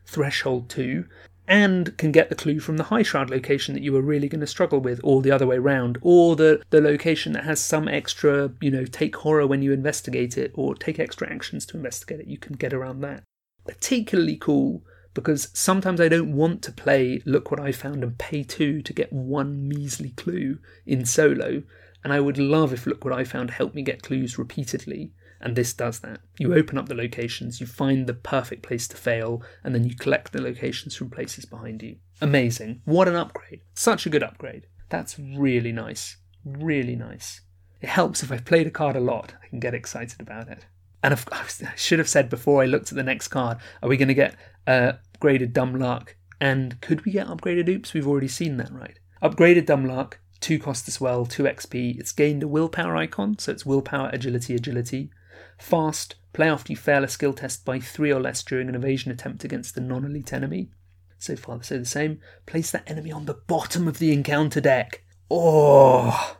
threshold 0.05 0.69
to, 0.69 1.05
and 1.47 1.97
can 1.97 2.11
get 2.11 2.29
the 2.29 2.35
clue 2.35 2.59
from 2.59 2.77
the 2.77 2.85
high 2.85 3.01
shroud 3.01 3.29
location 3.29 3.73
that 3.73 3.83
you 3.83 3.91
were 3.91 4.01
really 4.01 4.29
going 4.29 4.39
to 4.39 4.47
struggle 4.47 4.79
with, 4.79 5.01
or 5.03 5.21
the 5.21 5.31
other 5.31 5.47
way 5.47 5.57
round, 5.57 5.97
or 6.01 6.35
the, 6.35 6.61
the 6.69 6.79
location 6.79 7.33
that 7.33 7.43
has 7.43 7.59
some 7.59 7.87
extra, 7.87 8.51
you 8.61 8.71
know, 8.71 8.85
take 8.85 9.15
horror 9.17 9.45
when 9.45 9.61
you 9.61 9.73
investigate 9.73 10.37
it, 10.37 10.51
or 10.53 10.75
take 10.75 10.99
extra 10.99 11.29
actions 11.29 11.65
to 11.65 11.75
investigate 11.75 12.21
it. 12.21 12.27
You 12.27 12.37
can 12.37 12.55
get 12.55 12.73
around 12.73 13.01
that. 13.01 13.23
Particularly 13.65 14.37
cool 14.37 14.83
because 15.19 15.49
sometimes 15.53 15.99
I 15.99 16.07
don't 16.07 16.33
want 16.33 16.61
to 16.63 16.71
play 16.71 17.21
Look 17.25 17.51
What 17.51 17.59
I 17.59 17.73
Found 17.73 18.03
and 18.03 18.17
pay 18.17 18.43
two 18.43 18.81
to 18.81 18.93
get 18.93 19.11
one 19.11 19.67
measly 19.67 20.11
clue 20.11 20.59
in 20.85 21.05
solo, 21.05 21.63
and 22.03 22.13
I 22.13 22.21
would 22.21 22.37
love 22.37 22.71
if 22.71 22.85
Look 22.85 23.03
What 23.03 23.13
I 23.13 23.25
Found 23.25 23.51
helped 23.51 23.75
me 23.75 23.81
get 23.81 24.01
clues 24.01 24.37
repeatedly, 24.37 25.11
and 25.41 25.55
this 25.55 25.73
does 25.73 25.99
that. 25.99 26.21
You 26.37 26.53
open 26.53 26.77
up 26.77 26.87
the 26.87 26.95
locations, 26.95 27.59
you 27.59 27.67
find 27.67 28.07
the 28.07 28.13
perfect 28.13 28.63
place 28.63 28.87
to 28.87 28.97
fail, 28.97 29.43
and 29.61 29.75
then 29.75 29.83
you 29.83 29.93
collect 29.93 30.31
the 30.31 30.41
locations 30.41 30.95
from 30.95 31.09
places 31.09 31.43
behind 31.43 31.83
you. 31.83 31.97
Amazing. 32.21 32.81
What 32.85 33.09
an 33.09 33.15
upgrade. 33.15 33.61
Such 33.73 34.05
a 34.05 34.09
good 34.09 34.23
upgrade. 34.23 34.67
That's 34.87 35.19
really 35.19 35.73
nice. 35.73 36.15
Really 36.45 36.95
nice. 36.95 37.41
It 37.81 37.89
helps 37.89 38.23
if 38.23 38.31
I've 38.31 38.45
played 38.45 38.67
a 38.67 38.71
card 38.71 38.95
a 38.95 39.01
lot, 39.01 39.33
I 39.43 39.47
can 39.47 39.59
get 39.59 39.73
excited 39.73 40.21
about 40.21 40.47
it. 40.47 40.65
And 41.03 41.13
I 41.31 41.45
should 41.75 41.99
have 41.99 42.09
said 42.09 42.29
before 42.29 42.61
I 42.61 42.65
looked 42.65 42.91
at 42.91 42.95
the 42.95 43.03
next 43.03 43.27
card, 43.27 43.57
are 43.83 43.89
we 43.89 43.97
going 43.97 44.07
to 44.07 44.13
get 44.13 44.35
uh, 44.67 44.93
upgraded 45.19 45.53
Dumb 45.53 45.75
Luck? 45.75 46.15
And 46.41 46.79
could 46.81 47.05
we 47.05 47.11
get 47.11 47.27
upgraded 47.27 47.67
Oops? 47.67 47.93
We've 47.93 48.07
already 48.07 48.27
seen 48.27 48.57
that, 48.57 48.71
right? 48.71 48.99
Upgraded 49.21 49.65
Dumb 49.65 49.85
Luck, 49.85 50.19
2 50.39 50.59
cost 50.59 50.87
as 50.87 51.01
well, 51.01 51.25
2 51.25 51.43
XP. 51.43 51.99
It's 51.99 52.11
gained 52.11 52.43
a 52.43 52.47
willpower 52.47 52.95
icon, 52.95 53.37
so 53.37 53.51
it's 53.51 53.65
willpower, 53.65 54.09
agility, 54.13 54.55
agility. 54.55 55.11
Fast, 55.57 56.15
play 56.31 56.49
after 56.49 56.71
you 56.71 56.77
fail 56.77 57.03
a 57.03 57.07
skill 57.07 57.33
test 57.33 57.65
by 57.65 57.79
3 57.79 58.11
or 58.13 58.21
less 58.21 58.41
during 58.43 58.69
an 58.69 58.75
evasion 58.75 59.11
attempt 59.11 59.43
against 59.43 59.75
a 59.77 59.81
non 59.81 60.05
elite 60.05 60.31
enemy. 60.31 60.69
So 61.17 61.35
far, 61.35 61.57
they 61.57 61.63
say 61.63 61.77
the 61.77 61.85
same. 61.85 62.21
Place 62.45 62.71
that 62.71 62.89
enemy 62.89 63.11
on 63.11 63.25
the 63.25 63.33
bottom 63.33 63.87
of 63.87 63.99
the 63.99 64.13
encounter 64.13 64.61
deck. 64.61 65.03
Oh, 65.29 66.37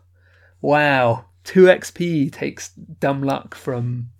wow. 0.61 1.25
2 1.43 1.63
XP 1.65 2.32
takes 2.32 2.69
Dumb 2.69 3.21
Luck 3.21 3.55
from 3.55 4.11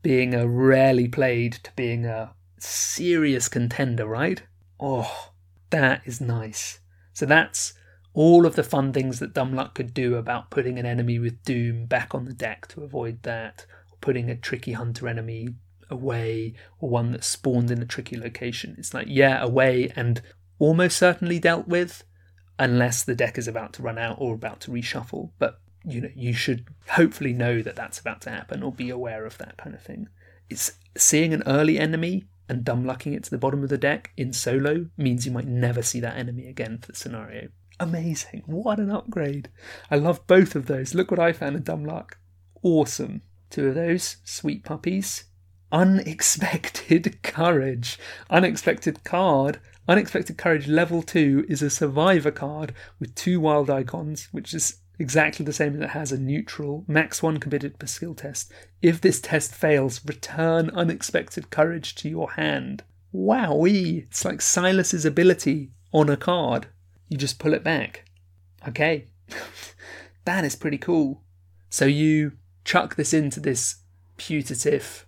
being 0.00 0.32
a 0.32 0.48
rarely 0.48 1.08
played 1.08 1.52
to 1.52 1.70
being 1.76 2.06
a 2.06 2.34
serious 2.66 3.48
contender, 3.48 4.06
right? 4.06 4.42
Oh, 4.80 5.30
that 5.70 6.02
is 6.04 6.20
nice. 6.20 6.80
So 7.12 7.26
that's 7.26 7.74
all 8.14 8.46
of 8.46 8.56
the 8.56 8.62
fun 8.62 8.92
things 8.92 9.18
that 9.18 9.34
Dumb 9.34 9.54
Luck 9.54 9.74
could 9.74 9.94
do 9.94 10.16
about 10.16 10.50
putting 10.50 10.78
an 10.78 10.86
enemy 10.86 11.18
with 11.18 11.42
Doom 11.44 11.86
back 11.86 12.14
on 12.14 12.24
the 12.24 12.32
deck 12.32 12.66
to 12.68 12.82
avoid 12.82 13.22
that, 13.22 13.66
or 13.90 13.96
putting 14.00 14.30
a 14.30 14.36
tricky 14.36 14.72
hunter 14.72 15.08
enemy 15.08 15.48
away, 15.90 16.54
or 16.80 16.90
one 16.90 17.12
that 17.12 17.24
spawned 17.24 17.70
in 17.70 17.80
a 17.80 17.86
tricky 17.86 18.18
location. 18.18 18.74
It's 18.78 18.94
like, 18.94 19.06
yeah, 19.08 19.42
away 19.42 19.92
and 19.94 20.20
almost 20.58 20.96
certainly 20.96 21.38
dealt 21.38 21.68
with, 21.68 22.04
unless 22.58 23.04
the 23.04 23.14
deck 23.14 23.38
is 23.38 23.46
about 23.46 23.72
to 23.74 23.82
run 23.82 23.98
out 23.98 24.16
or 24.18 24.34
about 24.34 24.60
to 24.62 24.70
reshuffle. 24.70 25.30
But 25.38 25.60
you 25.84 26.00
know, 26.00 26.10
you 26.14 26.32
should 26.32 26.66
hopefully 26.88 27.32
know 27.32 27.62
that 27.62 27.76
that's 27.76 27.98
about 27.98 28.20
to 28.22 28.30
happen 28.30 28.62
or 28.62 28.72
be 28.72 28.90
aware 28.90 29.24
of 29.24 29.38
that 29.38 29.56
kind 29.56 29.74
of 29.74 29.82
thing. 29.82 30.08
It's 30.50 30.72
seeing 30.96 31.32
an 31.32 31.42
early 31.46 31.78
enemy 31.78 32.24
and 32.48 32.64
dumb 32.64 32.84
lucking 32.84 33.12
it 33.12 33.24
to 33.24 33.30
the 33.30 33.38
bottom 33.38 33.62
of 33.62 33.68
the 33.68 33.78
deck 33.78 34.12
in 34.16 34.32
solo 34.32 34.86
means 34.96 35.26
you 35.26 35.32
might 35.32 35.46
never 35.46 35.82
see 35.82 36.00
that 36.00 36.16
enemy 36.16 36.46
again 36.46 36.78
for 36.78 36.92
the 36.92 36.98
scenario. 36.98 37.48
Amazing. 37.80 38.42
What 38.46 38.80
an 38.80 38.90
upgrade. 38.90 39.50
I 39.90 39.96
love 39.96 40.26
both 40.26 40.56
of 40.56 40.66
those. 40.66 40.94
Look 40.94 41.10
what 41.10 41.20
I 41.20 41.32
found 41.32 41.56
in 41.56 41.62
dumb 41.62 41.84
luck. 41.84 42.18
Awesome. 42.62 43.22
Two 43.50 43.68
of 43.68 43.74
those, 43.74 44.16
sweet 44.24 44.64
puppies. 44.64 45.24
Unexpected 45.70 47.22
courage. 47.22 47.98
Unexpected 48.30 49.04
card. 49.04 49.60
Unexpected 49.86 50.36
courage 50.36 50.66
level 50.66 51.02
2 51.02 51.46
is 51.48 51.62
a 51.62 51.70
survivor 51.70 52.30
card 52.30 52.74
with 52.98 53.14
two 53.14 53.40
wild 53.40 53.70
icons, 53.70 54.28
which 54.32 54.52
is 54.52 54.80
exactly 54.98 55.44
the 55.44 55.52
same 55.52 55.76
as 55.76 55.80
it 55.80 55.90
has 55.90 56.12
a 56.12 56.18
neutral, 56.18 56.84
max 56.88 57.22
one 57.22 57.38
committed 57.38 57.78
per 57.78 57.86
skill 57.86 58.14
test. 58.14 58.52
If 58.82 59.00
this 59.00 59.20
test 59.20 59.54
fails, 59.54 60.04
return 60.04 60.70
unexpected 60.70 61.50
courage 61.50 61.94
to 61.96 62.08
your 62.08 62.32
hand. 62.32 62.82
Wowee! 63.14 64.04
It's 64.04 64.24
like 64.24 64.40
Silas's 64.40 65.04
ability 65.04 65.70
on 65.92 66.08
a 66.08 66.16
card. 66.16 66.66
You 67.08 67.16
just 67.16 67.38
pull 67.38 67.54
it 67.54 67.64
back. 67.64 68.04
Okay. 68.66 69.06
that 70.24 70.44
is 70.44 70.56
pretty 70.56 70.78
cool. 70.78 71.22
So 71.70 71.84
you 71.84 72.32
chuck 72.64 72.96
this 72.96 73.14
into 73.14 73.40
this 73.40 73.76
putative 74.16 75.06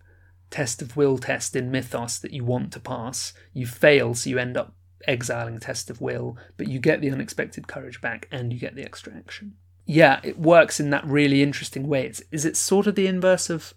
test 0.50 0.82
of 0.82 0.96
will 0.96 1.18
test 1.18 1.54
in 1.54 1.70
Mythos 1.70 2.18
that 2.18 2.32
you 2.32 2.44
want 2.44 2.72
to 2.72 2.80
pass. 2.80 3.32
You 3.52 3.66
fail, 3.66 4.14
so 4.14 4.30
you 4.30 4.38
end 4.38 4.56
up 4.56 4.74
exiling 5.06 5.58
test 5.58 5.90
of 5.90 6.00
will, 6.00 6.36
but 6.56 6.68
you 6.68 6.78
get 6.78 7.00
the 7.00 7.10
unexpected 7.10 7.66
courage 7.66 8.00
back 8.00 8.28
and 8.30 8.52
you 8.52 8.58
get 8.58 8.74
the 8.76 8.84
extra 8.84 9.14
action 9.14 9.56
yeah, 9.90 10.20
it 10.22 10.38
works 10.38 10.78
in 10.78 10.90
that 10.90 11.04
really 11.04 11.42
interesting 11.42 11.88
way. 11.88 12.06
It's 12.06 12.22
is 12.30 12.44
it 12.44 12.56
sort 12.56 12.86
of 12.86 12.94
the 12.94 13.08
inverse 13.08 13.50
of 13.50 13.74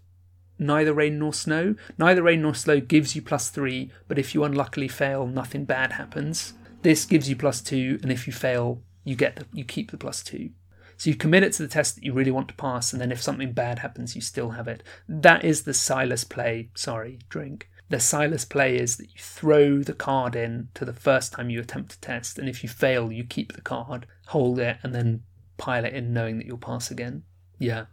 neither 0.59 0.93
rain 0.93 1.17
nor 1.17 1.33
snow? 1.33 1.73
Neither 1.97 2.21
rain 2.21 2.43
nor 2.43 2.53
snow 2.53 2.79
gives 2.79 3.15
you 3.15 3.23
plus 3.23 3.49
three, 3.49 3.91
but 4.07 4.19
if 4.19 4.35
you 4.35 4.43
unluckily 4.43 4.87
fail, 4.87 5.25
nothing 5.25 5.65
bad 5.65 5.93
happens. 5.93 6.53
This 6.83 7.05
gives 7.05 7.29
you 7.29 7.35
plus 7.35 7.61
two, 7.61 7.97
and 8.03 8.11
if 8.11 8.27
you 8.27 8.33
fail, 8.33 8.83
you 9.03 9.15
get 9.15 9.37
the, 9.37 9.47
you 9.53 9.65
keep 9.65 9.89
the 9.89 9.97
plus 9.97 10.23
two. 10.23 10.51
So 10.97 11.09
you 11.09 11.15
commit 11.15 11.41
it 11.41 11.53
to 11.53 11.63
the 11.63 11.67
test 11.67 11.95
that 11.95 12.03
you 12.03 12.13
really 12.13 12.29
want 12.29 12.47
to 12.49 12.53
pass, 12.53 12.93
and 12.93 13.01
then 13.01 13.11
if 13.11 13.19
something 13.19 13.51
bad 13.51 13.79
happens, 13.79 14.13
you 14.13 14.21
still 14.21 14.51
have 14.51 14.67
it. 14.67 14.83
That 15.09 15.43
is 15.43 15.63
the 15.63 15.73
Silas 15.73 16.23
play. 16.23 16.69
Sorry, 16.75 17.17
drink. 17.27 17.71
The 17.89 17.99
Silas 17.99 18.45
play 18.45 18.77
is 18.77 18.97
that 18.97 19.07
you 19.07 19.19
throw 19.19 19.81
the 19.81 19.93
card 19.93 20.35
in 20.35 20.69
to 20.75 20.85
the 20.85 20.93
first 20.93 21.33
time 21.33 21.49
you 21.49 21.59
attempt 21.59 21.93
to 21.93 21.99
test, 22.01 22.37
and 22.37 22.47
if 22.47 22.61
you 22.61 22.69
fail, 22.69 23.11
you 23.11 23.23
keep 23.23 23.53
the 23.53 23.61
card, 23.61 24.05
hold 24.27 24.59
it, 24.59 24.77
and 24.83 24.93
then 24.93 25.23
pile 25.57 25.85
it 25.85 25.93
in 25.93 26.13
knowing 26.13 26.37
that 26.37 26.45
you'll 26.45 26.57
pass 26.57 26.91
again. 26.91 27.23
Yeah. 27.59 27.85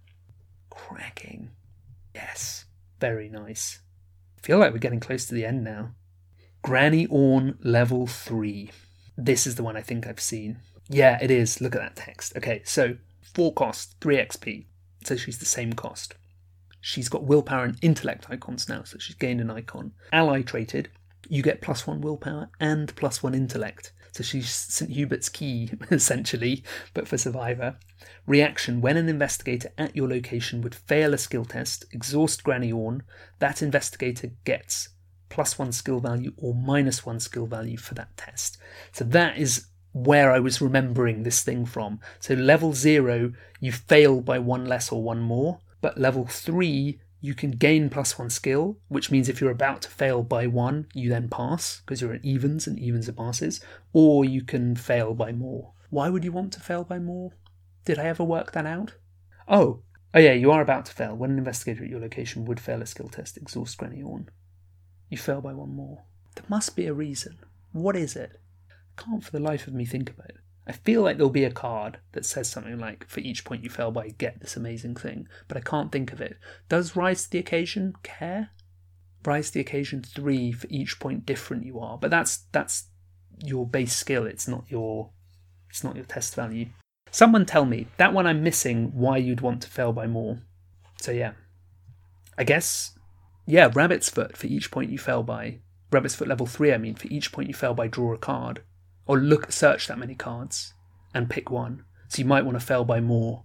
Cracking. 0.70 1.50
Yes. 2.14 2.64
Very 3.00 3.28
nice. 3.28 3.80
Feel 4.42 4.58
like 4.58 4.72
we're 4.72 4.78
getting 4.78 5.00
close 5.00 5.26
to 5.26 5.34
the 5.34 5.44
end 5.44 5.64
now. 5.64 5.94
Granny 6.62 7.06
Orne 7.06 7.58
level 7.62 8.06
3. 8.06 8.70
This 9.16 9.46
is 9.46 9.54
the 9.54 9.62
one 9.62 9.76
I 9.76 9.82
think 9.82 10.06
I've 10.06 10.20
seen. 10.20 10.58
Yeah, 10.88 11.18
it 11.22 11.30
is. 11.30 11.60
Look 11.60 11.74
at 11.74 11.80
that 11.80 11.96
text. 11.96 12.36
Okay, 12.36 12.62
so 12.64 12.96
4 13.34 13.54
cost, 13.54 13.96
3 14.00 14.16
XP. 14.16 14.66
So 15.04 15.16
she's 15.16 15.38
the 15.38 15.44
same 15.44 15.72
cost. 15.72 16.14
She's 16.80 17.08
got 17.08 17.24
willpower 17.24 17.64
and 17.64 17.78
intellect 17.82 18.26
icons 18.30 18.68
now, 18.68 18.82
so 18.84 18.98
she's 18.98 19.16
gained 19.16 19.40
an 19.40 19.50
icon. 19.50 19.92
Ally 20.12 20.42
traded, 20.42 20.90
you 21.28 21.42
get 21.42 21.60
plus 21.60 21.86
1 21.86 22.00
willpower 22.00 22.50
and 22.58 22.94
plus 22.96 23.22
1 23.22 23.34
intellect. 23.34 23.92
So 24.12 24.22
she's 24.22 24.50
St. 24.50 24.90
Hubert's 24.90 25.28
key, 25.28 25.72
essentially, 25.90 26.64
but 26.94 27.08
for 27.08 27.18
Survivor. 27.18 27.76
Reaction 28.26 28.80
When 28.80 28.96
an 28.96 29.08
investigator 29.08 29.70
at 29.78 29.96
your 29.96 30.08
location 30.08 30.62
would 30.62 30.74
fail 30.74 31.14
a 31.14 31.18
skill 31.18 31.44
test, 31.44 31.84
exhaust 31.92 32.44
Granny 32.44 32.72
Orne, 32.72 33.02
that 33.38 33.62
investigator 33.62 34.30
gets 34.44 34.90
plus 35.28 35.58
one 35.58 35.72
skill 35.72 36.00
value 36.00 36.32
or 36.36 36.54
minus 36.54 37.06
one 37.06 37.20
skill 37.20 37.46
value 37.46 37.76
for 37.76 37.94
that 37.94 38.16
test. 38.16 38.58
So 38.92 39.04
that 39.04 39.38
is 39.38 39.66
where 39.92 40.32
I 40.32 40.38
was 40.38 40.60
remembering 40.60 41.22
this 41.22 41.42
thing 41.42 41.64
from. 41.66 42.00
So 42.20 42.34
level 42.34 42.72
zero, 42.74 43.32
you 43.60 43.72
fail 43.72 44.20
by 44.20 44.38
one 44.38 44.66
less 44.66 44.92
or 44.92 45.02
one 45.02 45.20
more, 45.20 45.60
but 45.80 45.98
level 45.98 46.26
three, 46.26 47.00
you 47.20 47.34
can 47.34 47.52
gain 47.52 47.90
plus 47.90 48.18
one 48.18 48.30
skill, 48.30 48.78
which 48.88 49.10
means 49.10 49.28
if 49.28 49.40
you're 49.40 49.50
about 49.50 49.82
to 49.82 49.90
fail 49.90 50.22
by 50.22 50.46
one, 50.46 50.86
you 50.94 51.10
then 51.10 51.28
pass 51.28 51.80
because 51.80 52.00
you're 52.00 52.14
at 52.14 52.24
evens 52.24 52.66
and 52.66 52.78
evens 52.78 53.08
are 53.08 53.12
passes, 53.12 53.60
or 53.92 54.24
you 54.24 54.42
can 54.42 54.74
fail 54.74 55.14
by 55.14 55.32
more. 55.32 55.72
Why 55.90 56.08
would 56.08 56.24
you 56.24 56.32
want 56.32 56.52
to 56.54 56.60
fail 56.60 56.84
by 56.84 56.98
more? 56.98 57.32
Did 57.84 57.98
I 57.98 58.04
ever 58.04 58.24
work 58.24 58.52
that 58.52 58.66
out? 58.66 58.94
Oh, 59.48 59.82
oh 60.14 60.18
yeah, 60.18 60.32
you 60.32 60.50
are 60.50 60.62
about 60.62 60.86
to 60.86 60.92
fail. 60.92 61.14
When 61.14 61.32
an 61.32 61.38
investigator 61.38 61.84
at 61.84 61.90
your 61.90 62.00
location 62.00 62.44
would 62.46 62.60
fail 62.60 62.80
a 62.80 62.86
skill 62.86 63.08
test, 63.08 63.36
exhaust 63.36 63.76
Granny 63.76 64.02
Orne, 64.02 64.30
you 65.08 65.18
fail 65.18 65.40
by 65.40 65.52
one 65.52 65.74
more. 65.74 66.04
There 66.36 66.44
must 66.48 66.76
be 66.76 66.86
a 66.86 66.94
reason. 66.94 67.38
What 67.72 67.96
is 67.96 68.16
it? 68.16 68.40
I 68.70 69.02
can't 69.02 69.24
for 69.24 69.32
the 69.32 69.40
life 69.40 69.66
of 69.66 69.74
me 69.74 69.84
think 69.84 70.10
about 70.10 70.30
it. 70.30 70.40
I 70.70 70.72
feel 70.72 71.02
like 71.02 71.16
there'll 71.16 71.30
be 71.30 71.42
a 71.42 71.50
card 71.50 71.98
that 72.12 72.24
says 72.24 72.48
something 72.48 72.78
like, 72.78 73.04
for 73.08 73.18
each 73.18 73.44
point 73.44 73.64
you 73.64 73.70
fail 73.70 73.90
by, 73.90 74.10
get 74.10 74.38
this 74.38 74.56
amazing 74.56 74.94
thing, 74.94 75.26
but 75.48 75.56
I 75.56 75.60
can't 75.60 75.90
think 75.90 76.12
of 76.12 76.20
it. 76.20 76.36
Does 76.68 76.94
Rise 76.94 77.24
to 77.24 77.30
the 77.32 77.38
Occasion 77.40 77.94
care? 78.04 78.50
Rise 79.24 79.48
to 79.48 79.54
the 79.54 79.60
Occasion 79.62 80.04
3 80.04 80.52
for 80.52 80.68
each 80.70 81.00
point 81.00 81.26
different 81.26 81.66
you 81.66 81.80
are, 81.80 81.98
but 81.98 82.12
that's 82.12 82.44
that's 82.52 82.84
your 83.44 83.66
base 83.66 83.96
skill, 83.96 84.26
it's 84.26 84.46
not 84.46 84.62
your 84.68 85.10
it's 85.68 85.82
not 85.82 85.96
your 85.96 86.04
test 86.04 86.36
value. 86.36 86.66
Someone 87.10 87.46
tell 87.46 87.64
me, 87.64 87.88
that 87.96 88.12
one 88.12 88.28
I'm 88.28 88.44
missing, 88.44 88.92
why 88.94 89.16
you'd 89.16 89.40
want 89.40 89.62
to 89.62 89.68
fail 89.68 89.92
by 89.92 90.06
more. 90.06 90.38
So 91.00 91.10
yeah. 91.10 91.32
I 92.38 92.44
guess 92.44 92.96
yeah, 93.44 93.72
rabbit's 93.74 94.08
foot 94.08 94.36
for 94.36 94.46
each 94.46 94.70
point 94.70 94.92
you 94.92 94.98
fail 94.98 95.24
by 95.24 95.58
Rabbit's 95.90 96.14
Foot 96.14 96.28
level 96.28 96.46
3, 96.46 96.72
I 96.72 96.78
mean, 96.78 96.94
for 96.94 97.08
each 97.08 97.32
point 97.32 97.48
you 97.48 97.54
fail 97.54 97.74
by 97.74 97.88
draw 97.88 98.14
a 98.14 98.18
card. 98.18 98.62
Or 99.10 99.18
look, 99.18 99.50
search 99.50 99.88
that 99.88 99.98
many 99.98 100.14
cards 100.14 100.72
and 101.12 101.28
pick 101.28 101.50
one. 101.50 101.82
So 102.06 102.20
you 102.20 102.24
might 102.24 102.44
want 102.44 102.60
to 102.60 102.64
fail 102.64 102.84
by 102.84 103.00
more. 103.00 103.42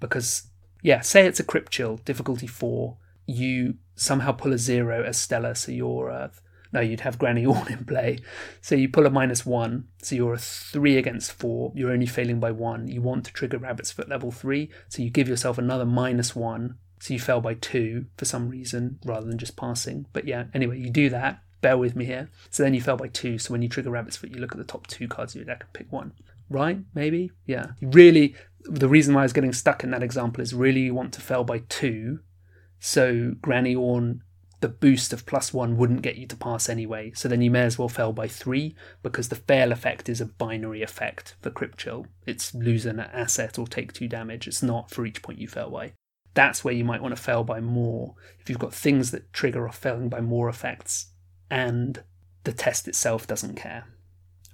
Because, 0.00 0.44
yeah, 0.80 1.02
say 1.02 1.26
it's 1.26 1.38
a 1.38 1.44
Crypt 1.44 1.70
Chill, 1.70 1.98
difficulty 2.06 2.46
4. 2.46 2.96
You 3.26 3.74
somehow 3.94 4.32
pull 4.32 4.54
a 4.54 4.56
0 4.56 5.04
as 5.04 5.18
Stella, 5.18 5.56
so 5.56 5.72
you're. 5.72 6.08
a, 6.08 6.30
no, 6.72 6.80
you'd 6.80 7.00
have 7.02 7.18
Granny 7.18 7.44
Orne 7.46 7.70
in 7.70 7.84
play. 7.84 8.20
So 8.62 8.76
you 8.76 8.88
pull 8.88 9.04
a 9.04 9.10
minus 9.10 9.44
1, 9.44 9.86
so 9.98 10.16
you're 10.16 10.32
a 10.32 10.38
3 10.38 10.96
against 10.96 11.32
4. 11.32 11.72
You're 11.74 11.92
only 11.92 12.06
failing 12.06 12.40
by 12.40 12.52
1. 12.52 12.88
You 12.88 13.02
want 13.02 13.26
to 13.26 13.32
trigger 13.34 13.58
Rabbit's 13.58 13.92
Foot 13.92 14.08
level 14.08 14.32
3, 14.32 14.70
so 14.88 15.02
you 15.02 15.10
give 15.10 15.28
yourself 15.28 15.58
another 15.58 15.84
minus 15.84 16.34
1 16.34 16.78
so 16.98 17.12
you 17.12 17.20
fell 17.20 17.42
by 17.42 17.52
two 17.52 18.06
for 18.16 18.24
some 18.24 18.48
reason 18.48 18.98
rather 19.04 19.26
than 19.26 19.36
just 19.36 19.58
passing. 19.58 20.06
But 20.14 20.26
yeah, 20.26 20.44
anyway, 20.54 20.78
you 20.78 20.88
do 20.88 21.10
that. 21.10 21.42
Bear 21.64 21.78
with 21.78 21.96
me 21.96 22.04
here. 22.04 22.28
So 22.50 22.62
then 22.62 22.74
you 22.74 22.82
fell 22.82 22.98
by 22.98 23.08
two. 23.08 23.38
So 23.38 23.50
when 23.50 23.62
you 23.62 23.70
trigger 23.70 23.88
Rabbit's 23.88 24.18
Foot, 24.18 24.28
you 24.28 24.36
look 24.36 24.52
at 24.52 24.58
the 24.58 24.64
top 24.64 24.86
two 24.86 25.08
cards 25.08 25.32
of 25.32 25.36
your 25.36 25.46
deck 25.46 25.62
and 25.62 25.72
pick 25.72 25.90
one. 25.90 26.12
Right? 26.50 26.80
Maybe? 26.94 27.30
Yeah. 27.46 27.68
Really, 27.80 28.34
the 28.64 28.86
reason 28.86 29.14
why 29.14 29.22
I 29.22 29.24
was 29.24 29.32
getting 29.32 29.54
stuck 29.54 29.82
in 29.82 29.90
that 29.92 30.02
example 30.02 30.42
is 30.42 30.52
really 30.52 30.80
you 30.80 30.92
want 30.92 31.14
to 31.14 31.22
fail 31.22 31.42
by 31.42 31.60
two. 31.70 32.18
So 32.80 33.32
Granny 33.40 33.74
Orne, 33.74 34.20
the 34.60 34.68
boost 34.68 35.14
of 35.14 35.24
plus 35.24 35.54
one 35.54 35.78
wouldn't 35.78 36.02
get 36.02 36.16
you 36.16 36.26
to 36.26 36.36
pass 36.36 36.68
anyway. 36.68 37.12
So 37.14 37.30
then 37.30 37.40
you 37.40 37.50
may 37.50 37.62
as 37.62 37.78
well 37.78 37.88
fail 37.88 38.12
by 38.12 38.28
three 38.28 38.76
because 39.02 39.30
the 39.30 39.36
fail 39.36 39.72
effect 39.72 40.10
is 40.10 40.20
a 40.20 40.26
binary 40.26 40.82
effect 40.82 41.34
for 41.40 41.48
Crypt 41.48 41.78
Chill. 41.78 42.06
It's 42.26 42.54
lose 42.54 42.84
an 42.84 43.00
asset 43.00 43.58
or 43.58 43.66
take 43.66 43.94
two 43.94 44.06
damage. 44.06 44.46
It's 44.46 44.62
not 44.62 44.90
for 44.90 45.06
each 45.06 45.22
point 45.22 45.38
you 45.38 45.48
fail 45.48 45.70
by 45.70 45.94
that's 46.34 46.64
where 46.64 46.74
you 46.74 46.84
might 46.84 47.00
want 47.00 47.16
to 47.16 47.22
fail 47.22 47.44
by 47.44 47.60
more. 47.60 48.16
If 48.40 48.50
you've 48.50 48.58
got 48.58 48.74
things 48.74 49.12
that 49.12 49.32
trigger 49.32 49.68
off 49.68 49.78
failing 49.78 50.08
by 50.08 50.20
more 50.20 50.48
effects 50.48 51.12
and 51.50 52.02
the 52.44 52.52
test 52.52 52.88
itself 52.88 53.26
doesn't 53.26 53.56
care. 53.56 53.86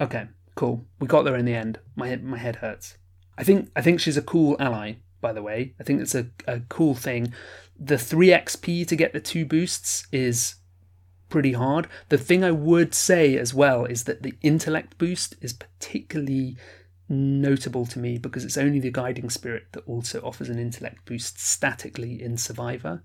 Okay, 0.01 0.29
cool. 0.55 0.85
We 0.99 1.07
got 1.07 1.25
there 1.25 1.37
in 1.37 1.45
the 1.45 1.55
end. 1.55 1.79
My 1.97 2.17
my 2.17 2.39
head 2.39 2.57
hurts. 2.57 2.97
I 3.37 3.45
think 3.45 3.71
I 3.75 3.83
think 3.83 4.01
she's 4.01 4.17
a 4.17 4.23
cool 4.23 4.57
ally, 4.59 4.95
by 5.21 5.33
the 5.33 5.43
way. 5.43 5.75
I 5.81 5.83
think 5.83 6.01
it's 6.01 6.15
a, 6.15 6.29
a 6.47 6.61
cool 6.69 6.95
thing. 6.95 7.33
The 7.79 7.99
3 7.99 8.29
XP 8.29 8.87
to 8.89 8.97
get 8.97 9.13
the 9.13 9.21
two 9.21 9.47
boosts 9.47 10.07
is 10.13 10.57
pretty 11.31 11.53
hard. 11.53 11.87
The 12.11 12.19
thing 12.19 12.45
I 12.45 12.51
would 12.51 12.95
say 12.95 13.39
as 13.39 13.55
well 13.55 13.87
is 13.87 14.05
that 14.05 14.23
the 14.23 14.35
intellect 14.43 14.99
boost 14.99 15.37
is 15.41 15.55
particularly 15.55 16.59
notable 17.09 17.87
to 17.87 17.99
me 17.99 18.19
because 18.19 18.45
it's 18.45 18.59
only 18.59 18.79
the 18.79 18.91
guiding 18.91 19.31
spirit 19.31 19.65
that 19.73 19.87
also 19.87 20.21
offers 20.21 20.49
an 20.49 20.59
intellect 20.59 21.05
boost 21.07 21.41
statically 21.41 22.23
in 22.23 22.37
Survivor, 22.37 23.03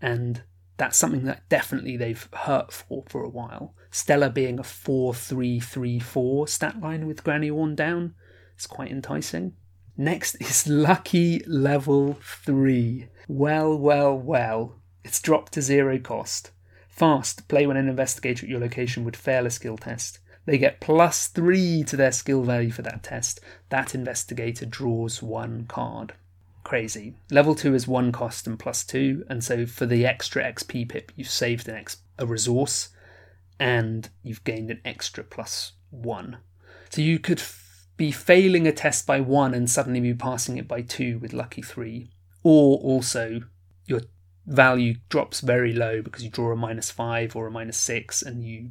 and 0.00 0.42
that's 0.76 0.98
something 0.98 1.24
that 1.24 1.48
definitely 1.48 1.96
they've 1.96 2.28
hurt 2.32 2.72
for 2.72 3.04
for 3.08 3.22
a 3.22 3.28
while. 3.28 3.74
Stella 3.90 4.30
being 4.30 4.58
a 4.58 4.64
4 4.64 5.14
3 5.14 5.60
3 5.60 5.98
4 5.98 6.48
stat 6.48 6.80
line 6.80 7.06
with 7.06 7.24
Granny 7.24 7.50
Orne 7.50 7.74
down 7.74 8.14
is 8.58 8.66
quite 8.66 8.90
enticing. 8.90 9.54
Next 9.96 10.34
is 10.40 10.66
Lucky 10.66 11.42
level 11.46 12.18
3. 12.22 13.08
Well, 13.28 13.76
well, 13.78 14.16
well. 14.16 14.76
It's 15.04 15.20
dropped 15.20 15.52
to 15.52 15.62
zero 15.62 15.98
cost. 15.98 16.50
Fast, 16.88 17.46
play 17.48 17.66
when 17.66 17.76
an 17.76 17.88
investigator 17.88 18.44
at 18.44 18.50
your 18.50 18.60
location 18.60 19.04
would 19.04 19.16
fail 19.16 19.46
a 19.46 19.50
skill 19.50 19.76
test. 19.76 20.18
They 20.46 20.58
get 20.58 20.80
plus 20.80 21.26
three 21.26 21.82
to 21.84 21.96
their 21.96 22.12
skill 22.12 22.42
value 22.42 22.70
for 22.70 22.82
that 22.82 23.02
test. 23.02 23.40
That 23.68 23.94
investigator 23.94 24.64
draws 24.64 25.22
one 25.22 25.66
card. 25.66 26.14
Crazy. 26.66 27.14
Level 27.30 27.54
two 27.54 27.76
is 27.76 27.86
one 27.86 28.10
cost 28.10 28.48
and 28.48 28.58
plus 28.58 28.82
two, 28.82 29.24
and 29.30 29.44
so 29.44 29.66
for 29.66 29.86
the 29.86 30.04
extra 30.04 30.42
XP 30.42 30.88
pip, 30.88 31.12
you've 31.14 31.30
saved 31.30 31.68
an 31.68 31.76
ex- 31.76 31.98
a 32.18 32.26
resource 32.26 32.88
and 33.60 34.08
you've 34.24 34.42
gained 34.42 34.72
an 34.72 34.80
extra 34.84 35.22
plus 35.22 35.74
one. 35.90 36.38
So 36.90 37.02
you 37.02 37.20
could 37.20 37.38
f- 37.38 37.86
be 37.96 38.10
failing 38.10 38.66
a 38.66 38.72
test 38.72 39.06
by 39.06 39.20
one 39.20 39.54
and 39.54 39.70
suddenly 39.70 40.00
be 40.00 40.12
passing 40.12 40.56
it 40.56 40.66
by 40.66 40.82
two 40.82 41.20
with 41.20 41.32
lucky 41.32 41.62
three, 41.62 42.10
or 42.42 42.78
also 42.78 43.42
your 43.84 44.00
value 44.44 44.96
drops 45.08 45.42
very 45.42 45.72
low 45.72 46.02
because 46.02 46.24
you 46.24 46.30
draw 46.30 46.50
a 46.50 46.56
minus 46.56 46.90
five 46.90 47.36
or 47.36 47.46
a 47.46 47.50
minus 47.52 47.78
six 47.78 48.22
and 48.22 48.42
you 48.42 48.70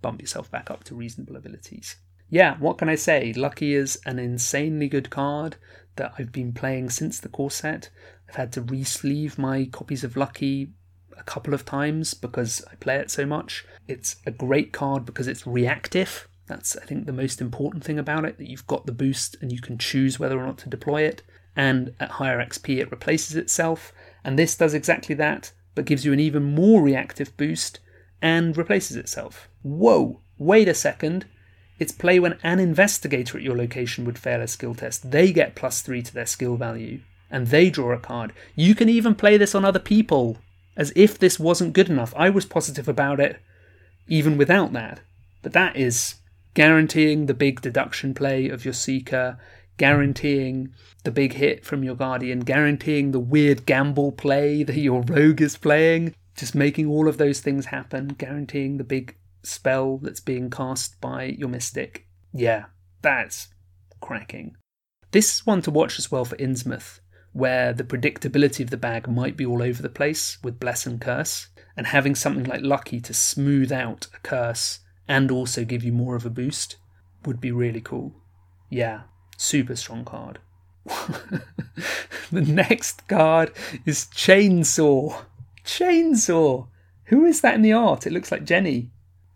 bump 0.00 0.20
yourself 0.20 0.50
back 0.50 0.72
up 0.72 0.82
to 0.82 0.96
reasonable 0.96 1.36
abilities. 1.36 1.94
Yeah, 2.32 2.56
what 2.60 2.78
can 2.78 2.88
I 2.88 2.94
say? 2.94 3.34
Lucky 3.34 3.74
is 3.74 4.00
an 4.06 4.18
insanely 4.18 4.88
good 4.88 5.10
card 5.10 5.56
that 5.96 6.14
I've 6.18 6.32
been 6.32 6.54
playing 6.54 6.88
since 6.88 7.20
the 7.20 7.28
core 7.28 7.50
set. 7.50 7.90
I've 8.26 8.36
had 8.36 8.52
to 8.52 8.62
re-sleeve 8.62 9.36
my 9.36 9.66
copies 9.66 10.02
of 10.02 10.16
Lucky 10.16 10.72
a 11.18 11.22
couple 11.24 11.52
of 11.52 11.66
times 11.66 12.14
because 12.14 12.64
I 12.72 12.76
play 12.76 12.96
it 12.96 13.10
so 13.10 13.26
much. 13.26 13.66
It's 13.86 14.16
a 14.24 14.30
great 14.30 14.72
card 14.72 15.04
because 15.04 15.28
it's 15.28 15.46
reactive. 15.46 16.26
That's, 16.46 16.74
I 16.74 16.86
think, 16.86 17.04
the 17.04 17.12
most 17.12 17.42
important 17.42 17.84
thing 17.84 17.98
about 17.98 18.24
it 18.24 18.38
that 18.38 18.48
you've 18.48 18.66
got 18.66 18.86
the 18.86 18.92
boost 18.92 19.36
and 19.42 19.52
you 19.52 19.60
can 19.60 19.76
choose 19.76 20.18
whether 20.18 20.40
or 20.40 20.46
not 20.46 20.56
to 20.60 20.70
deploy 20.70 21.02
it. 21.02 21.20
And 21.54 21.94
at 22.00 22.12
higher 22.12 22.38
XP, 22.38 22.78
it 22.78 22.90
replaces 22.90 23.36
itself. 23.36 23.92
And 24.24 24.38
this 24.38 24.56
does 24.56 24.72
exactly 24.72 25.14
that, 25.16 25.52
but 25.74 25.84
gives 25.84 26.06
you 26.06 26.14
an 26.14 26.20
even 26.20 26.54
more 26.54 26.80
reactive 26.80 27.36
boost 27.36 27.80
and 28.22 28.56
replaces 28.56 28.96
itself. 28.96 29.50
Whoa, 29.60 30.22
wait 30.38 30.66
a 30.66 30.72
second. 30.72 31.26
It's 31.82 31.90
play 31.90 32.20
when 32.20 32.38
an 32.44 32.60
investigator 32.60 33.36
at 33.36 33.42
your 33.42 33.56
location 33.56 34.04
would 34.04 34.16
fail 34.16 34.40
a 34.40 34.46
skill 34.46 34.72
test. 34.72 35.10
They 35.10 35.32
get 35.32 35.56
plus 35.56 35.82
three 35.82 36.00
to 36.00 36.14
their 36.14 36.26
skill 36.26 36.54
value, 36.54 37.00
and 37.28 37.48
they 37.48 37.70
draw 37.70 37.90
a 37.90 37.98
card. 37.98 38.32
You 38.54 38.76
can 38.76 38.88
even 38.88 39.16
play 39.16 39.36
this 39.36 39.52
on 39.52 39.64
other 39.64 39.80
people, 39.80 40.38
as 40.76 40.92
if 40.94 41.18
this 41.18 41.40
wasn't 41.40 41.72
good 41.72 41.90
enough. 41.90 42.14
I 42.16 42.30
was 42.30 42.46
positive 42.46 42.86
about 42.86 43.18
it, 43.18 43.40
even 44.06 44.38
without 44.38 44.72
that. 44.74 45.00
But 45.42 45.54
that 45.54 45.74
is 45.74 46.14
guaranteeing 46.54 47.26
the 47.26 47.34
big 47.34 47.60
deduction 47.60 48.14
play 48.14 48.48
of 48.48 48.64
your 48.64 48.74
Seeker, 48.74 49.36
guaranteeing 49.76 50.72
the 51.02 51.10
big 51.10 51.32
hit 51.32 51.64
from 51.64 51.82
your 51.82 51.96
Guardian, 51.96 52.40
guaranteeing 52.40 53.10
the 53.10 53.18
weird 53.18 53.66
gamble 53.66 54.12
play 54.12 54.62
that 54.62 54.76
your 54.76 55.02
Rogue 55.02 55.42
is 55.42 55.56
playing, 55.56 56.14
just 56.36 56.54
making 56.54 56.86
all 56.86 57.08
of 57.08 57.18
those 57.18 57.40
things 57.40 57.66
happen, 57.66 58.14
guaranteeing 58.18 58.76
the 58.76 58.84
big 58.84 59.16
spell 59.42 59.98
that's 59.98 60.20
being 60.20 60.50
cast 60.50 61.00
by 61.00 61.24
your 61.24 61.48
mystic. 61.48 62.06
Yeah, 62.32 62.66
that's 63.02 63.48
cracking. 64.00 64.56
This 65.10 65.34
is 65.34 65.46
one 65.46 65.62
to 65.62 65.70
watch 65.70 65.98
as 65.98 66.10
well 66.10 66.24
for 66.24 66.36
Innsmouth, 66.36 67.00
where 67.32 67.72
the 67.72 67.84
predictability 67.84 68.60
of 68.60 68.70
the 68.70 68.76
bag 68.76 69.08
might 69.08 69.36
be 69.36 69.44
all 69.44 69.62
over 69.62 69.82
the 69.82 69.88
place 69.88 70.38
with 70.42 70.60
Bless 70.60 70.86
and 70.86 71.00
Curse, 71.00 71.48
and 71.76 71.86
having 71.86 72.14
something 72.14 72.44
like 72.44 72.62
Lucky 72.62 73.00
to 73.00 73.14
smooth 73.14 73.72
out 73.72 74.06
a 74.14 74.18
curse 74.20 74.80
and 75.08 75.30
also 75.30 75.64
give 75.64 75.84
you 75.84 75.92
more 75.92 76.16
of 76.16 76.26
a 76.26 76.30
boost 76.30 76.76
would 77.24 77.40
be 77.40 77.52
really 77.52 77.80
cool. 77.80 78.14
Yeah, 78.70 79.02
super 79.36 79.76
strong 79.76 80.04
card. 80.04 80.38
the 80.84 82.40
next 82.40 83.06
card 83.08 83.52
is 83.84 84.06
Chainsaw. 84.06 85.24
Chainsaw! 85.64 86.68
Who 87.06 87.24
is 87.24 87.40
that 87.42 87.54
in 87.54 87.62
the 87.62 87.72
art? 87.72 88.06
It 88.06 88.12
looks 88.12 88.32
like 88.32 88.44
Jenny. 88.44 88.90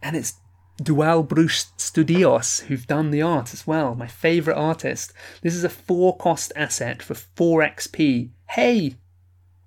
And 0.07 0.15
it's 0.15 0.35
Dual 0.81 1.25
Brush 1.25 1.65
Studios 1.77 2.61
who've 2.61 2.87
done 2.87 3.11
the 3.11 3.23
art 3.23 3.53
as 3.53 3.67
well. 3.67 3.97
My 3.97 4.07
favourite 4.07 4.57
artist. 4.57 5.13
This 5.43 5.53
is 5.53 5.65
a 5.65 5.69
four 5.69 6.17
cost 6.17 6.53
asset 6.55 7.03
for 7.03 7.15
4 7.15 7.63
XP. 7.63 8.31
Hey! 8.51 8.95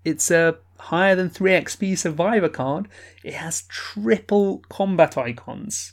It's 0.06 0.32
a 0.32 0.60
higher 0.78 1.14
than 1.14 1.30
3 1.30 1.52
XP 1.52 1.98
survivor 1.98 2.48
card. 2.48 2.88
It 3.22 3.34
has 3.34 3.64
triple 3.64 4.60
combat 4.70 5.18
icons 5.18 5.92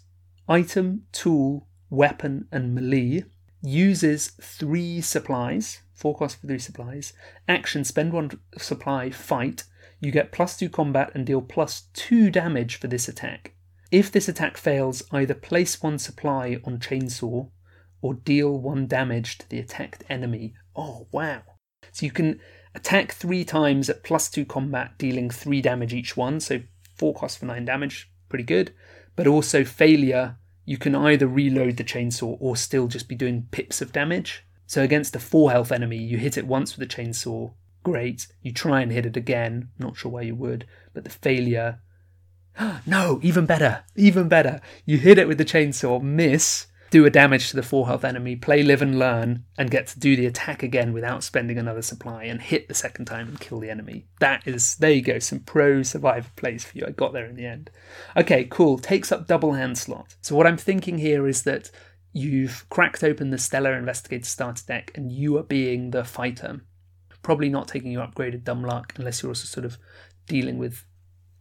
item, 0.49 1.07
tool, 1.11 1.67
weapon, 1.91 2.47
and 2.53 2.73
melee. 2.73 3.25
Uses 3.63 4.29
three 4.41 5.01
supplies, 5.01 5.83
four 5.93 6.17
cost 6.17 6.41
for 6.41 6.47
three 6.47 6.61
supplies. 6.61 7.15
Action, 7.49 7.83
spend 7.83 8.13
one 8.13 8.31
supply, 8.59 9.11
fight 9.11 9.65
you 10.01 10.13
get 10.13 10.33
plus 10.33 10.57
2 10.57 10.69
combat 10.69 11.11
and 11.15 11.27
deal 11.27 11.41
plus 11.41 11.89
2 11.95 12.31
damage 12.31 12.77
for 12.77 12.87
this 12.87 13.09
attack. 13.09 13.56
If 13.91 14.11
this 14.11 14.29
attack 14.29 14.57
fails, 14.57 15.03
either 15.13 15.35
place 15.35 15.83
one 15.83 15.99
supply 15.99 16.59
on 16.65 16.79
Chainsaw 16.79 17.51
or 18.03 18.15
deal 18.15 18.59
1 18.59 18.87
damage 18.87 19.39
to 19.39 19.49
the 19.49 19.59
attacked 19.59 20.05
enemy. 20.09 20.55
Oh, 20.75 21.07
wow. 21.13 21.43
So 21.93 22.05
you 22.05 22.13
can 22.13 22.41
attack 22.75 23.13
3 23.13 23.45
times 23.45 23.89
at 23.89 24.03
plus 24.03 24.29
2 24.29 24.45
combat, 24.45 24.99
dealing 24.99 25.31
3 25.31 25.63
damage 25.63 25.95
each 25.95 26.17
one, 26.17 26.41
so 26.41 26.61
4 26.97 27.15
cost 27.15 27.39
for 27.39 27.47
9 27.47 27.65
damage, 27.65 28.11
pretty 28.29 28.45
good. 28.45 28.75
But 29.15 29.27
also, 29.27 29.65
failure, 29.65 30.37
you 30.65 30.79
can 30.79 30.95
either 30.95 31.27
reload 31.27 31.77
the 31.77 31.85
chainsaw 31.85 32.37
or 32.41 32.57
still 32.57 32.89
just 32.89 33.09
be 33.09 33.15
doing 33.15 33.49
pips 33.51 33.81
of 33.81 33.93
damage. 33.93 34.45
So 34.67 34.83
against 34.83 35.15
a 35.17 35.21
4 35.21 35.53
health 35.53 35.71
enemy, 35.71 35.99
you 35.99 36.19
hit 36.19 36.37
it 36.37 36.47
once 36.47 36.77
with 36.77 36.89
the 36.89 36.95
chainsaw, 36.95 37.53
great. 37.85 38.27
You 38.43 38.53
try 38.53 38.81
and 38.81 38.91
hit 38.91 39.07
it 39.07 39.17
again, 39.17 39.69
not 39.79 39.97
sure 39.97 40.11
why 40.11 40.23
you 40.23 40.35
would, 40.35 40.67
but 40.93 41.05
the 41.05 41.11
failure. 41.11 41.81
no, 42.87 43.21
even 43.23 43.47
better, 43.47 43.85
even 43.95 44.29
better. 44.29 44.61
You 44.85 44.99
hit 44.99 45.19
it 45.19 45.29
with 45.29 45.39
the 45.39 45.45
chainsaw, 45.45 46.01
miss, 46.01 46.67
do 46.91 47.05
a 47.05 47.11
damage 47.11 47.51
to 47.51 47.57
the 47.57 47.63
4 47.63 47.87
health 47.87 48.05
enemy, 48.05 48.37
play 48.37 48.63
live 48.63 48.81
and 48.81 48.99
learn, 48.99 49.45
and 49.59 49.71
get 49.71 49.87
to 49.89 49.99
do 49.99 50.17
the 50.17 50.27
attack 50.27 50.63
again 50.63 50.93
without 50.93 51.25
spending 51.25 51.59
another 51.59 51.83
supply 51.83 52.25
and 52.25 52.41
hit 52.41 52.69
the 52.69 52.75
second 52.75 53.07
time 53.07 53.29
and 53.29 53.41
kill 53.41 53.61
the 53.61 53.71
enemy. 53.71 54.07
That 54.21 54.47
is, 54.47 54.77
there 54.77 54.93
you 54.93 55.03
go, 55.03 55.19
some 55.19 55.41
pro 55.41 55.83
survivor 55.83 56.31
plays 56.37 56.65
for 56.65 56.79
you. 56.79 56.87
I 56.87 56.91
got 56.91 57.13
there 57.13 57.27
in 57.27 57.37
the 57.37 57.47
end. 57.47 57.71
Okay, 58.17 58.45
cool. 58.45 58.79
Takes 58.79 59.11
up 59.11 59.27
double 59.27 59.53
hand 59.55 59.77
slot. 59.79 60.15
So 60.23 60.35
what 60.37 60.47
I'm 60.47 60.57
thinking 60.57 60.99
here 60.99 61.27
is 61.27 61.43
that 61.43 61.71
you've 62.13 62.67
cracked 62.71 63.05
open 63.05 63.31
the 63.31 63.39
Stella 63.39 63.73
Investigator 63.73 64.25
starter 64.25 64.65
deck 64.67 64.91
and 64.95 65.13
you 65.13 65.37
are 65.37 65.43
being 65.43 65.91
the 65.91 66.05
fighter. 66.05 66.63
Probably 67.23 67.49
not 67.49 67.69
taking 67.69 67.91
your 67.91 68.07
upgraded 68.07 68.45
dumb 68.45 68.63
luck 68.63 68.95
unless 68.97 69.23
you're 69.23 69.31
also 69.31 69.47
sort 69.47 69.67
of 69.67 69.77
dealing 70.27 70.57
with 70.57 70.86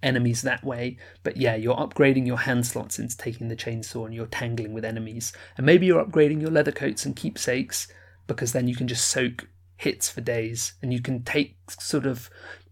enemies 0.05 0.43
that 0.43 0.63
way. 0.63 0.97
But 1.23 1.35
yeah, 1.35 1.55
you're 1.55 1.75
upgrading 1.75 2.27
your 2.27 2.39
hand 2.39 2.65
slots 2.65 2.99
into 2.99 3.17
taking 3.17 3.49
the 3.49 3.55
chainsaw 3.55 4.05
and 4.05 4.13
you're 4.13 4.27
tangling 4.27 4.73
with 4.73 4.85
enemies. 4.85 5.33
And 5.57 5.65
maybe 5.65 5.85
you're 5.85 6.05
upgrading 6.05 6.41
your 6.41 6.51
leather 6.51 6.71
coats 6.71 7.05
and 7.05 7.15
keepsakes 7.15 7.87
because 8.27 8.53
then 8.53 8.67
you 8.67 8.75
can 8.75 8.87
just 8.87 9.07
soak 9.07 9.49
hits 9.77 10.09
for 10.09 10.21
days 10.21 10.73
and 10.81 10.93
you 10.93 11.01
can 11.01 11.23
take 11.23 11.57
sort 11.69 12.05
of 12.05 12.29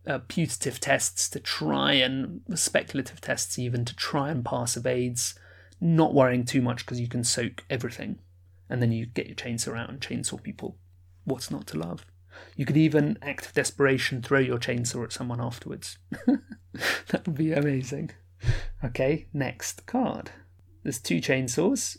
uh, 0.08 0.20
putative 0.28 0.80
tests 0.80 1.30
to 1.30 1.40
try 1.40 1.94
and 1.94 2.42
speculative 2.56 3.20
tests 3.20 3.58
even 3.58 3.84
to 3.86 3.96
try 3.96 4.30
and 4.30 4.46
pass 4.46 4.78
evades, 4.78 5.38
not 5.82 6.14
worrying 6.14 6.46
too 6.46 6.62
much 6.62 6.86
because 6.86 7.00
you 7.00 7.08
can 7.08 7.24
soak 7.24 7.64
everything. 7.70 8.20
And 8.70 8.82
then 8.82 8.92
you 8.92 9.06
get 9.06 9.28
your 9.28 9.36
chainsaw 9.36 9.78
out 9.78 9.90
and 9.90 10.00
chainsaw 10.00 10.42
people. 10.42 10.78
What's 11.26 11.52
not 11.52 11.68
to 11.68 11.78
love? 11.78 12.06
You 12.56 12.66
could 12.66 12.78
even, 12.78 13.18
act 13.22 13.46
of 13.46 13.54
desperation, 13.54 14.22
throw 14.22 14.40
your 14.40 14.58
chainsaw 14.58 15.04
at 15.04 15.14
someone 15.14 15.42
afterwards. 15.42 15.98
that 17.08 17.26
would 17.26 17.36
be 17.36 17.54
amazing. 17.54 18.12
Okay, 18.84 19.28
next 19.34 19.86
card. 19.86 20.32
There's 20.84 21.00
two 21.00 21.20
chainsaws. 21.22 21.98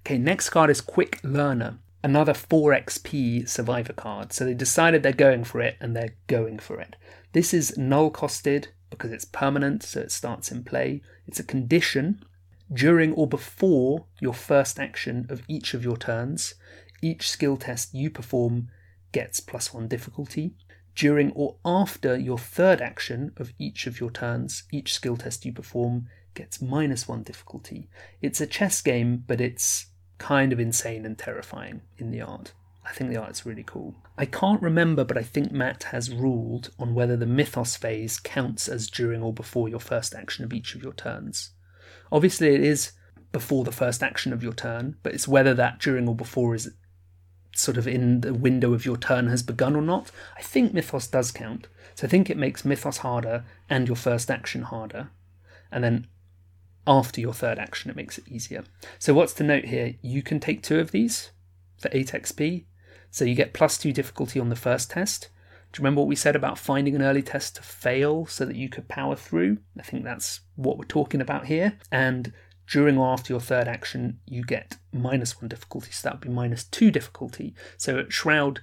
Okay, 0.00 0.18
next 0.18 0.50
card 0.50 0.70
is 0.70 0.80
Quick 0.80 1.18
Learner, 1.22 1.78
another 2.04 2.34
4 2.34 2.72
XP 2.72 3.48
survivor 3.48 3.92
card. 3.92 4.32
So 4.32 4.44
they 4.44 4.54
decided 4.54 5.02
they're 5.02 5.12
going 5.12 5.44
for 5.44 5.60
it 5.60 5.76
and 5.80 5.96
they're 5.96 6.14
going 6.26 6.58
for 6.58 6.80
it. 6.80 6.96
This 7.32 7.52
is 7.52 7.76
null 7.76 8.10
costed 8.10 8.68
because 8.90 9.12
it's 9.12 9.24
permanent, 9.24 9.82
so 9.82 10.00
it 10.00 10.12
starts 10.12 10.50
in 10.52 10.64
play. 10.64 11.02
It's 11.26 11.40
a 11.40 11.44
condition 11.44 12.24
during 12.72 13.12
or 13.14 13.26
before 13.26 14.06
your 14.20 14.34
first 14.34 14.78
action 14.78 15.26
of 15.28 15.42
each 15.48 15.74
of 15.74 15.84
your 15.84 15.96
turns. 15.96 16.54
Each 17.02 17.28
skill 17.28 17.56
test 17.56 17.94
you 17.94 18.10
perform 18.10 18.68
gets 19.16 19.40
plus 19.40 19.72
one 19.72 19.88
difficulty. 19.88 20.52
During 20.94 21.32
or 21.32 21.56
after 21.64 22.18
your 22.18 22.36
third 22.36 22.82
action 22.82 23.32
of 23.38 23.50
each 23.58 23.86
of 23.86 23.98
your 23.98 24.10
turns, 24.10 24.64
each 24.70 24.92
skill 24.92 25.16
test 25.16 25.46
you 25.46 25.54
perform 25.54 26.08
gets 26.34 26.60
minus 26.60 27.08
one 27.08 27.22
difficulty. 27.22 27.88
It's 28.20 28.42
a 28.42 28.46
chess 28.46 28.82
game, 28.82 29.24
but 29.26 29.40
it's 29.40 29.86
kind 30.18 30.52
of 30.52 30.60
insane 30.60 31.06
and 31.06 31.16
terrifying 31.16 31.80
in 31.96 32.10
the 32.10 32.20
art. 32.20 32.52
I 32.84 32.92
think 32.92 33.08
the 33.08 33.16
art's 33.16 33.46
really 33.46 33.62
cool. 33.62 33.94
I 34.18 34.26
can't 34.26 34.60
remember, 34.60 35.02
but 35.02 35.16
I 35.16 35.22
think 35.22 35.50
Matt 35.50 35.84
has 35.84 36.12
ruled 36.12 36.68
on 36.78 36.94
whether 36.94 37.16
the 37.16 37.24
mythos 37.24 37.74
phase 37.74 38.20
counts 38.20 38.68
as 38.68 38.90
during 38.90 39.22
or 39.22 39.32
before 39.32 39.70
your 39.70 39.80
first 39.80 40.14
action 40.14 40.44
of 40.44 40.52
each 40.52 40.74
of 40.74 40.82
your 40.82 40.92
turns. 40.92 41.52
Obviously, 42.12 42.48
it 42.54 42.62
is 42.62 42.92
before 43.32 43.64
the 43.64 43.72
first 43.72 44.02
action 44.02 44.34
of 44.34 44.42
your 44.42 44.52
turn, 44.52 44.96
but 45.02 45.14
it's 45.14 45.26
whether 45.26 45.54
that 45.54 45.80
during 45.80 46.06
or 46.06 46.14
before 46.14 46.54
is 46.54 46.70
sort 47.58 47.76
of 47.76 47.88
in 47.88 48.20
the 48.20 48.34
window 48.34 48.72
of 48.72 48.84
your 48.84 48.96
turn 48.96 49.28
has 49.28 49.42
begun 49.42 49.76
or 49.76 49.82
not. 49.82 50.10
I 50.36 50.42
think 50.42 50.72
Mythos 50.72 51.06
does 51.06 51.32
count. 51.32 51.68
So 51.94 52.06
I 52.06 52.10
think 52.10 52.28
it 52.28 52.36
makes 52.36 52.64
Mythos 52.64 52.98
harder 52.98 53.44
and 53.70 53.86
your 53.86 53.96
first 53.96 54.30
action 54.30 54.62
harder. 54.62 55.10
And 55.72 55.82
then 55.82 56.06
after 56.86 57.20
your 57.20 57.32
third 57.32 57.58
action, 57.58 57.90
it 57.90 57.96
makes 57.96 58.18
it 58.18 58.28
easier. 58.28 58.64
So 58.98 59.14
what's 59.14 59.32
to 59.34 59.44
note 59.44 59.64
here? 59.64 59.94
You 60.02 60.22
can 60.22 60.38
take 60.38 60.62
two 60.62 60.78
of 60.78 60.90
these 60.90 61.30
for 61.78 61.88
8 61.92 62.08
XP. 62.08 62.64
So 63.10 63.24
you 63.24 63.34
get 63.34 63.54
plus 63.54 63.78
2 63.78 63.92
difficulty 63.92 64.38
on 64.38 64.50
the 64.50 64.56
first 64.56 64.90
test. 64.90 65.30
Do 65.72 65.78
you 65.78 65.82
remember 65.82 66.00
what 66.00 66.08
we 66.08 66.16
said 66.16 66.36
about 66.36 66.58
finding 66.58 66.94
an 66.94 67.02
early 67.02 67.22
test 67.22 67.56
to 67.56 67.62
fail 67.62 68.26
so 68.26 68.44
that 68.44 68.56
you 68.56 68.68
could 68.68 68.88
power 68.88 69.16
through? 69.16 69.58
I 69.78 69.82
think 69.82 70.04
that's 70.04 70.40
what 70.54 70.78
we're 70.78 70.84
talking 70.84 71.20
about 71.20 71.46
here. 71.46 71.78
And 71.90 72.32
during 72.66 72.98
or 72.98 73.12
after 73.12 73.32
your 73.32 73.40
third 73.40 73.68
action, 73.68 74.18
you 74.26 74.42
get 74.42 74.76
minus 74.92 75.40
one 75.40 75.48
difficulty, 75.48 75.92
so 75.92 76.08
that 76.08 76.14
would 76.14 76.28
be 76.28 76.28
minus 76.28 76.64
two 76.64 76.90
difficulty. 76.90 77.54
So 77.76 77.98
at 77.98 78.12
Shroud, 78.12 78.60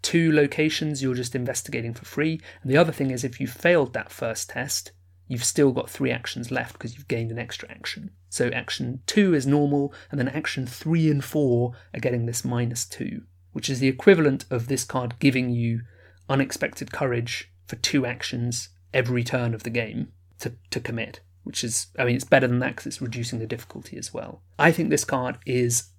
two 0.00 0.32
locations 0.32 1.02
you're 1.02 1.14
just 1.14 1.34
investigating 1.34 1.94
for 1.94 2.04
free. 2.04 2.40
And 2.62 2.70
the 2.70 2.76
other 2.76 2.92
thing 2.92 3.10
is, 3.10 3.24
if 3.24 3.40
you 3.40 3.46
failed 3.46 3.92
that 3.92 4.10
first 4.10 4.50
test, 4.50 4.92
you've 5.28 5.44
still 5.44 5.72
got 5.72 5.88
three 5.88 6.10
actions 6.10 6.50
left 6.50 6.74
because 6.74 6.96
you've 6.96 7.08
gained 7.08 7.30
an 7.30 7.38
extra 7.38 7.70
action. 7.70 8.10
So 8.28 8.48
action 8.48 9.02
two 9.06 9.34
is 9.34 9.46
normal, 9.46 9.94
and 10.10 10.18
then 10.18 10.28
action 10.28 10.66
three 10.66 11.10
and 11.10 11.22
four 11.22 11.72
are 11.94 12.00
getting 12.00 12.26
this 12.26 12.44
minus 12.44 12.84
two, 12.84 13.22
which 13.52 13.68
is 13.68 13.80
the 13.80 13.88
equivalent 13.88 14.44
of 14.50 14.68
this 14.68 14.84
card 14.84 15.14
giving 15.18 15.50
you 15.50 15.82
unexpected 16.28 16.92
courage 16.92 17.50
for 17.66 17.76
two 17.76 18.06
actions 18.06 18.70
every 18.94 19.24
turn 19.24 19.54
of 19.54 19.62
the 19.62 19.70
game 19.70 20.08
to, 20.38 20.52
to 20.70 20.80
commit 20.80 21.20
which 21.44 21.64
is, 21.64 21.88
I 21.98 22.04
mean, 22.04 22.14
it's 22.14 22.24
better 22.24 22.46
than 22.46 22.60
that 22.60 22.70
because 22.70 22.86
it's 22.86 23.02
reducing 23.02 23.38
the 23.38 23.46
difficulty 23.46 23.96
as 23.96 24.14
well. 24.14 24.42
I 24.58 24.72
think 24.72 24.90
this 24.90 25.04
card 25.04 25.38
is 25.46 25.90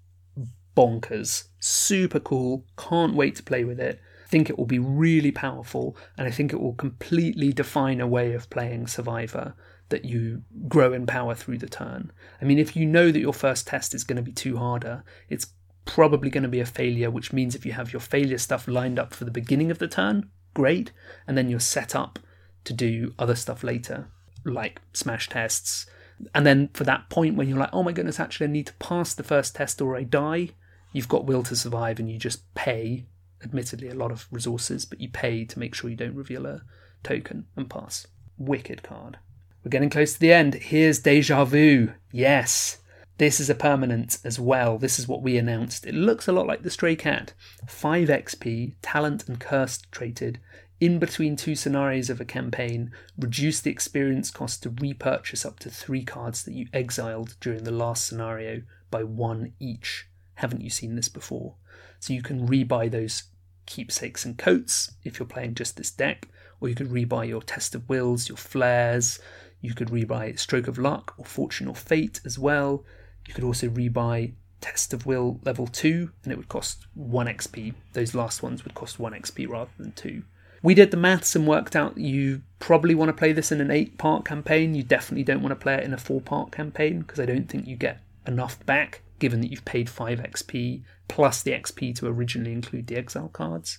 bonkers, 0.75 1.47
super 1.59 2.19
cool, 2.19 2.65
can't 2.77 3.15
wait 3.15 3.35
to 3.35 3.43
play 3.43 3.63
with 3.63 3.79
it. 3.79 3.99
Think 4.27 4.49
it 4.49 4.57
will 4.57 4.65
be 4.65 4.79
really 4.79 5.31
powerful, 5.31 5.95
and 6.17 6.27
I 6.27 6.31
think 6.31 6.51
it 6.51 6.59
will 6.59 6.73
completely 6.73 7.53
define 7.53 8.01
a 8.01 8.07
way 8.07 8.33
of 8.33 8.49
playing 8.49 8.87
Survivor 8.87 9.53
that 9.89 10.05
you 10.05 10.41
grow 10.67 10.91
in 10.93 11.05
power 11.05 11.35
through 11.35 11.59
the 11.59 11.69
turn. 11.69 12.11
I 12.41 12.45
mean, 12.45 12.57
if 12.57 12.75
you 12.75 12.85
know 12.85 13.11
that 13.11 13.19
your 13.19 13.33
first 13.33 13.67
test 13.67 13.93
is 13.93 14.03
going 14.03 14.15
to 14.15 14.23
be 14.23 14.31
too 14.31 14.57
harder, 14.57 15.03
it's 15.29 15.47
probably 15.85 16.31
going 16.31 16.43
to 16.43 16.49
be 16.49 16.61
a 16.61 16.65
failure, 16.65 17.11
which 17.11 17.31
means 17.31 17.53
if 17.53 17.65
you 17.65 17.73
have 17.73 17.93
your 17.93 17.99
failure 17.99 18.39
stuff 18.39 18.67
lined 18.67 18.97
up 18.97 19.13
for 19.13 19.25
the 19.25 19.31
beginning 19.31 19.69
of 19.69 19.77
the 19.77 19.87
turn, 19.87 20.29
great, 20.55 20.91
and 21.27 21.37
then 21.37 21.49
you're 21.49 21.59
set 21.59 21.95
up 21.95 22.17
to 22.63 22.73
do 22.73 23.13
other 23.19 23.35
stuff 23.35 23.63
later 23.63 24.07
like 24.43 24.81
smash 24.93 25.29
tests. 25.29 25.85
And 26.33 26.45
then 26.45 26.69
for 26.73 26.83
that 26.83 27.09
point 27.09 27.35
when 27.35 27.49
you're 27.49 27.57
like, 27.57 27.73
oh 27.73 27.83
my 27.83 27.91
goodness, 27.91 28.19
actually 28.19 28.47
I 28.47 28.51
need 28.51 28.67
to 28.67 28.73
pass 28.73 29.13
the 29.13 29.23
first 29.23 29.55
test 29.55 29.81
or 29.81 29.95
I 29.95 30.03
die, 30.03 30.49
you've 30.91 31.09
got 31.09 31.25
will 31.25 31.43
to 31.43 31.55
survive 31.55 31.99
and 31.99 32.09
you 32.09 32.17
just 32.17 32.53
pay, 32.53 33.05
admittedly 33.43 33.89
a 33.89 33.95
lot 33.95 34.11
of 34.11 34.27
resources, 34.31 34.85
but 34.85 35.01
you 35.01 35.09
pay 35.09 35.45
to 35.45 35.59
make 35.59 35.75
sure 35.75 35.89
you 35.89 35.95
don't 35.95 36.15
reveal 36.15 36.45
a 36.45 36.61
token 37.03 37.45
and 37.55 37.69
pass. 37.69 38.07
Wicked 38.37 38.83
card. 38.83 39.17
We're 39.63 39.69
getting 39.69 39.89
close 39.89 40.13
to 40.13 40.19
the 40.19 40.33
end. 40.33 40.55
Here's 40.55 40.99
Deja 40.99 41.45
Vu. 41.45 41.91
Yes. 42.11 42.79
This 43.17 43.39
is 43.39 43.49
a 43.49 43.55
permanent 43.55 44.17
as 44.25 44.39
well. 44.39 44.77
This 44.77 44.97
is 44.97 45.07
what 45.07 45.21
we 45.21 45.37
announced. 45.37 45.85
It 45.85 45.93
looks 45.93 46.27
a 46.27 46.31
lot 46.31 46.47
like 46.47 46.63
the 46.63 46.69
Stray 46.69 46.95
Cat. 46.95 47.33
5 47.67 48.09
XP, 48.09 48.73
talent 48.81 49.27
and 49.27 49.39
cursed 49.39 49.89
traded, 49.91 50.39
in 50.83 50.99
between 50.99 51.37
two 51.37 51.55
scenarios 51.55 52.09
of 52.09 52.19
a 52.19 52.25
campaign, 52.25 52.91
reduce 53.17 53.61
the 53.61 53.71
experience 53.71 54.29
cost 54.29 54.63
to 54.63 54.69
repurchase 54.69 55.45
up 55.45 55.57
to 55.57 55.69
three 55.69 56.03
cards 56.03 56.43
that 56.43 56.53
you 56.53 56.67
exiled 56.73 57.37
during 57.39 57.63
the 57.63 57.71
last 57.71 58.05
scenario 58.05 58.63
by 58.91 59.01
one 59.01 59.53
each. 59.61 60.09
Haven't 60.35 60.59
you 60.59 60.69
seen 60.69 60.97
this 60.97 61.07
before? 61.07 61.55
So 62.01 62.11
you 62.11 62.21
can 62.21 62.49
rebuy 62.49 62.91
those 62.91 63.23
keepsakes 63.65 64.25
and 64.25 64.37
coats 64.37 64.91
if 65.05 65.19
you're 65.19 65.25
playing 65.25 65.55
just 65.55 65.77
this 65.77 65.89
deck, 65.89 66.27
or 66.59 66.67
you 66.67 66.75
could 66.75 66.89
rebuy 66.89 67.29
your 67.29 67.41
Test 67.41 67.75
of 67.75 67.87
Wills, 67.87 68.27
your 68.27 68.37
Flares, 68.37 69.19
you 69.61 69.73
could 69.73 69.87
rebuy 69.87 70.37
Stroke 70.37 70.67
of 70.67 70.77
Luck 70.77 71.13
or 71.17 71.23
Fortune 71.23 71.69
or 71.69 71.75
Fate 71.75 72.19
as 72.25 72.37
well. 72.37 72.83
You 73.25 73.33
could 73.33 73.45
also 73.45 73.69
rebuy 73.69 74.33
Test 74.59 74.93
of 74.93 75.05
Will 75.05 75.39
level 75.45 75.65
2, 75.65 76.11
and 76.25 76.33
it 76.33 76.35
would 76.35 76.49
cost 76.49 76.87
1 76.93 77.27
XP. 77.27 77.73
Those 77.93 78.13
last 78.13 78.43
ones 78.43 78.65
would 78.65 78.73
cost 78.73 78.99
1 78.99 79.13
XP 79.13 79.47
rather 79.47 79.71
than 79.77 79.93
2. 79.93 80.23
We 80.63 80.73
did 80.73 80.89
the 80.89 80.97
maths 80.97 81.35
and 81.35 81.45
worked 81.45 81.75
out 81.75 81.97
you 81.97 82.41
probably 82.57 82.95
want 82.95 83.09
to 83.09 83.13
play 83.13 83.33
this 83.33 83.51
in 83.51 83.61
an 83.61 83.69
eight 83.69 83.97
part 83.97 84.25
campaign. 84.25 84.73
You 84.73 84.81
definitely 84.81 85.25
don't 85.25 85.41
want 85.41 85.51
to 85.51 85.61
play 85.61 85.75
it 85.75 85.83
in 85.83 85.93
a 85.93 85.97
four 85.97 86.21
part 86.21 86.51
campaign 86.51 87.01
because 87.01 87.19
I 87.19 87.25
don't 87.25 87.47
think 87.47 87.67
you 87.67 87.75
get 87.75 88.01
enough 88.25 88.65
back 88.65 89.01
given 89.19 89.41
that 89.41 89.51
you've 89.51 89.65
paid 89.65 89.89
5 89.89 90.19
XP 90.19 90.81
plus 91.07 91.43
the 91.43 91.51
XP 91.51 91.95
to 91.97 92.07
originally 92.07 92.53
include 92.53 92.87
the 92.87 92.95
exile 92.95 93.29
cards. 93.29 93.77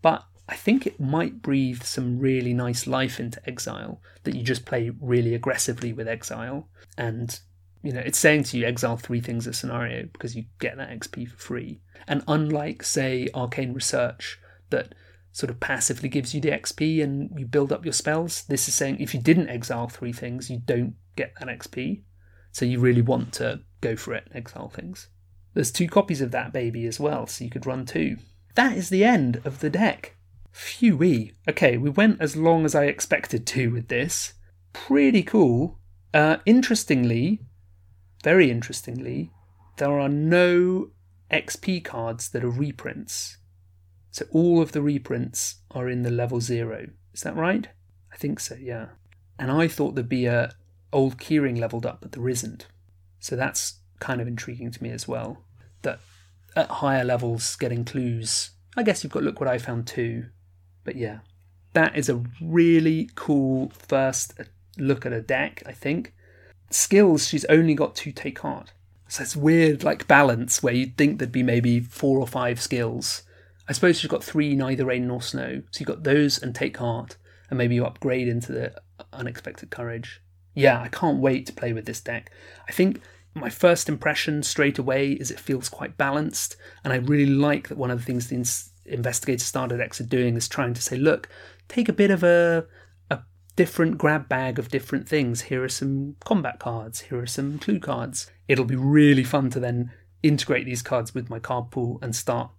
But 0.00 0.24
I 0.48 0.56
think 0.56 0.86
it 0.86 1.00
might 1.00 1.40
breathe 1.40 1.82
some 1.82 2.18
really 2.18 2.52
nice 2.52 2.86
life 2.86 3.20
into 3.20 3.40
Exile 3.48 4.00
that 4.24 4.34
you 4.34 4.42
just 4.42 4.66
play 4.66 4.90
really 5.00 5.34
aggressively 5.34 5.92
with 5.92 6.08
Exile. 6.08 6.68
And, 6.98 7.38
you 7.82 7.92
know, 7.92 8.00
it's 8.00 8.18
saying 8.18 8.44
to 8.44 8.58
you, 8.58 8.66
exile 8.66 8.96
three 8.96 9.20
things 9.20 9.46
a 9.46 9.52
scenario 9.52 10.08
because 10.12 10.36
you 10.36 10.44
get 10.58 10.76
that 10.76 10.90
XP 10.90 11.30
for 11.30 11.36
free. 11.36 11.80
And 12.08 12.24
unlike, 12.26 12.82
say, 12.82 13.28
Arcane 13.34 13.72
Research, 13.72 14.40
that 14.70 14.94
sort 15.32 15.50
of 15.50 15.60
passively 15.60 16.08
gives 16.08 16.34
you 16.34 16.40
the 16.40 16.50
XP 16.50 17.02
and 17.02 17.30
you 17.38 17.46
build 17.46 17.72
up 17.72 17.84
your 17.84 17.92
spells. 17.92 18.44
This 18.44 18.68
is 18.68 18.74
saying 18.74 18.98
if 19.00 19.14
you 19.14 19.20
didn't 19.20 19.48
exile 19.48 19.88
three 19.88 20.12
things, 20.12 20.50
you 20.50 20.58
don't 20.64 20.94
get 21.16 21.32
that 21.38 21.48
XP. 21.48 22.02
So 22.52 22.66
you 22.66 22.78
really 22.78 23.02
want 23.02 23.32
to 23.34 23.60
go 23.80 23.96
for 23.96 24.14
it 24.14 24.24
and 24.26 24.36
exile 24.36 24.68
things. 24.68 25.08
There's 25.54 25.72
two 25.72 25.88
copies 25.88 26.20
of 26.20 26.30
that 26.30 26.52
baby 26.52 26.86
as 26.86 27.00
well, 27.00 27.26
so 27.26 27.44
you 27.44 27.50
could 27.50 27.66
run 27.66 27.86
two. 27.86 28.18
That 28.54 28.76
is 28.76 28.90
the 28.90 29.04
end 29.04 29.40
of 29.44 29.60
the 29.60 29.70
deck. 29.70 30.16
Phew 30.52 31.30
Okay, 31.48 31.78
we 31.78 31.90
went 31.90 32.20
as 32.20 32.36
long 32.36 32.64
as 32.66 32.74
I 32.74 32.84
expected 32.84 33.46
to 33.48 33.70
with 33.70 33.88
this. 33.88 34.34
Pretty 34.74 35.22
cool. 35.22 35.78
Uh, 36.12 36.38
interestingly, 36.44 37.40
very 38.22 38.50
interestingly, 38.50 39.30
there 39.78 39.98
are 39.98 40.08
no 40.08 40.90
XP 41.30 41.82
cards 41.84 42.28
that 42.30 42.44
are 42.44 42.50
reprints. 42.50 43.38
So 44.12 44.26
all 44.30 44.62
of 44.62 44.72
the 44.72 44.82
reprints 44.82 45.56
are 45.70 45.88
in 45.88 46.02
the 46.02 46.10
level 46.10 46.40
zero. 46.40 46.86
Is 47.12 47.22
that 47.22 47.34
right? 47.34 47.66
I 48.12 48.16
think 48.16 48.38
so, 48.38 48.54
yeah. 48.54 48.88
And 49.38 49.50
I 49.50 49.66
thought 49.66 49.94
there'd 49.94 50.08
be 50.08 50.26
a 50.26 50.52
old 50.92 51.16
keyring 51.16 51.58
leveled 51.58 51.86
up, 51.86 52.02
but 52.02 52.12
there 52.12 52.28
isn't. 52.28 52.66
So 53.18 53.34
that's 53.34 53.80
kind 53.98 54.20
of 54.20 54.28
intriguing 54.28 54.70
to 54.70 54.82
me 54.82 54.90
as 54.90 55.08
well. 55.08 55.44
That 55.80 55.98
at 56.54 56.68
higher 56.68 57.04
levels, 57.04 57.56
getting 57.56 57.84
clues. 57.84 58.50
I 58.76 58.82
guess 58.82 59.02
you've 59.02 59.12
got 59.12 59.22
look 59.22 59.40
what 59.40 59.48
I 59.48 59.58
found 59.58 59.86
too. 59.86 60.26
But 60.84 60.96
yeah, 60.96 61.20
that 61.72 61.96
is 61.96 62.08
a 62.08 62.22
really 62.40 63.08
cool 63.14 63.70
first 63.70 64.34
look 64.76 65.06
at 65.06 65.12
a 65.12 65.22
deck, 65.22 65.62
I 65.64 65.72
think. 65.72 66.14
Skills, 66.70 67.26
she's 67.26 67.44
only 67.46 67.74
got 67.74 67.94
two 67.94 68.12
take 68.12 68.40
heart. 68.40 68.72
So 69.08 69.22
it's 69.22 69.36
weird, 69.36 69.84
like 69.84 70.08
balance, 70.08 70.62
where 70.62 70.72
you'd 70.72 70.96
think 70.96 71.18
there'd 71.18 71.32
be 71.32 71.42
maybe 71.42 71.80
four 71.80 72.18
or 72.18 72.26
five 72.26 72.60
skills. 72.60 73.22
I 73.68 73.72
suppose 73.72 74.02
you've 74.02 74.10
got 74.10 74.24
three 74.24 74.54
neither 74.54 74.86
rain 74.86 75.06
nor 75.06 75.22
snow. 75.22 75.62
So 75.70 75.80
you've 75.80 75.88
got 75.88 76.04
those 76.04 76.42
and 76.42 76.54
take 76.54 76.76
heart, 76.76 77.16
and 77.48 77.58
maybe 77.58 77.74
you 77.74 77.84
upgrade 77.84 78.28
into 78.28 78.52
the 78.52 78.74
unexpected 79.12 79.70
courage. 79.70 80.20
Yeah, 80.54 80.80
I 80.80 80.88
can't 80.88 81.18
wait 81.18 81.46
to 81.46 81.52
play 81.52 81.72
with 81.72 81.86
this 81.86 82.00
deck. 82.00 82.30
I 82.68 82.72
think 82.72 83.00
my 83.34 83.48
first 83.48 83.88
impression 83.88 84.42
straight 84.42 84.78
away 84.78 85.12
is 85.12 85.30
it 85.30 85.40
feels 85.40 85.68
quite 85.68 85.96
balanced, 85.96 86.56
and 86.84 86.92
I 86.92 86.96
really 86.96 87.32
like 87.32 87.68
that 87.68 87.78
one 87.78 87.90
of 87.90 87.98
the 87.98 88.04
things 88.04 88.28
the 88.28 88.92
investigator 88.92 89.44
starter 89.44 89.76
decks 89.76 90.00
are 90.00 90.04
doing 90.04 90.36
is 90.36 90.48
trying 90.48 90.74
to 90.74 90.82
say, 90.82 90.96
look, 90.96 91.28
take 91.68 91.88
a 91.88 91.94
bit 91.94 92.10
of 92.10 92.22
a 92.22 92.66
a 93.10 93.20
different 93.56 93.96
grab 93.96 94.28
bag 94.28 94.58
of 94.58 94.68
different 94.68 95.08
things. 95.08 95.42
Here 95.42 95.62
are 95.64 95.68
some 95.68 96.16
combat 96.24 96.58
cards. 96.58 97.02
Here 97.02 97.20
are 97.20 97.26
some 97.26 97.58
clue 97.58 97.80
cards. 97.80 98.30
It'll 98.48 98.64
be 98.64 98.76
really 98.76 99.24
fun 99.24 99.50
to 99.50 99.60
then 99.60 99.92
integrate 100.22 100.66
these 100.66 100.82
cards 100.82 101.14
with 101.14 101.30
my 101.30 101.38
card 101.38 101.70
pool 101.70 101.98
and 102.02 102.14
start 102.14 102.50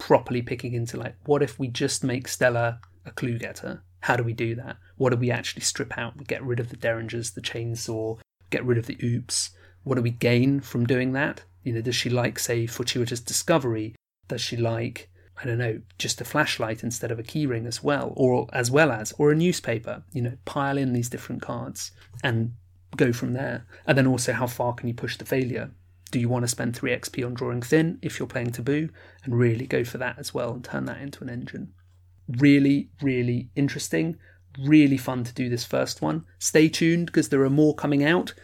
properly 0.00 0.42
picking 0.42 0.74
into 0.74 0.96
like, 0.96 1.14
what 1.26 1.42
if 1.42 1.58
we 1.60 1.68
just 1.68 2.02
make 2.02 2.26
Stella 2.26 2.80
a 3.06 3.12
clue 3.12 3.38
getter? 3.38 3.84
How 4.00 4.16
do 4.16 4.24
we 4.24 4.32
do 4.32 4.56
that? 4.56 4.78
What 4.96 5.10
do 5.10 5.16
we 5.16 5.30
actually 5.30 5.62
strip 5.62 5.96
out? 5.96 6.16
We 6.16 6.24
get 6.24 6.42
rid 6.42 6.58
of 6.58 6.70
the 6.70 6.76
derringers, 6.76 7.30
the 7.32 7.40
chainsaw, 7.40 8.18
get 8.50 8.64
rid 8.64 8.78
of 8.78 8.86
the 8.86 8.98
oops. 9.04 9.50
What 9.84 9.94
do 9.94 10.02
we 10.02 10.10
gain 10.10 10.60
from 10.60 10.86
doing 10.86 11.12
that? 11.12 11.44
You 11.62 11.74
know, 11.74 11.82
does 11.82 11.94
she 11.94 12.10
like, 12.10 12.38
say, 12.38 12.66
fortuitous 12.66 13.20
discovery? 13.20 13.94
Does 14.26 14.40
she 14.40 14.56
like 14.56 15.10
I 15.42 15.46
don't 15.46 15.58
know, 15.58 15.80
just 15.98 16.20
a 16.20 16.24
flashlight 16.24 16.82
instead 16.82 17.10
of 17.10 17.18
a 17.18 17.22
keyring 17.22 17.66
as 17.66 17.82
well, 17.82 18.12
or 18.14 18.46
as 18.52 18.70
well 18.70 18.92
as, 18.92 19.12
or 19.12 19.30
a 19.30 19.34
newspaper. 19.34 20.02
You 20.12 20.22
know, 20.22 20.36
pile 20.44 20.76
in 20.76 20.92
these 20.92 21.08
different 21.08 21.40
cards 21.40 21.92
and 22.22 22.52
go 22.96 23.12
from 23.12 23.32
there. 23.32 23.66
And 23.86 23.96
then 23.96 24.06
also, 24.06 24.32
how 24.32 24.46
far 24.46 24.74
can 24.74 24.88
you 24.88 24.94
push 24.94 25.16
the 25.16 25.24
failure? 25.24 25.70
Do 26.10 26.18
you 26.18 26.28
want 26.28 26.42
to 26.44 26.48
spend 26.48 26.76
3 26.76 26.90
XP 26.90 27.24
on 27.24 27.34
drawing 27.34 27.62
thin 27.62 27.98
if 28.02 28.18
you're 28.18 28.28
playing 28.28 28.50
taboo 28.52 28.88
and 29.24 29.38
really 29.38 29.66
go 29.66 29.84
for 29.84 29.98
that 29.98 30.18
as 30.18 30.34
well 30.34 30.52
and 30.52 30.64
turn 30.64 30.86
that 30.86 31.00
into 31.00 31.22
an 31.22 31.30
engine? 31.30 31.72
Really, 32.38 32.90
really 33.00 33.50
interesting. 33.54 34.16
Really 34.64 34.96
fun 34.96 35.24
to 35.24 35.32
do 35.32 35.48
this 35.48 35.64
first 35.64 36.02
one. 36.02 36.24
Stay 36.38 36.68
tuned 36.68 37.06
because 37.06 37.28
there 37.28 37.42
are 37.42 37.50
more 37.50 37.74
coming 37.74 38.04
out. 38.04 38.34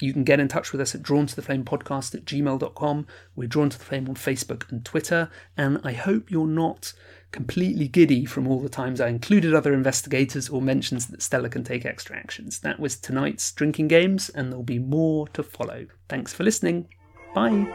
You 0.00 0.12
can 0.12 0.24
get 0.24 0.40
in 0.40 0.48
touch 0.48 0.72
with 0.72 0.80
us 0.80 0.94
at 0.94 1.02
drawn 1.02 1.26
to 1.26 1.36
the 1.36 1.42
flame 1.42 1.64
podcast 1.64 2.14
at 2.14 2.24
gmail.com. 2.24 3.06
We're 3.36 3.48
drawn 3.48 3.70
to 3.70 3.78
the 3.78 3.84
flame 3.84 4.08
on 4.08 4.16
Facebook 4.16 4.70
and 4.70 4.84
Twitter. 4.84 5.30
And 5.56 5.80
I 5.84 5.92
hope 5.92 6.30
you're 6.30 6.46
not 6.46 6.92
completely 7.30 7.88
giddy 7.88 8.24
from 8.24 8.46
all 8.46 8.60
the 8.60 8.68
times 8.68 9.00
I 9.00 9.08
included 9.08 9.54
other 9.54 9.72
investigators 9.72 10.48
or 10.48 10.60
mentions 10.60 11.06
that 11.06 11.22
Stella 11.22 11.48
can 11.48 11.64
take 11.64 11.84
extra 11.84 12.16
actions. 12.16 12.60
That 12.60 12.78
was 12.78 12.96
tonight's 12.96 13.50
drinking 13.52 13.88
games, 13.88 14.28
and 14.28 14.50
there'll 14.50 14.62
be 14.62 14.78
more 14.78 15.26
to 15.28 15.42
follow. 15.42 15.86
Thanks 16.08 16.32
for 16.32 16.44
listening. 16.44 16.88
Bye. 17.34 17.66